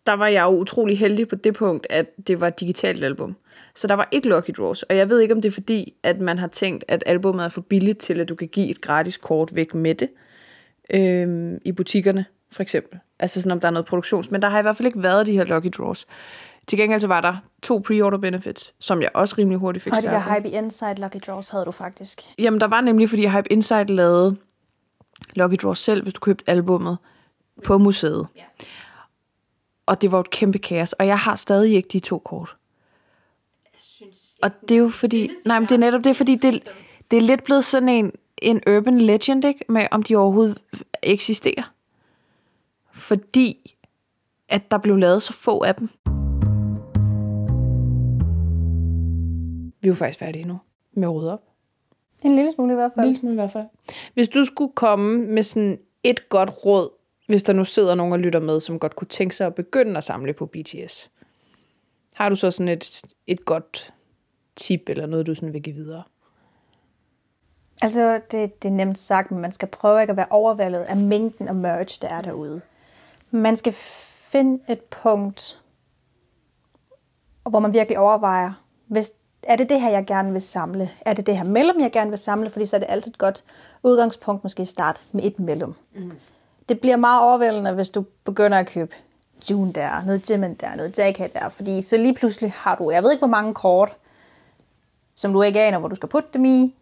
der 0.07 0.13
var 0.13 0.27
jeg 0.27 0.43
jo 0.43 0.49
utrolig 0.49 0.99
heldig 0.99 1.29
på 1.29 1.35
det 1.35 1.55
punkt, 1.55 1.87
at 1.91 2.07
det 2.27 2.41
var 2.41 2.47
et 2.49 2.61
digitalt 2.61 3.05
album. 3.05 3.37
Så 3.75 3.87
der 3.87 3.95
var 3.95 4.09
ikke 4.11 4.29
Lucky 4.29 4.51
Draws. 4.57 4.83
Og 4.83 4.97
jeg 4.97 5.09
ved 5.11 5.21
ikke, 5.21 5.35
om 5.35 5.43
det 5.43 5.49
er 5.49 5.53
fordi, 5.53 5.95
at 6.03 6.21
man 6.21 6.39
har 6.39 6.47
tænkt, 6.47 6.85
at 6.89 7.03
albumet 7.07 7.45
er 7.45 7.49
for 7.49 7.61
billigt 7.61 7.99
til, 7.99 8.21
at 8.21 8.29
du 8.29 8.35
kan 8.35 8.49
give 8.49 8.71
et 8.71 8.81
gratis 8.81 9.17
kort 9.17 9.55
væk 9.55 9.75
med 9.75 9.95
det. 9.95 10.09
Øhm, 10.95 11.59
I 11.65 11.73
butikkerne, 11.73 12.25
for 12.53 12.63
eksempel. 12.63 12.99
Altså 13.19 13.41
sådan, 13.41 13.53
om 13.53 13.61
der 13.61 13.69
er 13.69 13.73
noget 13.73 13.87
produktions. 13.87 14.31
Men 14.31 14.43
der 14.43 14.49
har 14.49 14.59
i 14.59 14.63
hvert 14.63 14.77
fald 14.77 14.87
ikke 14.87 15.03
været 15.03 15.27
de 15.27 15.33
her 15.33 15.45
Lucky 15.45 15.71
Draws. 15.79 16.07
Til 16.69 16.79
gengæld 16.79 17.01
så 17.01 17.07
var 17.07 17.21
der 17.21 17.37
to 17.63 17.83
pre-order 17.89 18.19
benefits, 18.19 18.75
som 18.81 19.03
jeg 19.03 19.11
også 19.15 19.35
rimelig 19.39 19.59
hurtigt 19.59 19.83
fik 19.83 19.93
Og 19.93 20.03
det 20.03 20.11
der. 20.11 20.35
Hype 20.35 20.51
Inside 20.51 20.95
Lucky 20.95 21.17
Draws 21.27 21.49
havde 21.49 21.65
du 21.65 21.71
faktisk. 21.71 22.23
Jamen, 22.39 22.61
der 22.61 22.67
var 22.67 22.81
nemlig, 22.81 23.09
fordi 23.09 23.27
Hype 23.27 23.53
Insight 23.53 23.91
lavede 23.91 24.37
Lucky 25.35 25.57
Draw 25.63 25.75
selv, 25.75 26.03
hvis 26.03 26.15
du 26.15 26.21
købte 26.21 26.51
albummet 26.51 26.99
på 27.65 27.79
museet. 27.79 28.27
Ja. 28.37 28.43
Og 29.87 30.03
det 30.03 30.13
var 30.13 30.21
et 30.21 30.31
kæmpe 30.31 30.59
kaos, 30.59 30.93
og 30.93 31.07
jeg 31.07 31.19
har 31.19 31.35
stadig 31.35 31.75
ikke 31.75 31.89
de 31.93 32.01
to 32.01 32.19
kort. 32.19 32.57
Og 34.43 34.51
det 34.69 34.75
er 34.75 34.79
jo 34.79 34.89
fordi, 34.89 35.31
nej, 35.45 35.59
men 35.59 35.69
det 35.69 35.75
er 35.75 35.79
netop 35.79 36.05
det, 36.05 36.11
er 36.11 36.15
fordi 36.15 36.35
det, 36.35 36.63
det 37.11 37.17
er 37.17 37.21
lidt 37.21 37.45
blevet 37.45 37.65
sådan 37.65 37.89
en, 37.89 38.13
en 38.43 38.61
urban 38.69 39.01
legend, 39.01 39.45
ikke, 39.45 39.65
med 39.69 39.87
om 39.91 40.03
de 40.03 40.17
overhovedet 40.17 40.59
eksisterer. 41.03 41.73
Fordi, 42.93 43.77
at 44.49 44.71
der 44.71 44.79
blev 44.79 44.97
lavet 44.97 45.23
så 45.23 45.33
få 45.33 45.63
af 45.63 45.75
dem. 45.75 45.89
Vi 49.81 49.89
er 49.89 49.91
jo 49.91 49.95
faktisk 49.95 50.19
færdige 50.19 50.45
nu 50.45 50.59
med 50.93 51.09
at 51.09 51.15
rydde 51.15 51.33
op. 51.33 51.43
En 52.23 52.37
lille 52.37 52.53
smule 52.53 52.73
i 52.73 52.75
hvert 52.75 52.91
En 52.93 52.95
fald. 52.95 53.07
lille 53.07 53.21
smule 53.21 53.33
i 53.33 53.37
hvert 53.37 53.53
fald. 53.53 53.67
Hvis 54.15 54.29
du 54.29 54.45
skulle 54.45 54.73
komme 54.75 55.19
med 55.19 55.43
sådan 55.43 55.79
et 56.03 56.29
godt 56.29 56.51
råd, 56.65 56.91
hvis 57.27 57.43
der 57.43 57.53
nu 57.53 57.65
sidder 57.65 57.95
nogen 57.95 58.13
og 58.13 58.19
lytter 58.19 58.41
med, 58.41 58.61
som 58.61 58.79
godt 58.79 58.97
kunne 58.97 59.09
tænke 59.09 59.37
sig 59.37 59.47
at 59.47 59.55
begynde 59.55 59.97
at 59.97 60.05
samle 60.05 60.33
på 60.33 60.47
BTS. 60.47 61.11
Har 62.15 62.29
du 62.29 62.37
så 62.37 62.51
sådan 62.51 62.69
et, 62.69 63.03
et 63.27 63.45
godt 63.45 63.95
tip, 64.57 64.89
eller 64.89 65.07
noget, 65.07 65.27
du 65.27 65.35
sådan 65.35 65.53
vil 65.53 65.63
give 65.63 65.75
videre? 65.75 66.03
Altså, 67.83 68.21
det, 68.31 68.63
det 68.63 68.69
er 68.69 68.73
nemt 68.73 68.99
sagt, 68.99 69.31
men 69.31 69.41
man 69.41 69.53
skal 69.53 69.69
prøve 69.69 70.01
ikke 70.01 70.11
at 70.11 70.17
være 70.17 70.27
overvældet 70.31 70.79
af 70.81 70.97
mængden 70.97 71.49
af 71.49 71.55
merch, 71.55 72.03
der 72.03 72.09
er 72.09 72.21
derude. 72.21 72.61
Man 73.31 73.57
skal 73.57 73.73
finde 74.31 74.65
et 74.69 74.81
punkt, 74.81 75.63
hvor 77.51 77.59
man 77.59 77.73
virkelig 77.73 77.99
overvejer, 77.99 78.53
hvis, 78.87 79.13
er 79.43 79.57
det 79.57 79.69
det 79.69 79.81
her, 79.81 79.91
jeg 79.91 80.07
gerne 80.07 80.33
vil 80.33 80.43
samle? 80.43 80.91
Er 81.01 81.13
det 81.13 81.27
det 81.27 81.37
her 81.37 81.45
mellem, 81.45 81.81
jeg 81.81 81.93
gerne 81.93 82.11
vil 82.11 82.19
samle? 82.19 82.51
Fordi 82.51 82.67
så 82.67 82.77
er 82.77 82.81
det 82.81 82.87
altid 82.91 83.13
et 83.13 83.19
godt 83.19 83.45
udgangspunkt, 83.83 84.43
måske 84.43 84.67
starte 84.67 85.01
med 85.13 85.25
et 85.25 85.39
mellem. 85.39 85.75
Mm. 85.95 86.13
Det 86.69 86.81
bliver 86.81 86.97
meget 86.97 87.23
overvældende, 87.23 87.73
hvis 87.73 87.91
du 87.91 88.05
begynder 88.25 88.59
at 88.59 88.67
købe 88.67 88.95
June 89.51 89.73
der, 89.73 90.05
noget 90.05 90.31
Jimin 90.31 90.55
der, 90.55 90.75
noget 90.75 90.99
JK 90.99 91.33
der, 91.33 91.49
fordi 91.49 91.83
så 91.83 91.97
lige 91.97 92.15
pludselig 92.15 92.53
har 92.57 92.75
du, 92.77 92.91
jeg 92.91 93.03
ved 93.03 93.11
ikke 93.11 93.21
hvor 93.21 93.29
mange 93.29 93.55
kort, 93.55 93.97
som 95.15 95.33
du 95.33 95.43
ikke 95.43 95.61
aner, 95.61 95.79
hvor 95.79 95.89
du 95.89 95.95
skal 95.95 96.09
putte 96.09 96.29
dem 96.33 96.45
i, 96.45 96.75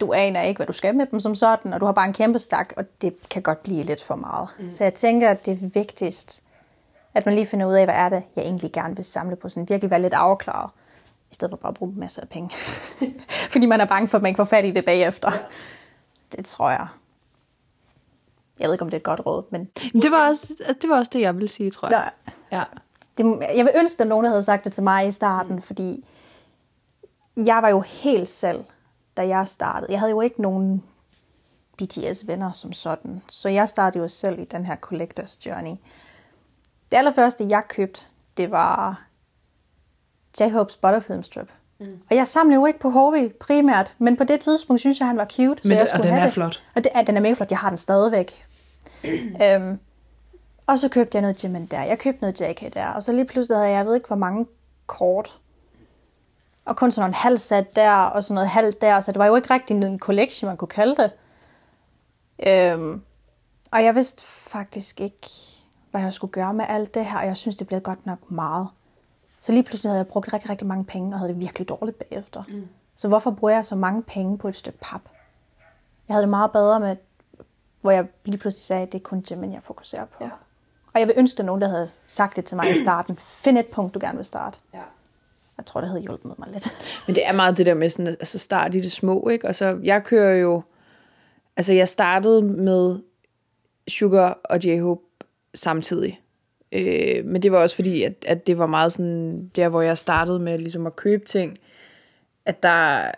du 0.00 0.12
aner 0.12 0.42
ikke, 0.42 0.58
hvad 0.58 0.66
du 0.66 0.72
skal 0.72 0.94
med 0.94 1.06
dem 1.06 1.20
som 1.20 1.34
sådan, 1.34 1.72
og 1.72 1.80
du 1.80 1.84
har 1.86 1.92
bare 1.92 2.06
en 2.06 2.12
kæmpe 2.12 2.38
stak, 2.38 2.72
og 2.76 2.84
det 3.02 3.16
kan 3.30 3.42
godt 3.42 3.62
blive 3.62 3.82
lidt 3.82 4.02
for 4.02 4.14
meget. 4.14 4.48
Mm. 4.58 4.70
Så 4.70 4.84
jeg 4.84 4.94
tænker, 4.94 5.30
at 5.30 5.46
det 5.46 5.52
er 5.52 5.68
vigtigst, 5.74 6.42
at 7.14 7.26
man 7.26 7.34
lige 7.34 7.46
finder 7.46 7.66
ud 7.66 7.74
af, 7.74 7.86
hvad 7.86 7.94
er 7.94 8.08
det, 8.08 8.22
jeg 8.36 8.44
egentlig 8.44 8.72
gerne 8.72 8.96
vil 8.96 9.04
samle 9.04 9.36
på, 9.36 9.48
sådan 9.48 9.68
virkelig 9.68 9.90
være 9.90 10.02
lidt 10.02 10.14
afklaret, 10.14 10.70
i 11.34 11.36
stedet 11.36 11.50
for 11.50 11.56
bare 11.56 11.70
at 11.70 11.74
bruge 11.74 11.92
masser 11.96 12.22
af 12.22 12.28
penge. 12.28 12.50
Fordi 13.52 13.66
man 13.66 13.80
er 13.80 13.84
bange 13.84 14.08
for, 14.08 14.18
at 14.18 14.22
man 14.22 14.28
ikke 14.28 14.36
får 14.36 14.44
fat 14.44 14.64
i 14.64 14.70
det 14.70 14.84
bagefter. 14.84 15.32
Ja. 15.32 15.38
Det 16.36 16.44
tror 16.44 16.70
jeg. 16.70 16.86
Jeg 18.60 18.68
ved 18.68 18.74
ikke, 18.74 18.82
om 18.82 18.90
det 18.90 18.96
er 18.96 19.00
et 19.00 19.04
godt 19.04 19.26
råd, 19.26 19.42
men 19.50 19.68
Men 19.92 20.02
det 20.02 20.10
var 20.10 20.28
også 20.28 20.54
altså, 20.60 20.78
det, 20.82 20.90
var 20.90 20.96
også 20.96 21.10
det 21.14 21.20
jeg 21.20 21.34
ville 21.34 21.48
sige, 21.48 21.70
tror 21.70 21.88
jeg. 21.88 21.98
Nej. 21.98 22.34
Ja. 22.52 22.64
det, 23.18 23.56
jeg 23.56 23.64
vil 23.64 23.72
ønske, 23.76 24.00
at 24.00 24.06
nogen 24.06 24.26
havde 24.26 24.42
sagt 24.42 24.64
det 24.64 24.72
til 24.72 24.82
mig 24.82 25.08
i 25.08 25.12
starten, 25.12 25.62
fordi 25.62 26.04
jeg 27.36 27.62
var 27.62 27.68
jo 27.68 27.80
helt 27.80 28.28
selv, 28.28 28.64
da 29.16 29.26
jeg 29.26 29.48
startede. 29.48 29.92
Jeg 29.92 30.00
havde 30.00 30.10
jo 30.10 30.20
ikke 30.20 30.42
nogen 30.42 30.84
BTS-venner 31.78 32.52
som 32.52 32.72
sådan, 32.72 33.22
så 33.28 33.48
jeg 33.48 33.68
startede 33.68 34.02
jo 34.02 34.08
selv 34.08 34.38
i 34.38 34.44
den 34.44 34.64
her 34.64 34.76
collectors 34.76 35.46
journey. 35.46 35.76
Det 36.90 36.96
allerførste, 36.96 37.48
jeg 37.48 37.62
købte, 37.68 38.00
det 38.36 38.50
var 38.50 39.04
J-Hope's 40.40 40.78
Butterfilm 40.82 41.22
Strip. 41.22 41.48
Mm. 41.78 41.98
Og 42.10 42.16
jeg 42.16 42.28
samlede 42.28 42.54
jo 42.60 42.66
ikke 42.66 42.78
på 42.78 42.90
HV 42.90 43.32
primært, 43.40 43.94
men 43.98 44.16
på 44.16 44.24
det 44.24 44.40
tidspunkt 44.40 44.80
synes 44.80 44.98
jeg, 44.98 45.08
han 45.08 45.16
var 45.16 45.24
cute. 45.24 45.62
så 45.62 45.68
Men 45.68 45.78
jeg 45.78 45.86
det- 45.86 45.92
og 45.94 46.02
den 46.02 46.14
er 46.14 46.22
det. 46.22 46.32
flot. 46.32 46.62
Og 46.74 46.84
det, 46.84 46.92
ja, 46.94 47.02
den 47.02 47.16
er 47.16 47.20
mega 47.20 47.34
flot. 47.34 47.50
Jeg 47.50 47.58
har 47.58 47.68
den 47.68 47.78
stadigvæk. 47.78 48.46
øhm, 49.44 49.78
og 50.66 50.78
så 50.78 50.88
købte 50.88 51.16
jeg 51.16 51.22
noget 51.22 51.44
Jimin 51.44 51.66
der. 51.66 51.82
Jeg 51.82 51.98
købte 51.98 52.20
noget 52.20 52.40
JK 52.40 52.74
der. 52.74 52.86
Og 52.86 53.02
så 53.02 53.12
lige 53.12 53.24
pludselig 53.24 53.56
havde 53.56 53.68
jeg, 53.68 53.76
jeg 53.76 53.86
ved 53.86 53.94
ikke 53.94 54.06
hvor 54.06 54.16
mange 54.16 54.46
kort. 54.86 55.38
Og 56.64 56.76
kun 56.76 56.92
sådan 56.92 57.10
en 57.10 57.14
halv 57.14 57.38
sat 57.38 57.76
der, 57.76 57.92
og 57.92 58.24
sådan 58.24 58.34
noget 58.34 58.48
halvt 58.48 58.80
der. 58.80 59.00
Så 59.00 59.12
det 59.12 59.18
var 59.18 59.26
jo 59.26 59.36
ikke 59.36 59.54
rigtig 59.54 59.76
en 59.76 59.98
collection, 59.98 60.46
man 60.48 60.56
kunne 60.56 60.68
kalde 60.68 60.96
det. 60.96 61.10
Øhm, 62.46 63.02
og 63.70 63.84
jeg 63.84 63.94
vidste 63.94 64.22
faktisk 64.24 65.00
ikke, 65.00 65.26
hvad 65.90 66.00
jeg 66.02 66.12
skulle 66.12 66.30
gøre 66.32 66.54
med 66.54 66.64
alt 66.68 66.94
det 66.94 67.04
her. 67.06 67.18
Og 67.18 67.26
jeg 67.26 67.36
synes, 67.36 67.56
det 67.56 67.66
blev 67.66 67.80
godt 67.80 68.06
nok 68.06 68.30
meget. 68.30 68.68
Så 69.44 69.52
lige 69.52 69.62
pludselig 69.62 69.90
havde 69.90 69.98
jeg 69.98 70.06
brugt 70.06 70.32
rigtig, 70.32 70.50
rigtig 70.50 70.66
mange 70.66 70.84
penge, 70.84 71.14
og 71.14 71.18
havde 71.18 71.32
det 71.32 71.40
virkelig 71.40 71.68
dårligt 71.68 71.98
bagefter. 71.98 72.42
Mm. 72.48 72.68
Så 72.96 73.08
hvorfor 73.08 73.30
bruger 73.30 73.54
jeg 73.54 73.64
så 73.64 73.74
mange 73.74 74.02
penge 74.02 74.38
på 74.38 74.48
et 74.48 74.56
stykke 74.56 74.78
pap? 74.78 75.00
Jeg 76.08 76.14
havde 76.14 76.22
det 76.22 76.28
meget 76.28 76.52
bedre 76.52 76.80
med, 76.80 76.96
hvor 77.80 77.90
jeg 77.90 78.06
lige 78.24 78.38
pludselig 78.38 78.64
sagde, 78.64 78.82
at 78.82 78.92
det 78.92 78.98
er 78.98 79.02
kun 79.02 79.24
Jimin, 79.30 79.52
jeg 79.52 79.62
fokuserer 79.62 80.04
på. 80.04 80.24
Ja. 80.24 80.30
Og 80.92 81.00
jeg 81.00 81.06
vil 81.06 81.14
ønske, 81.18 81.38
at 81.38 81.44
nogen, 81.44 81.60
der 81.60 81.68
havde 81.68 81.90
sagt 82.08 82.36
det 82.36 82.44
til 82.44 82.56
mig 82.56 82.70
i 82.70 82.80
starten. 82.80 83.18
Find 83.18 83.58
et 83.58 83.66
punkt, 83.66 83.94
du 83.94 83.98
gerne 84.02 84.16
vil 84.16 84.26
starte. 84.26 84.58
Ja. 84.74 84.82
Jeg 85.56 85.66
tror, 85.66 85.80
det 85.80 85.88
havde 85.88 86.02
hjulpet 86.02 86.38
mig 86.38 86.48
lidt. 86.52 87.00
Men 87.06 87.16
det 87.16 87.26
er 87.26 87.32
meget 87.32 87.58
det 87.58 87.66
der 87.66 87.74
med 87.74 87.90
sådan, 87.90 88.06
altså 88.06 88.38
start 88.38 88.74
i 88.74 88.80
det 88.80 88.92
små, 88.92 89.28
ikke? 89.28 89.48
Og 89.48 89.54
så, 89.54 89.80
jeg 89.82 90.04
kører 90.04 90.36
jo, 90.36 90.62
altså 91.56 91.72
jeg 91.72 91.88
startede 91.88 92.42
med 92.42 92.98
Sugar 93.88 94.38
og 94.44 94.56
J-Hope 94.64 95.26
samtidig. 95.54 96.20
Øh, 96.74 97.24
men 97.24 97.42
det 97.42 97.52
var 97.52 97.58
også 97.58 97.76
fordi, 97.76 98.02
at, 98.02 98.12
at 98.26 98.46
det 98.46 98.58
var 98.58 98.66
meget 98.66 98.92
sådan, 98.92 99.50
der 99.56 99.68
hvor 99.68 99.82
jeg 99.82 99.98
startede 99.98 100.38
med 100.38 100.58
ligesom 100.58 100.86
at 100.86 100.96
købe 100.96 101.24
ting, 101.24 101.58
at 102.46 102.62
der, 102.62 103.10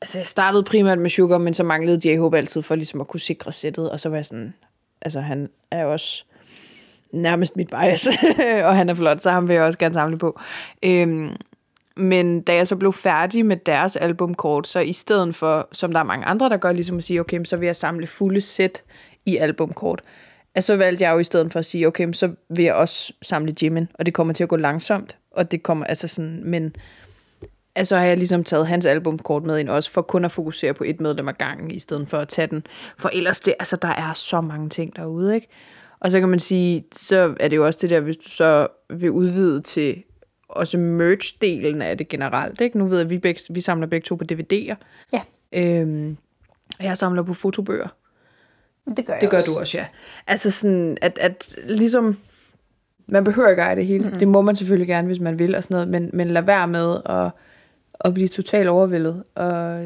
altså 0.00 0.18
jeg 0.18 0.26
startede 0.26 0.62
primært 0.62 0.98
med 0.98 1.10
Sugar, 1.10 1.38
men 1.38 1.54
så 1.54 1.62
manglede 1.62 2.14
J-Hope 2.14 2.36
altid 2.36 2.62
for 2.62 2.74
ligesom 2.74 3.00
at 3.00 3.08
kunne 3.08 3.20
sikre 3.20 3.52
sættet, 3.52 3.90
og 3.90 4.00
så 4.00 4.08
var 4.08 4.16
jeg 4.16 4.26
sådan, 4.26 4.54
altså 5.02 5.20
han 5.20 5.50
er 5.70 5.82
jo 5.82 5.92
også 5.92 6.24
nærmest 7.12 7.56
mit 7.56 7.68
bias, 7.68 8.08
og 8.64 8.76
han 8.76 8.88
er 8.88 8.94
flot, 8.94 9.20
så 9.20 9.30
ham 9.30 9.48
vil 9.48 9.54
jeg 9.54 9.64
også 9.64 9.78
gerne 9.78 9.94
samle 9.94 10.18
på. 10.18 10.40
Øhm, 10.82 11.36
men 11.96 12.42
da 12.42 12.54
jeg 12.54 12.68
så 12.68 12.76
blev 12.76 12.92
færdig 12.92 13.46
med 13.46 13.56
deres 13.56 13.96
albumkort, 13.96 14.68
så 14.68 14.80
i 14.80 14.92
stedet 14.92 15.34
for, 15.34 15.68
som 15.72 15.92
der 15.92 16.00
er 16.00 16.04
mange 16.04 16.26
andre, 16.26 16.48
der 16.48 16.56
gør, 16.56 16.72
ligesom 16.72 16.98
at 16.98 17.04
sige, 17.04 17.20
okay, 17.20 17.44
så 17.44 17.56
vil 17.56 17.66
jeg 17.66 17.76
samle 17.76 18.06
fulde 18.06 18.40
sæt 18.40 18.82
i 19.26 19.36
albumkort, 19.36 20.02
at 20.54 20.64
så 20.64 20.76
valgte 20.76 21.04
jeg 21.04 21.12
jo 21.12 21.18
i 21.18 21.24
stedet 21.24 21.52
for 21.52 21.58
at 21.58 21.64
sige, 21.66 21.86
okay, 21.86 22.12
så 22.12 22.30
vil 22.50 22.64
jeg 22.64 22.74
også 22.74 23.12
samle 23.22 23.54
Jimin, 23.62 23.88
og 23.94 24.06
det 24.06 24.14
kommer 24.14 24.34
til 24.34 24.42
at 24.42 24.48
gå 24.48 24.56
langsomt, 24.56 25.16
og 25.30 25.50
det 25.50 25.62
kommer, 25.62 25.84
altså 25.84 26.08
sådan, 26.08 26.40
men 26.44 26.76
altså 27.74 27.96
har 27.96 28.04
jeg 28.04 28.16
ligesom 28.16 28.44
taget 28.44 28.66
hans 28.66 28.86
albumkort 28.86 29.42
med 29.42 29.58
ind 29.58 29.68
også, 29.68 29.90
for 29.90 30.02
kun 30.02 30.24
at 30.24 30.32
fokusere 30.32 30.74
på 30.74 30.84
et 30.84 31.00
medlem 31.00 31.28
ad 31.28 31.34
gangen, 31.34 31.70
i 31.70 31.78
stedet 31.78 32.08
for 32.08 32.16
at 32.18 32.28
tage 32.28 32.46
den. 32.46 32.66
For 32.98 33.10
ellers, 33.12 33.40
det, 33.40 33.54
altså, 33.58 33.76
der 33.76 33.88
er 33.88 34.12
så 34.12 34.40
mange 34.40 34.68
ting 34.68 34.96
derude, 34.96 35.34
ikke? 35.34 35.48
Og 36.00 36.10
så 36.10 36.20
kan 36.20 36.28
man 36.28 36.38
sige, 36.38 36.84
så 36.92 37.34
er 37.40 37.48
det 37.48 37.56
jo 37.56 37.66
også 37.66 37.78
det 37.82 37.90
der, 37.90 38.00
hvis 38.00 38.16
du 38.16 38.28
så 38.28 38.66
vil 38.90 39.10
udvide 39.10 39.60
til 39.60 40.02
også 40.48 40.78
merch-delen 40.78 41.82
af 41.82 41.98
det 41.98 42.08
generelt, 42.08 42.60
ikke? 42.60 42.78
Nu 42.78 42.86
ved 42.86 42.96
jeg, 42.96 43.04
at 43.04 43.10
vi, 43.10 43.18
begge, 43.18 43.40
vi 43.50 43.60
samler 43.60 43.86
begge 43.86 44.04
to 44.04 44.14
på 44.14 44.24
DVD'er, 44.32 44.74
Ja, 45.12 45.22
øhm, 45.52 46.16
og 46.78 46.84
jeg 46.84 46.98
samler 46.98 47.22
på 47.22 47.34
fotobøger. 47.34 47.88
Det 48.96 49.06
gør 49.06 49.12
jeg 49.14 49.20
Det 49.20 49.30
gør 49.30 49.36
også. 49.38 49.50
du 49.52 49.58
også, 49.58 49.78
ja. 49.78 49.86
Altså 50.26 50.50
sådan, 50.50 50.98
at, 51.02 51.18
at 51.18 51.56
ligesom, 51.64 52.18
man 53.06 53.24
behøver 53.24 53.48
ikke 53.48 53.62
eje 53.62 53.76
det 53.76 53.86
hele. 53.86 54.04
Mm-hmm. 54.04 54.18
Det 54.18 54.28
må 54.28 54.42
man 54.42 54.56
selvfølgelig 54.56 54.86
gerne, 54.88 55.06
hvis 55.06 55.20
man 55.20 55.38
vil 55.38 55.56
og 55.56 55.64
sådan 55.64 55.74
noget, 55.74 55.88
men, 55.88 56.10
men 56.12 56.26
lad 56.28 56.42
være 56.42 56.68
med 56.68 56.96
at, 57.06 57.30
at 58.00 58.14
blive 58.14 58.28
totalt 58.28 58.68
overvældet. 58.68 59.24
Og, 59.34 59.80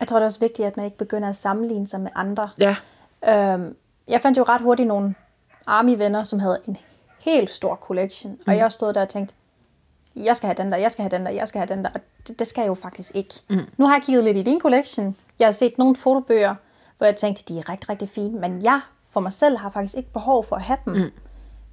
Jeg 0.00 0.08
tror, 0.08 0.16
det 0.16 0.22
er 0.22 0.26
også 0.26 0.40
vigtigt, 0.40 0.66
at 0.66 0.76
man 0.76 0.84
ikke 0.86 0.98
begynder 0.98 1.28
at 1.28 1.36
sammenligne 1.36 1.88
sig 1.88 2.00
med 2.00 2.10
andre. 2.14 2.50
ja, 2.60 2.76
Øhm, 3.28 3.76
jeg 4.08 4.20
fandt 4.22 4.38
jo 4.38 4.42
ret 4.42 4.60
hurtigt 4.60 4.88
nogle 4.88 5.14
Army-venner, 5.66 6.24
som 6.24 6.38
havde 6.38 6.58
en 6.68 6.76
helt 7.20 7.50
stor 7.50 7.74
collection. 7.76 8.32
Mm. 8.32 8.38
Og 8.46 8.56
jeg 8.56 8.72
stod 8.72 8.92
der 8.92 9.02
og 9.02 9.08
tænkte, 9.08 9.34
jeg 10.16 10.36
skal 10.36 10.46
have 10.46 10.54
den 10.62 10.72
der, 10.72 10.78
jeg 10.78 10.92
skal 10.92 11.02
have 11.02 11.18
den 11.18 11.26
der, 11.26 11.32
jeg 11.32 11.48
skal 11.48 11.58
have 11.58 11.76
den 11.76 11.84
der. 11.84 11.90
Og 11.94 12.00
det, 12.28 12.38
det 12.38 12.46
skal 12.46 12.62
jeg 12.62 12.68
jo 12.68 12.74
faktisk 12.74 13.10
ikke. 13.14 13.34
Mm. 13.50 13.58
Nu 13.76 13.86
har 13.86 13.94
jeg 13.94 14.02
kigget 14.02 14.24
lidt 14.24 14.36
i 14.36 14.42
din 14.42 14.60
collection. 14.60 15.16
Jeg 15.38 15.46
har 15.46 15.52
set 15.52 15.78
nogle 15.78 15.96
fotobøger, 15.96 16.54
hvor 17.02 17.06
jeg 17.06 17.16
tænkte, 17.16 17.42
de 17.48 17.58
er 17.58 17.68
rigtig, 17.68 17.88
rigtig 17.90 18.08
fine. 18.08 18.40
Men 18.40 18.62
jeg 18.62 18.80
for 19.10 19.20
mig 19.20 19.32
selv 19.32 19.56
har 19.56 19.70
faktisk 19.70 19.96
ikke 19.96 20.12
behov 20.12 20.44
for 20.44 20.56
at 20.56 20.62
have 20.62 20.78
dem. 20.84 20.94
Mm. 20.94 21.10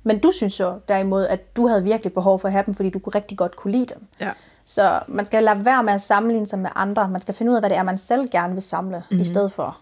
Men 0.04 0.20
du 0.20 0.32
synes 0.32 0.60
jo 0.60 0.80
derimod, 0.88 1.28
at 1.28 1.56
du 1.56 1.68
havde 1.68 1.84
virkelig 1.84 2.13
behov 2.13 2.39
for 2.39 2.48
at 2.48 2.52
have 2.52 2.63
dem, 2.65 2.76
fordi 2.76 2.89
du 2.89 3.00
kunne 3.00 3.15
rigtig 3.15 3.38
godt 3.38 3.56
kunne 3.56 3.72
lide 3.72 3.86
dem. 3.86 4.08
ja. 4.22 4.32
Så 4.65 5.00
man 5.08 5.26
skal 5.26 5.44
lade 5.44 5.65
være 5.65 5.84
med 5.84 5.94
at 5.94 6.02
sammenligne 6.02 6.48
sig 6.48 6.60
med 6.60 6.70
andre. 6.76 7.10
Man 7.10 7.22
skal 7.22 7.34
finde 7.34 7.52
ud 7.52 7.56
af, 7.56 7.62
hvad 7.62 7.70
det 7.70 7.78
er, 7.78 7.84
man 7.84 7.98
selv 7.98 8.30
gerne 8.30 8.54
vil 8.54 8.63
samle, 8.63 8.98
mm-hmm. 8.98 9.22
i 9.22 9.26
stedet 9.26 9.52
for. 9.52 9.78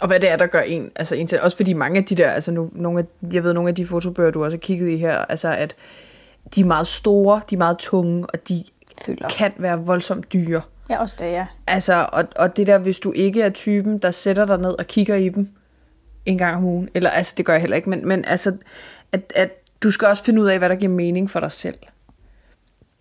Og 0.00 0.06
hvad 0.06 0.20
det 0.20 0.30
er, 0.30 0.36
der 0.36 0.46
gør 0.46 0.60
en, 0.60 0.90
altså 0.96 1.14
en 1.14 1.26
til, 1.26 1.40
også 1.40 1.56
fordi 1.56 1.72
mange 1.72 1.98
af 1.98 2.04
de 2.04 2.14
der, 2.14 2.30
altså 2.30 2.52
nu, 2.52 2.70
nogle 2.72 2.98
af, 2.98 3.04
jeg 3.32 3.44
ved, 3.44 3.52
nogle 3.52 3.68
af 3.68 3.74
de 3.74 3.86
fotobøger, 3.86 4.30
du 4.30 4.44
også 4.44 4.56
har 4.56 4.60
kigget 4.60 4.88
i 4.88 4.96
her, 4.96 5.18
altså 5.18 5.48
at 5.48 5.76
de 6.54 6.60
er 6.60 6.64
meget 6.64 6.86
store, 6.86 7.40
de 7.50 7.54
er 7.54 7.58
meget 7.58 7.78
tunge, 7.78 8.26
og 8.26 8.48
de 8.48 8.64
Fylder. 9.06 9.28
kan 9.28 9.52
være 9.56 9.78
voldsomt 9.78 10.32
dyre. 10.32 10.62
Ja, 10.90 11.00
også 11.00 11.16
det, 11.18 11.32
ja. 11.32 11.46
Altså, 11.66 12.08
og, 12.12 12.24
og 12.36 12.56
det 12.56 12.66
der, 12.66 12.78
hvis 12.78 13.00
du 13.00 13.12
ikke 13.12 13.42
er 13.42 13.50
typen, 13.50 13.98
der 13.98 14.10
sætter 14.10 14.44
dig 14.44 14.58
ned 14.58 14.78
og 14.78 14.86
kigger 14.86 15.14
i 15.14 15.28
dem 15.28 15.48
en 16.26 16.38
gang 16.38 16.56
om 16.56 16.64
ugen, 16.64 16.88
eller 16.94 17.10
altså, 17.10 17.34
det 17.36 17.46
gør 17.46 17.52
jeg 17.52 17.60
heller 17.60 17.76
ikke, 17.76 17.90
men, 17.90 18.08
men 18.08 18.24
altså, 18.24 18.56
at, 19.12 19.32
at 19.36 19.50
du 19.82 19.90
skal 19.90 20.08
også 20.08 20.24
finde 20.24 20.42
ud 20.42 20.46
af, 20.46 20.58
hvad 20.58 20.68
der 20.68 20.74
giver 20.74 20.92
mening 20.92 21.30
for 21.30 21.40
dig 21.40 21.52
selv. 21.52 21.78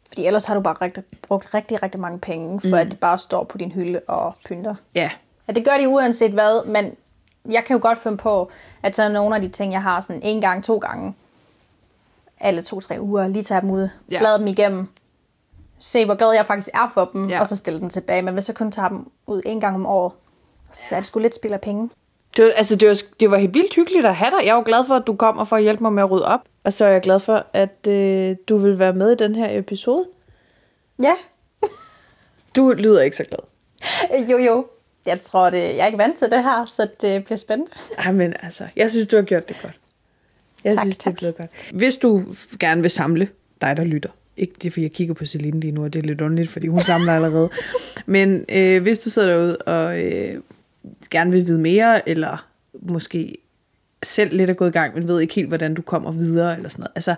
Fordi 0.08 0.26
ellers 0.26 0.46
har 0.46 0.54
du 0.54 0.62
bare 0.62 0.76
rigtig, 0.82 1.04
brugt 1.22 1.54
rigtig, 1.54 1.84
rigtig 1.84 2.00
mange 2.00 2.20
penge, 2.20 2.62
for 2.62 2.68
mm. 2.68 2.74
at 2.74 2.92
det 2.92 3.00
bare 3.00 3.20
står 3.20 3.44
på 3.44 3.58
din 3.58 3.72
hylde 3.72 4.02
og 4.08 4.34
pynter. 4.46 4.76
Ja, 4.96 5.10
Ja, 5.48 5.54
det 5.54 5.66
gør 5.66 5.78
de 5.78 5.90
uanset 5.90 6.32
hvad, 6.32 6.66
men 6.66 6.96
jeg 7.52 7.64
kan 7.68 7.74
jo 7.76 7.80
godt 7.82 8.04
finde 8.04 8.18
på, 8.18 8.52
at 8.84 8.96
så 8.96 9.10
nogle 9.10 9.36
af 9.36 9.42
de 9.42 9.50
ting, 9.50 9.74
jeg 9.74 9.82
har 9.82 10.02
sådan 10.02 10.22
en 10.24 10.42
gang, 10.42 10.64
to 10.64 10.78
gange, 10.78 11.16
alle 12.40 12.62
to-tre 12.62 13.02
uger, 13.02 13.28
lige 13.28 13.44
tage 13.44 13.62
dem 13.62 13.70
ud, 13.70 13.90
Ja. 14.12 14.20
blade 14.20 14.38
dem 14.40 14.48
igennem, 14.48 14.90
se 15.80 16.06
hvor 16.06 16.16
glad 16.16 16.32
jeg 16.32 16.46
faktisk 16.48 16.70
er 16.74 16.92
for 16.94 17.10
dem, 17.14 17.30
Ja. 17.30 17.40
og 17.40 17.48
så 17.48 17.56
stille 17.56 17.80
dem 17.80 17.90
tilbage. 17.90 18.22
Men 18.22 18.34
hvis 18.34 18.48
jeg 18.48 18.56
kun 18.56 18.72
tager 18.72 18.90
dem 18.90 19.12
ud 19.28 19.42
en 19.46 19.60
gang 19.60 19.76
om 19.76 19.86
året, 19.86 20.14
så 20.72 20.96
er 20.96 21.00
det 21.00 21.08
sgu 21.08 21.20
lidt 21.20 21.36
spild 21.36 21.54
af 21.54 21.62
penge. 21.62 21.90
Det 22.38 22.46
var, 22.46 22.52
altså, 22.56 22.76
det, 22.76 22.88
var, 22.88 22.98
det 23.20 23.32
var 23.32 23.38
helt 23.38 23.54
vildt 23.54 23.76
hyggeligt 23.76 24.06
at 24.06 24.16
have 24.16 24.32
dig. 24.32 24.46
Jeg 24.46 24.52
er 24.52 24.56
jo 24.56 24.64
glad 24.66 24.86
for, 24.88 24.96
at 24.96 25.08
du 25.08 25.16
kommer 25.16 25.44
for 25.44 25.56
at 25.56 25.62
hjælpe 25.64 25.84
mig 25.84 25.94
med 25.94 26.04
at 26.04 26.12
rydde 26.12 26.26
op. 26.28 26.40
Og 26.64 26.74
så 26.74 26.86
er 26.86 26.90
jeg 26.90 27.02
glad 27.02 27.20
for, 27.20 27.46
at 27.54 27.88
øh, 27.88 28.36
du 28.50 28.58
vil 28.58 28.80
være 28.80 28.94
med 28.94 29.12
i 29.12 29.16
den 29.16 29.36
her 29.36 29.60
episode. 29.60 30.06
Ja, 31.04 31.14
Du 32.56 32.72
lyder 32.78 33.02
ikke 33.02 33.18
så 33.18 33.24
glad. 33.24 33.40
jo 34.32 34.38
jo. 34.38 34.66
Jeg 35.06 35.20
tror, 35.22 35.50
det, 35.50 35.58
jeg 35.62 35.78
er 35.78 35.86
ikke 35.86 35.98
vant 35.98 36.18
til 36.20 36.32
det 36.32 36.44
her, 36.44 36.66
så 36.66 36.88
det 37.02 37.26
bliver 37.26 37.38
spændende. 37.38 37.72
Men 38.14 38.34
altså, 38.44 38.68
jeg 38.76 38.92
synes, 38.92 39.08
du 39.08 39.16
har 39.16 39.24
gjort 39.24 39.48
det 39.50 39.58
godt. 39.62 39.80
Jeg 40.64 40.74
Tak, 40.76 40.82
synes, 40.84 40.98
det 40.98 41.08
er 41.08 41.12
tak. 41.12 41.18
blevet 41.18 41.38
godt. 41.38 41.50
Hvis 41.74 41.96
du 41.98 42.24
gerne 42.60 42.82
vil 42.82 42.92
samle 42.92 43.30
dig, 43.62 43.78
der 43.78 43.84
lytter, 43.84 44.10
ikke 44.38 44.54
det 44.62 44.66
er, 44.66 44.72
fordi 44.72 44.84
jeg 44.84 44.92
kigger 44.92 45.14
på 45.14 45.26
Celine 45.26 45.60
lige 45.60 45.72
nu, 45.72 45.84
og 45.84 45.94
det 45.94 46.00
er 46.00 46.04
lidt 46.04 46.22
underligt, 46.22 46.50
fordi 46.50 46.68
hun 46.68 46.82
samler 46.82 47.16
allerede. 47.16 47.50
Men 48.06 48.46
øh, 48.50 48.82
hvis 48.82 49.00
du 49.00 49.10
sidder 49.10 49.28
derude 49.28 49.58
og 49.58 50.02
øh, 50.04 50.42
gerne 51.12 51.32
vil 51.32 51.48
vide 51.48 51.60
mere, 51.60 52.10
eller 52.10 52.48
måske 52.82 53.38
selv 54.04 54.38
lidt 54.38 54.50
er 54.50 54.54
gået 54.54 54.70
i 54.70 54.72
gang, 54.72 54.96
men 54.96 55.08
ved 55.08 55.22
ikke 55.22 55.34
helt, 55.34 55.48
hvordan 55.48 55.74
du 55.74 55.82
kommer 55.82 56.12
videre, 56.12 56.56
eller 56.56 56.70
sådan 56.70 56.82
noget. 56.82 56.92
Altså, 56.96 57.16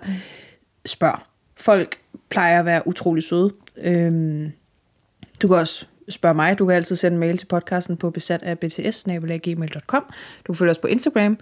spørg. 0.86 1.18
Folk 1.56 1.98
plejer 2.28 2.58
at 2.58 2.64
være 2.64 2.86
utrolig 2.86 3.22
søde. 3.22 3.50
Øhm, 3.76 4.52
du 5.42 5.48
kan 5.48 5.56
også 5.56 5.86
spørge 6.08 6.34
mig. 6.34 6.58
Du 6.58 6.66
kan 6.66 6.76
altid 6.76 6.96
sende 6.96 7.14
en 7.14 7.20
mail 7.20 7.38
til 7.38 7.46
podcasten 7.46 7.96
på 7.96 8.10
besat 8.10 8.42
af 8.42 8.58
bts 8.58 9.04
Du 9.04 10.52
kan 10.52 10.54
følge 10.54 10.70
os 10.70 10.78
på 10.78 10.86
Instagram 10.86 11.38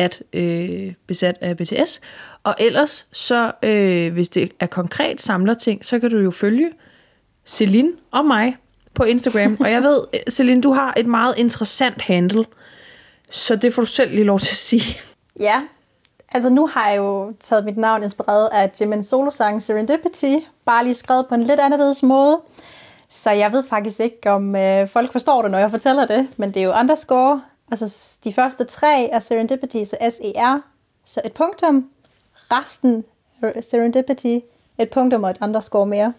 at 0.00 0.22
øh, 0.32 0.92
besat 1.06 1.38
af 1.40 1.56
BTS. 1.56 2.00
Og 2.44 2.54
ellers, 2.58 3.06
så 3.12 3.52
øh, 3.62 4.12
hvis 4.12 4.28
det 4.28 4.52
er 4.60 4.66
konkret 4.66 5.20
samler 5.20 5.54
ting, 5.54 5.84
så 5.84 5.98
kan 5.98 6.10
du 6.10 6.18
jo 6.18 6.30
følge 6.30 6.70
Celine 7.46 7.92
og 8.10 8.24
mig 8.24 8.56
på 8.94 9.04
Instagram. 9.04 9.56
Og 9.60 9.70
jeg 9.70 9.82
ved, 9.82 10.00
øh, 10.14 10.20
Celine, 10.30 10.62
du 10.62 10.72
har 10.72 10.94
et 10.96 11.06
meget 11.06 11.38
interessant 11.38 12.02
handle, 12.02 12.44
så 13.30 13.56
det 13.56 13.74
får 13.74 13.82
du 13.82 13.86
selv 13.86 14.10
lige 14.10 14.24
lov 14.24 14.38
til 14.38 14.52
at 14.52 14.56
sige. 14.56 15.00
Ja, 15.40 15.62
altså 16.32 16.50
nu 16.50 16.66
har 16.66 16.88
jeg 16.88 16.96
jo 16.96 17.32
taget 17.40 17.64
mit 17.64 17.76
navn 17.76 18.02
inspireret 18.02 18.48
af 18.52 18.70
Jimin 18.80 19.02
solosang 19.02 19.62
Serendipity, 19.62 20.34
bare 20.64 20.84
lige 20.84 20.94
skrevet 20.94 21.26
på 21.28 21.34
en 21.34 21.42
lidt 21.42 21.60
anderledes 21.60 22.02
måde. 22.02 22.40
Så 23.08 23.30
jeg 23.30 23.52
ved 23.52 23.64
faktisk 23.68 24.00
ikke, 24.00 24.30
om 24.30 24.56
øh, 24.56 24.88
folk 24.88 25.12
forstår 25.12 25.42
det, 25.42 25.50
når 25.50 25.58
jeg 25.58 25.70
fortæller 25.70 26.06
det, 26.06 26.28
men 26.36 26.54
det 26.54 26.60
er 26.60 26.64
jo 26.64 26.72
underscore, 26.72 27.42
altså 27.70 28.18
de 28.24 28.32
første 28.32 28.64
tre 28.64 29.08
er 29.10 29.18
Serendipity, 29.18 29.84
så 29.84 29.96
S-E-R, 30.10 30.60
så 31.04 31.20
et 31.24 31.32
punktum, 31.32 31.90
resten 32.52 33.04
er 33.42 33.60
Serendipity, 33.70 34.38
et 34.78 34.90
punktum 34.90 35.24
og 35.24 35.30
et 35.30 35.36
underscore 35.42 35.86
mere, 35.86 36.12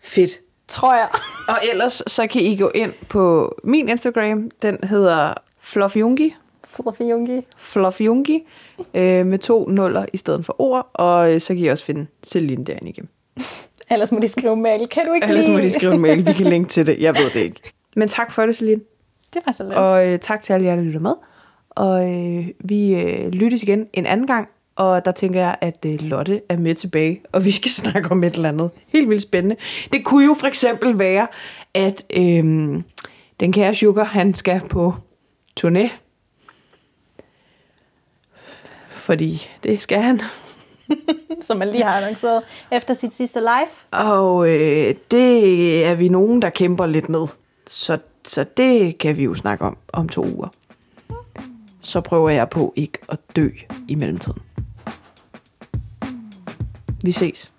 Fedt. 0.00 0.40
tror 0.68 0.94
jeg. 0.94 1.08
Og 1.48 1.56
ellers, 1.72 2.02
så 2.06 2.26
kan 2.26 2.42
I 2.42 2.56
gå 2.56 2.70
ind 2.74 2.92
på 3.08 3.54
min 3.64 3.88
Instagram. 3.88 4.50
Den 4.62 4.78
hedder 4.84 5.34
Fluffjungi. 5.58 6.34
Fluffy 6.64 7.02
Fluffjungi. 7.56 8.44
Øh, 8.94 9.26
med 9.26 9.38
to 9.38 9.68
nuller 9.68 10.06
i 10.12 10.16
stedet 10.16 10.44
for 10.46 10.60
ord. 10.60 10.90
Og 10.94 11.34
øh, 11.34 11.40
så 11.40 11.54
kan 11.54 11.64
I 11.64 11.66
også 11.66 11.84
finde 11.84 12.06
Celine 12.24 12.64
derinde 12.64 12.88
igen. 12.88 13.08
Ellers 13.90 14.12
må 14.12 14.18
de 14.20 14.28
skrive 14.28 14.56
mail. 14.56 14.88
Kan 14.88 15.06
du 15.06 15.12
ikke 15.12 15.26
Ellers 15.26 15.48
må 15.48 15.56
lide? 15.56 15.62
de 15.68 15.70
skrive 15.70 15.94
en 15.94 16.00
mail. 16.00 16.26
Vi 16.26 16.32
kan 16.32 16.46
linke 16.54 16.68
til 16.68 16.86
det. 16.86 16.98
Jeg 17.00 17.14
ved 17.14 17.30
det 17.30 17.40
ikke. 17.40 17.60
Men 17.96 18.08
tak 18.08 18.32
for 18.32 18.46
det, 18.46 18.56
Celine. 18.56 18.80
Det 19.34 19.42
var 19.46 19.52
så 19.52 19.62
lidt. 19.64 19.74
Og 19.74 20.08
øh, 20.08 20.18
tak 20.18 20.40
til 20.40 20.52
alle 20.52 20.66
jer, 20.66 20.76
der 20.76 20.82
lytter 20.82 21.00
med. 21.00 21.14
Og 21.70 22.14
øh, 22.14 22.48
vi 22.58 22.94
øh, 22.94 23.28
lyttes 23.28 23.62
igen 23.62 23.88
en 23.92 24.06
anden 24.06 24.26
gang. 24.26 24.48
Og 24.76 25.04
der 25.04 25.12
tænker 25.12 25.40
jeg, 25.40 25.56
at 25.60 25.86
øh, 25.86 26.00
Lotte 26.00 26.42
er 26.48 26.56
med 26.56 26.74
tilbage, 26.74 27.22
og 27.32 27.44
vi 27.44 27.50
skal 27.50 27.70
snakke 27.82 28.10
om 28.10 28.24
et 28.24 28.34
eller 28.34 28.48
andet 28.48 28.70
helt 28.86 29.08
vildt 29.08 29.22
spændende. 29.22 29.56
Det 29.92 30.04
kunne 30.04 30.24
jo 30.24 30.34
for 30.34 30.46
eksempel 30.46 30.98
være, 30.98 31.26
at 31.74 32.04
øh, 32.16 32.44
den 33.40 33.52
kære 33.52 33.74
Sugar, 33.74 34.04
han 34.04 34.34
skal 34.34 34.60
på 34.70 34.94
turné. 35.60 35.88
Fordi 38.88 39.48
det 39.62 39.80
skal 39.80 40.02
han. 40.02 40.20
som 41.46 41.56
man 41.56 41.68
lige 41.68 41.84
har 41.84 41.96
annonceret 41.96 42.42
efter 42.72 42.94
sit 42.94 43.12
sidste 43.12 43.40
live. 43.40 44.02
Og 44.06 44.48
øh, 44.48 44.94
det 45.10 45.84
er 45.84 45.94
vi 45.94 46.08
nogen, 46.08 46.42
der 46.42 46.50
kæmper 46.50 46.86
lidt 46.86 47.08
med. 47.08 47.26
Så, 47.66 47.98
så 48.26 48.44
det 48.56 48.98
kan 48.98 49.16
vi 49.16 49.24
jo 49.24 49.34
snakke 49.34 49.64
om 49.64 49.76
om 49.92 50.08
to 50.08 50.24
uger. 50.24 50.48
Så 51.80 52.00
prøver 52.00 52.30
jeg 52.30 52.48
på 52.48 52.72
ikke 52.76 52.98
at 53.08 53.18
dø 53.36 53.48
i 53.88 53.94
mellemtiden. 53.94 54.42
Vi 57.04 57.12
ses. 57.12 57.52